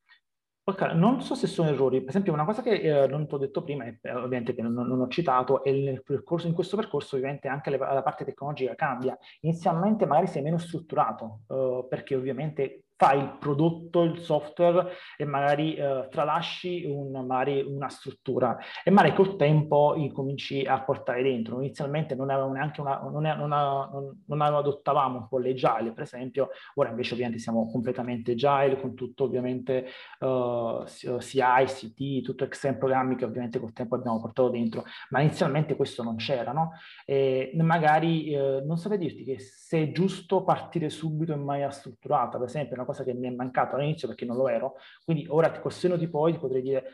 Ok, 0.63 0.83
non 0.93 1.21
so 1.21 1.35
se 1.35 1.47
sono 1.49 1.69
errori. 1.71 2.01
Per 2.01 2.11
esempio, 2.11 2.33
una 2.33 2.45
cosa 2.45 2.63
che 2.63 2.81
eh, 2.81 3.07
non 3.09 3.27
ti 3.27 3.35
ho 3.35 3.39
detto 3.39 3.65
prima, 3.65 3.87
eh, 3.87 3.99
ovviamente 4.13 4.55
che 4.55 4.63
non, 4.63 4.73
non, 4.75 5.01
ho 5.01 5.09
citato, 5.09 5.65
è 5.65 5.73
nel 5.73 6.03
percorso, 6.05 6.47
in 6.47 6.55
questo 6.55 6.77
percorso 6.77 7.17
ovviamente 7.17 7.49
anche 7.49 7.71
le, 7.71 7.79
la 7.79 8.03
parte 8.03 8.25
tecnologica 8.25 8.75
cambia. 8.77 9.19
Inizialmente 9.41 10.07
magari 10.07 10.29
sei 10.29 10.43
meno 10.43 10.59
strutturato, 10.59 11.41
eh, 11.49 11.87
perché 11.89 12.15
ovviamente 12.15 12.85
fai 13.01 13.19
il 13.19 13.37
prodotto, 13.39 14.03
il 14.03 14.19
software 14.19 14.91
e 15.17 15.25
magari 15.25 15.75
eh, 15.75 16.07
tralasci 16.11 16.85
un, 16.85 17.25
magari 17.25 17.63
una 17.63 17.89
struttura 17.89 18.59
e 18.85 18.91
magari 18.91 19.15
col 19.15 19.37
tempo 19.37 19.95
incominci 19.97 20.67
a 20.67 20.83
portare 20.83 21.23
dentro. 21.23 21.63
Inizialmente 21.63 22.15
non 22.15 22.29
una, 22.29 22.67
non, 22.77 23.23
non, 23.23 23.49
non, 23.49 24.23
non 24.27 24.41
adottavamo 24.43 25.17
un 25.17 25.29
po' 25.29 25.39
l'agile, 25.39 25.93
per 25.95 26.03
esempio, 26.03 26.51
ora 26.75 26.91
invece 26.91 27.15
ovviamente 27.15 27.41
siamo 27.41 27.71
completamente 27.71 28.33
agile 28.33 28.79
con 28.79 28.93
tutto 28.95 29.25
ovviamente 29.25 29.87
uh, 30.19 30.85
CI, 30.85 31.65
CT, 31.65 32.21
tutto 32.21 32.45
extreme 32.45 32.77
programmi 32.77 33.17
che 33.17 33.25
ovviamente 33.25 33.59
col 33.59 33.73
tempo 33.73 33.95
abbiamo 33.95 34.21
portato 34.21 34.51
dentro, 34.51 34.85
ma 35.09 35.23
inizialmente 35.23 35.75
questo 35.75 36.03
non 36.03 36.17
c'era, 36.17 36.53
no? 36.53 36.73
E 37.07 37.51
magari 37.55 38.35
eh, 38.35 38.63
non 38.63 38.77
saprei 38.77 38.99
dirti 38.99 39.25
che 39.25 39.39
se 39.39 39.85
è 39.85 39.91
giusto 39.91 40.45
partire 40.45 40.91
subito 40.91 41.33
in 41.33 41.43
maniera 41.43 41.71
strutturata, 41.71 42.37
per 42.37 42.47
esempio, 42.47 42.75
una 42.75 42.89
cosa 42.91 43.05
che 43.05 43.15
mi 43.15 43.29
è 43.29 43.31
mancata 43.31 43.77
all'inizio 43.77 44.09
perché 44.09 44.25
non 44.25 44.37
lo 44.37 44.49
ero, 44.49 44.75
quindi 45.05 45.27
ora 45.29 45.51
col 45.61 45.73
seno 45.73 45.97
di 45.97 46.09
poi 46.09 46.39
potrei 46.39 46.63
dire 46.63 46.85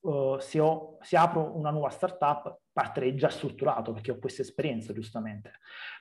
uh, 0.00 0.38
se, 0.38 0.60
ho, 0.60 0.98
se 1.00 1.16
apro 1.16 1.56
una 1.56 1.70
nuova 1.70 1.90
startup 1.90 2.58
partirei 2.72 3.16
già 3.16 3.30
strutturato 3.30 3.92
perché 3.92 4.10
ho 4.10 4.18
questa 4.18 4.42
esperienza 4.42 4.92
giustamente. 4.92 5.52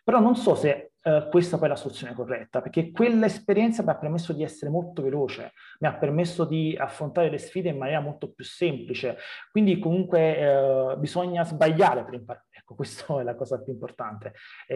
Però 0.03 0.19
non 0.19 0.35
so 0.35 0.55
se 0.55 0.91
uh, 1.01 1.29
questa 1.29 1.57
poi 1.57 1.67
è 1.67 1.69
la 1.69 1.77
soluzione 1.77 2.13
corretta, 2.13 2.61
perché 2.61 2.91
quell'esperienza 2.91 3.83
mi 3.83 3.89
ha 3.89 3.97
permesso 3.97 4.33
di 4.33 4.43
essere 4.43 4.71
molto 4.71 5.01
veloce, 5.01 5.53
mi 5.79 5.87
ha 5.87 5.93
permesso 5.95 6.43
di 6.43 6.75
affrontare 6.77 7.29
le 7.29 7.37
sfide 7.37 7.69
in 7.69 7.77
maniera 7.77 8.01
molto 8.01 8.31
più 8.31 8.43
semplice. 8.43 9.17
Quindi 9.51 9.79
comunque 9.79 10.47
uh, 10.47 10.99
bisogna 10.99 11.43
sbagliare 11.43 12.03
per 12.03 12.13
imparare. 12.15 12.43
Ecco, 12.65 12.73
questa 12.73 13.19
è 13.19 13.23
la 13.23 13.35
cosa 13.35 13.61
più 13.61 13.73
importante. 13.73 14.33
È 14.65 14.73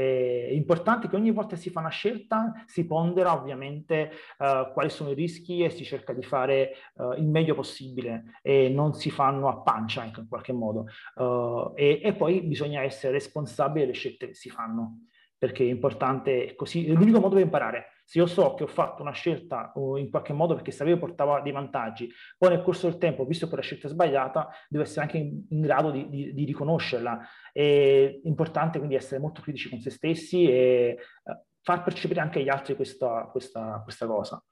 importante 0.51 1.07
che 1.09 1.15
ogni 1.15 1.31
volta 1.31 1.55
che 1.55 1.61
si 1.61 1.71
fa 1.71 1.79
una 1.79 1.89
scelta 1.89 2.53
si 2.67 2.85
pondera 2.85 3.33
ovviamente 3.33 4.11
uh, 4.37 4.71
quali 4.71 4.91
sono 4.91 5.09
i 5.09 5.15
rischi 5.15 5.63
e 5.63 5.71
si 5.71 5.83
cerca 5.83 6.13
di 6.13 6.21
fare 6.21 6.73
uh, 6.93 7.13
il 7.13 7.25
meglio 7.25 7.55
possibile 7.55 8.39
e 8.43 8.69
non 8.69 8.93
si 8.93 9.09
fanno 9.09 9.47
a 9.47 9.57
pancia 9.61 10.05
ecco, 10.05 10.19
in 10.19 10.27
qualche 10.27 10.53
modo. 10.53 10.85
Uh, 11.15 11.71
e, 11.73 11.99
e, 12.03 12.13
poi 12.13 12.41
bisogna 12.41 12.83
essere 12.83 13.13
responsabili 13.13 13.85
delle 13.85 13.97
scelte 13.97 14.27
che 14.27 14.35
si 14.35 14.51
fanno, 14.51 15.05
perché 15.35 15.63
è 15.63 15.69
importante 15.69 16.53
così, 16.55 16.87
è 16.87 16.93
l'unico 16.93 17.19
modo 17.19 17.33
per 17.33 17.43
imparare 17.43 17.85
Se 18.09 18.17
io 18.17 18.25
so 18.25 18.55
che 18.55 18.63
ho 18.63 18.67
fatto 18.67 19.03
una 19.03 19.11
scelta 19.11 19.71
in 19.75 20.09
qualche 20.09 20.33
modo 20.33 20.55
perché 20.55 20.71
sapevo 20.71 20.97
portava 20.97 21.41
dei 21.41 21.51
vantaggi, 21.51 22.11
poi 22.39 22.49
nel 22.49 22.63
corso 22.63 22.89
del 22.89 22.97
tempo 22.97 23.23
visto 23.23 23.47
che 23.47 23.55
la 23.55 23.61
scelta 23.61 23.85
è 23.85 23.91
sbagliata, 23.91 24.49
devo 24.67 24.83
essere 24.83 25.01
anche 25.01 25.19
in, 25.19 25.45
in 25.49 25.61
grado 25.61 25.91
di, 25.91 26.09
di, 26.09 26.33
di, 26.33 26.43
riconoscerla. 26.45 27.19
È 27.53 28.19
importante 28.23 28.79
quindi 28.79 28.95
essere 28.95 29.21
molto 29.21 29.43
critici 29.43 29.69
con 29.69 29.79
se 29.79 29.91
stessi 29.91 30.49
e 30.49 30.97
uh, 31.25 31.33
far 31.61 31.83
percepire 31.83 32.19
anche 32.19 32.39
agli 32.39 32.49
altri 32.49 32.75
questa, 32.75 33.29
questa, 33.31 33.79
questa 33.83 34.07
cosa. 34.07 34.43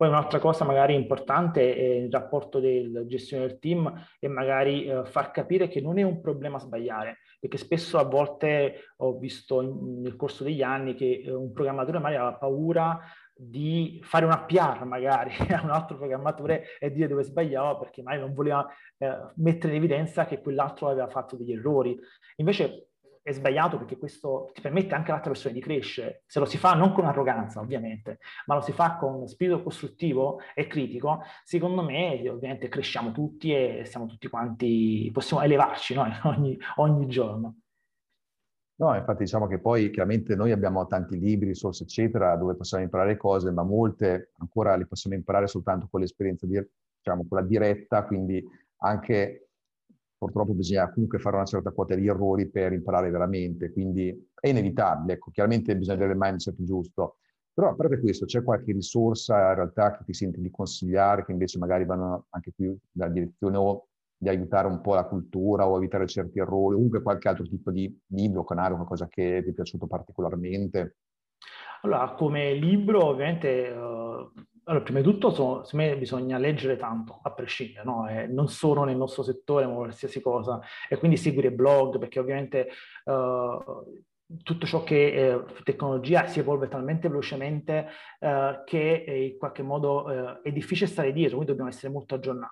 Poi 0.00 0.08
un'altra 0.08 0.38
cosa 0.38 0.64
magari 0.64 0.94
importante 0.94 1.74
è 1.76 1.82
il 1.82 2.10
rapporto 2.10 2.58
della 2.58 3.04
gestione 3.04 3.46
del 3.46 3.58
team 3.58 3.92
e 4.18 4.28
magari 4.28 4.86
eh, 4.86 5.04
far 5.04 5.30
capire 5.30 5.68
che 5.68 5.82
non 5.82 5.98
è 5.98 6.02
un 6.02 6.22
problema 6.22 6.58
sbagliare, 6.58 7.18
perché 7.38 7.58
spesso 7.58 7.98
a 7.98 8.04
volte 8.04 8.92
ho 8.96 9.18
visto 9.18 9.60
in, 9.60 10.00
nel 10.00 10.16
corso 10.16 10.42
degli 10.42 10.62
anni 10.62 10.94
che 10.94 11.22
eh, 11.22 11.30
un 11.30 11.52
programmatore 11.52 11.98
magari 11.98 12.16
aveva 12.16 12.38
paura 12.38 12.98
di 13.34 14.00
fare 14.02 14.24
una 14.24 14.42
PR 14.42 14.86
magari 14.86 15.32
a 15.52 15.60
un 15.62 15.70
altro 15.70 15.98
programmatore 15.98 16.78
e 16.78 16.90
dire 16.90 17.06
dove 17.06 17.22
sbagliava 17.22 17.76
perché 17.76 18.00
magari 18.00 18.22
non 18.22 18.32
voleva 18.32 18.66
eh, 18.96 19.18
mettere 19.34 19.74
in 19.74 19.80
evidenza 19.80 20.24
che 20.24 20.40
quell'altro 20.40 20.88
aveva 20.88 21.08
fatto 21.08 21.36
degli 21.36 21.52
errori. 21.52 21.94
Invece 22.36 22.89
è 23.22 23.32
sbagliato 23.32 23.76
perché 23.76 23.98
questo 23.98 24.50
ti 24.54 24.60
permette 24.60 24.94
anche 24.94 25.10
all'altra 25.10 25.30
persona 25.30 25.54
di 25.54 25.60
crescere. 25.60 26.22
Se 26.26 26.38
lo 26.38 26.46
si 26.46 26.56
fa 26.56 26.74
non 26.74 26.92
con 26.92 27.04
arroganza, 27.04 27.60
ovviamente, 27.60 28.18
ma 28.46 28.54
lo 28.54 28.60
si 28.60 28.72
fa 28.72 28.96
con 28.96 29.26
spirito 29.26 29.62
costruttivo 29.62 30.40
e 30.54 30.66
critico, 30.66 31.22
secondo 31.44 31.82
me 31.82 32.28
ovviamente 32.28 32.68
cresciamo 32.68 33.12
tutti 33.12 33.52
e 33.52 33.84
siamo 33.84 34.06
tutti 34.06 34.28
quanti, 34.28 35.10
possiamo 35.12 35.42
elevarci 35.42 35.94
no? 35.94 36.06
ogni, 36.24 36.58
ogni 36.76 37.06
giorno. 37.06 37.56
No, 38.80 38.96
infatti 38.96 39.24
diciamo 39.24 39.46
che 39.46 39.58
poi 39.58 39.90
chiaramente 39.90 40.34
noi 40.34 40.52
abbiamo 40.52 40.86
tanti 40.86 41.18
libri, 41.18 41.48
risorse 41.48 41.82
eccetera, 41.82 42.34
dove 42.36 42.56
possiamo 42.56 42.82
imparare 42.82 43.18
cose, 43.18 43.50
ma 43.50 43.62
molte 43.62 44.32
ancora 44.38 44.74
le 44.76 44.86
possiamo 44.86 45.16
imparare 45.16 45.46
soltanto 45.48 45.86
con 45.90 46.00
l'esperienza, 46.00 46.46
di, 46.46 46.58
diciamo, 46.96 47.26
quella 47.28 47.44
diretta, 47.44 48.06
quindi 48.06 48.42
anche 48.78 49.49
purtroppo 50.20 50.52
bisogna 50.52 50.92
comunque 50.92 51.18
fare 51.18 51.36
una 51.36 51.46
certa 51.46 51.70
quota 51.70 51.94
di 51.94 52.06
errori 52.06 52.50
per 52.50 52.74
imparare 52.74 53.08
veramente, 53.08 53.72
quindi 53.72 54.14
è 54.34 54.48
inevitabile, 54.48 55.14
ecco, 55.14 55.30
chiaramente 55.30 55.74
bisogna 55.74 55.96
avere 55.96 56.12
il 56.12 56.18
mindset 56.20 56.62
giusto. 56.62 57.16
Però 57.54 57.70
a 57.70 57.74
parte 57.74 57.98
questo, 57.98 58.26
c'è 58.26 58.42
qualche 58.42 58.72
risorsa 58.72 59.48
in 59.48 59.54
realtà 59.54 59.96
che 59.96 60.04
ti 60.04 60.12
senti 60.12 60.42
di 60.42 60.50
consigliare, 60.50 61.24
che 61.24 61.32
invece 61.32 61.58
magari 61.58 61.86
vanno 61.86 62.26
anche 62.30 62.52
più 62.54 62.76
nella 62.92 63.10
direzione 63.10 63.56
o 63.56 63.86
di 64.14 64.28
aiutare 64.28 64.68
un 64.68 64.82
po' 64.82 64.94
la 64.94 65.06
cultura 65.06 65.66
o 65.66 65.78
evitare 65.78 66.06
certi 66.06 66.38
errori, 66.38 66.74
o 66.74 66.76
comunque 66.76 67.00
qualche 67.00 67.28
altro 67.28 67.44
tipo 67.46 67.70
di 67.70 67.98
libro, 68.08 68.44
canale, 68.44 68.74
qualcosa 68.74 69.08
che 69.08 69.40
ti 69.42 69.50
è 69.50 69.52
piaciuto 69.54 69.86
particolarmente? 69.86 70.96
Allora, 71.82 72.12
come 72.12 72.52
libro 72.52 73.06
ovviamente 73.06 73.70
uh, 73.70 74.30
allora, 74.70 74.84
prima 74.84 75.00
di 75.00 75.04
tutto, 75.04 75.30
so, 75.34 75.64
secondo 75.64 75.86
me 75.86 75.98
bisogna 75.98 76.38
leggere 76.38 76.76
tanto, 76.76 77.18
a 77.22 77.32
prescindere, 77.32 77.84
no? 77.84 78.08
eh, 78.08 78.28
non 78.28 78.48
solo 78.48 78.84
nel 78.84 78.96
nostro 78.96 79.24
settore, 79.24 79.66
ma 79.66 79.74
qualsiasi 79.74 80.20
cosa, 80.20 80.60
e 80.88 80.96
quindi 80.96 81.16
seguire 81.16 81.50
blog, 81.50 81.98
perché 81.98 82.20
ovviamente 82.20 82.68
uh, 83.06 84.04
tutto 84.42 84.66
ciò 84.66 84.84
che 84.84 85.12
eh, 85.12 85.44
tecnologia 85.64 86.26
si 86.26 86.38
evolve 86.38 86.68
talmente 86.68 87.08
velocemente 87.08 87.88
eh, 88.20 88.62
che 88.64 89.04
eh, 89.06 89.24
in 89.26 89.38
qualche 89.38 89.62
modo 89.62 90.10
eh, 90.10 90.40
è 90.42 90.52
difficile 90.52 90.88
stare 90.88 91.12
dietro, 91.12 91.36
quindi 91.36 91.50
dobbiamo 91.50 91.70
essere 91.70 91.92
molto 91.92 92.14
aggiornati. 92.14 92.48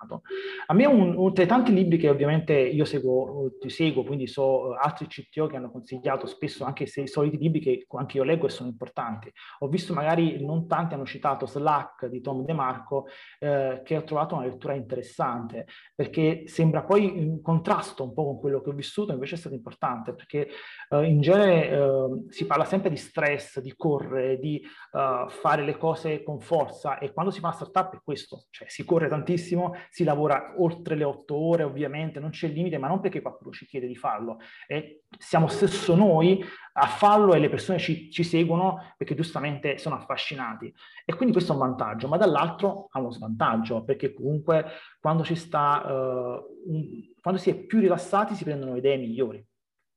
A 0.67 0.73
me, 0.73 0.85
un, 0.85 1.15
un, 1.15 1.33
tra 1.33 1.43
i 1.43 1.47
tanti 1.47 1.73
libri 1.73 1.97
che 1.97 2.09
ovviamente 2.09 2.53
io 2.53 2.85
seguo, 2.85 3.51
ti 3.59 3.69
seguo, 3.69 4.03
quindi 4.03 4.27
so 4.27 4.73
eh, 4.73 4.77
altri 4.81 5.07
CTO 5.07 5.47
che 5.47 5.55
hanno 5.55 5.71
consigliato 5.71 6.27
spesso 6.27 6.63
anche 6.65 6.85
se 6.85 7.01
i 7.01 7.07
soliti 7.07 7.37
libri 7.37 7.59
che 7.59 7.85
anche 7.91 8.17
io 8.17 8.23
leggo 8.23 8.47
e 8.47 8.49
sono 8.49 8.69
importanti. 8.69 9.31
Ho 9.59 9.67
visto 9.67 9.93
magari, 9.93 10.43
non 10.43 10.67
tanti 10.67 10.95
hanno 10.95 11.05
citato 11.05 11.45
Slack 11.45 12.07
di 12.07 12.21
Tom 12.21 12.43
DeMarco, 12.43 13.07
eh, 13.39 13.81
che 13.83 13.97
ho 13.97 14.03
trovato 14.03 14.35
una 14.35 14.45
lettura 14.45 14.73
interessante, 14.73 15.65
perché 15.95 16.43
sembra 16.47 16.83
poi 16.83 17.17
in 17.17 17.41
contrasto 17.41 18.03
un 18.03 18.13
po' 18.13 18.25
con 18.25 18.39
quello 18.39 18.61
che 18.61 18.69
ho 18.69 18.73
vissuto, 18.73 19.13
invece 19.13 19.35
è 19.35 19.37
stato 19.37 19.55
importante, 19.55 20.13
perché 20.13 20.47
in 20.91 21.21
genere 21.21 21.68
eh, 21.69 22.25
si 22.29 22.45
parla 22.45 22.65
sempre 22.65 22.89
di 22.89 22.97
stress, 22.97 23.59
di 23.59 23.73
correre, 23.75 24.39
di 24.39 24.61
uh, 24.91 25.29
fare 25.29 25.63
le 25.63 25.77
cose 25.77 26.23
con 26.23 26.39
forza 26.39 26.97
e 26.97 27.11
quando 27.11 27.31
si 27.31 27.39
fa 27.39 27.47
una 27.47 27.55
startup 27.55 27.95
è 27.95 27.99
questo, 28.03 28.45
cioè 28.49 28.67
si 28.67 28.85
corre 28.85 29.07
tantissimo, 29.07 29.73
si 29.89 30.03
lavora 30.03 30.55
oltre 30.57 30.95
le 30.95 31.03
otto 31.03 31.35
ore 31.35 31.63
ovviamente, 31.63 32.19
non 32.19 32.31
c'è 32.31 32.47
limite, 32.47 32.77
ma 32.77 32.87
non 32.87 32.99
perché 32.99 33.21
qualcuno 33.21 33.51
ci 33.51 33.65
chiede 33.65 33.87
di 33.87 33.95
farlo, 33.95 34.37
e 34.67 35.03
siamo 35.17 35.47
stesso 35.47 35.95
noi 35.95 36.43
a 36.73 36.87
farlo 36.87 37.33
e 37.33 37.39
le 37.39 37.49
persone 37.49 37.77
ci, 37.77 38.11
ci 38.11 38.23
seguono 38.23 38.93
perché 38.97 39.15
giustamente 39.15 39.77
sono 39.77 39.95
affascinati. 39.95 40.73
E 41.05 41.13
quindi 41.15 41.33
questo 41.33 41.51
è 41.51 41.55
un 41.55 41.61
vantaggio, 41.61 42.07
ma 42.07 42.17
dall'altro 42.17 42.87
ha 42.91 42.99
uno 42.99 43.11
svantaggio, 43.11 43.83
perché 43.83 44.13
comunque 44.13 44.65
quando 44.99 45.23
ci 45.23 45.35
sta, 45.35 45.83
uh, 45.85 46.71
un, 46.71 47.13
quando 47.21 47.39
si 47.39 47.49
è 47.49 47.55
più 47.55 47.79
rilassati 47.79 48.35
si 48.35 48.43
prendono 48.43 48.75
idee 48.75 48.97
migliori, 48.97 49.45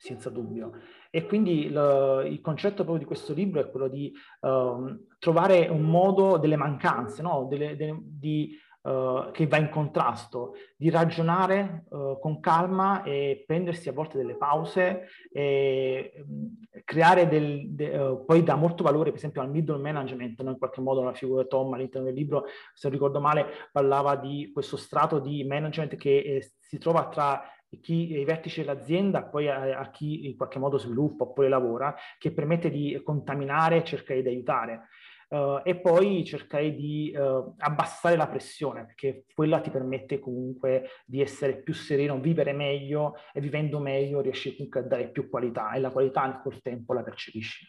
senza 0.02 0.30
dubbio. 0.30 0.72
E 1.10 1.26
quindi 1.26 1.66
il, 1.66 2.26
il 2.28 2.40
concetto 2.40 2.82
proprio 2.82 2.98
di 2.98 3.04
questo 3.04 3.32
libro 3.32 3.60
è 3.60 3.70
quello 3.70 3.86
di 3.86 4.12
uh, 4.40 5.06
trovare 5.20 5.68
un 5.68 5.82
modo 5.82 6.38
delle 6.38 6.56
mancanze, 6.56 7.22
no? 7.22 7.46
delle, 7.48 7.76
delle, 7.76 7.96
di, 8.02 8.58
uh, 8.82 9.30
che 9.30 9.46
va 9.46 9.58
in 9.58 9.68
contrasto, 9.68 10.54
di 10.76 10.90
ragionare 10.90 11.84
uh, 11.90 12.18
con 12.18 12.40
calma 12.40 13.04
e 13.04 13.44
prendersi 13.46 13.88
a 13.88 13.92
volte 13.92 14.16
delle 14.16 14.34
pause 14.34 15.06
e 15.30 16.14
um, 16.26 16.58
creare 16.84 17.28
del, 17.28 17.72
de, 17.72 17.96
uh, 17.96 18.24
poi 18.24 18.42
dà 18.42 18.56
molto 18.56 18.82
valore 18.82 19.10
per 19.10 19.18
esempio 19.18 19.40
al 19.40 19.50
middle 19.50 19.78
management, 19.78 20.42
no? 20.42 20.50
in 20.50 20.58
qualche 20.58 20.80
modo 20.80 21.04
la 21.04 21.14
figura 21.14 21.42
di 21.42 21.48
Tom 21.48 21.72
all'interno 21.74 22.08
del 22.08 22.16
libro, 22.16 22.46
se 22.74 22.88
non 22.88 22.96
ricordo 22.96 23.20
male, 23.20 23.46
parlava 23.70 24.16
di 24.16 24.50
questo 24.52 24.76
strato 24.76 25.20
di 25.20 25.44
management 25.44 25.94
che 25.94 26.18
eh, 26.18 26.52
si 26.58 26.78
trova 26.78 27.06
tra 27.08 27.40
chi, 27.80 28.12
i 28.12 28.24
vertici 28.24 28.60
dell'azienda, 28.60 29.22
poi 29.22 29.48
a, 29.48 29.78
a, 29.78 29.90
chi 29.90 30.26
in 30.26 30.36
qualche 30.36 30.58
modo 30.58 30.78
sviluppa 30.78 31.24
oppure 31.24 31.48
lavora, 31.48 31.94
che 32.18 32.32
permette 32.32 32.70
di 32.70 33.00
contaminare 33.04 33.84
cercare 33.84 34.22
di 34.22 34.28
aiutare. 34.28 34.88
Uh, 35.32 35.62
e 35.64 35.80
poi 35.80 36.26
cercare 36.26 36.74
di 36.74 37.10
uh, 37.16 37.54
abbassare 37.56 38.16
la 38.16 38.28
pressione, 38.28 38.84
perché 38.84 39.24
quella 39.34 39.62
ti 39.62 39.70
permette 39.70 40.18
comunque 40.18 40.88
di 41.06 41.22
essere 41.22 41.62
più 41.62 41.72
sereno, 41.72 42.20
vivere 42.20 42.52
meglio 42.52 43.14
e 43.32 43.40
vivendo 43.40 43.78
meglio 43.78 44.20
riesci 44.20 44.54
comunque 44.54 44.80
a 44.80 44.82
dare 44.82 45.08
più 45.08 45.30
qualità 45.30 45.72
e 45.72 45.80
la 45.80 45.90
qualità 45.90 46.38
col 46.42 46.60
tempo 46.60 46.92
la 46.92 47.02
percepisci. 47.02 47.66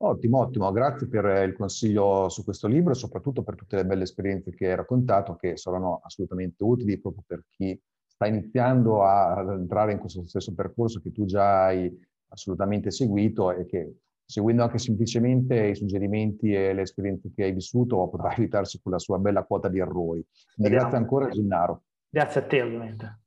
Ottimo, 0.00 0.38
ottimo, 0.38 0.70
grazie 0.70 1.08
per 1.08 1.24
il 1.44 1.54
consiglio 1.54 2.28
su 2.28 2.44
questo 2.44 2.68
libro 2.68 2.92
e 2.92 2.94
soprattutto 2.94 3.42
per 3.42 3.56
tutte 3.56 3.74
le 3.74 3.84
belle 3.84 4.04
esperienze 4.04 4.54
che 4.54 4.68
hai 4.68 4.76
raccontato 4.76 5.34
che 5.34 5.56
saranno 5.56 6.00
assolutamente 6.04 6.62
utili 6.62 7.00
proprio 7.00 7.24
per 7.26 7.42
chi 7.50 7.76
sta 8.18 8.26
iniziando 8.26 9.04
a, 9.04 9.36
ad 9.36 9.48
entrare 9.50 9.92
in 9.92 9.98
questo 9.98 10.26
stesso 10.26 10.52
percorso 10.52 10.98
che 11.00 11.12
tu 11.12 11.24
già 11.24 11.66
hai 11.66 11.88
assolutamente 12.30 12.90
seguito 12.90 13.52
e 13.52 13.64
che 13.64 13.98
seguendo 14.24 14.64
anche 14.64 14.78
semplicemente 14.78 15.68
i 15.68 15.76
suggerimenti 15.76 16.52
e 16.52 16.74
le 16.74 16.82
esperienze 16.82 17.30
che 17.32 17.44
hai 17.44 17.52
vissuto 17.52 18.08
potrà 18.08 18.34
evitarsi 18.36 18.80
quella 18.82 18.98
sua 18.98 19.18
bella 19.18 19.44
quota 19.44 19.68
di 19.68 19.78
errori. 19.78 20.26
Grazie 20.56 20.96
ancora 20.96 21.28
Gennaro. 21.28 21.84
Grazie 22.10 22.40
a 22.40 22.46
te 22.46 22.60
ovviamente. 22.60 23.20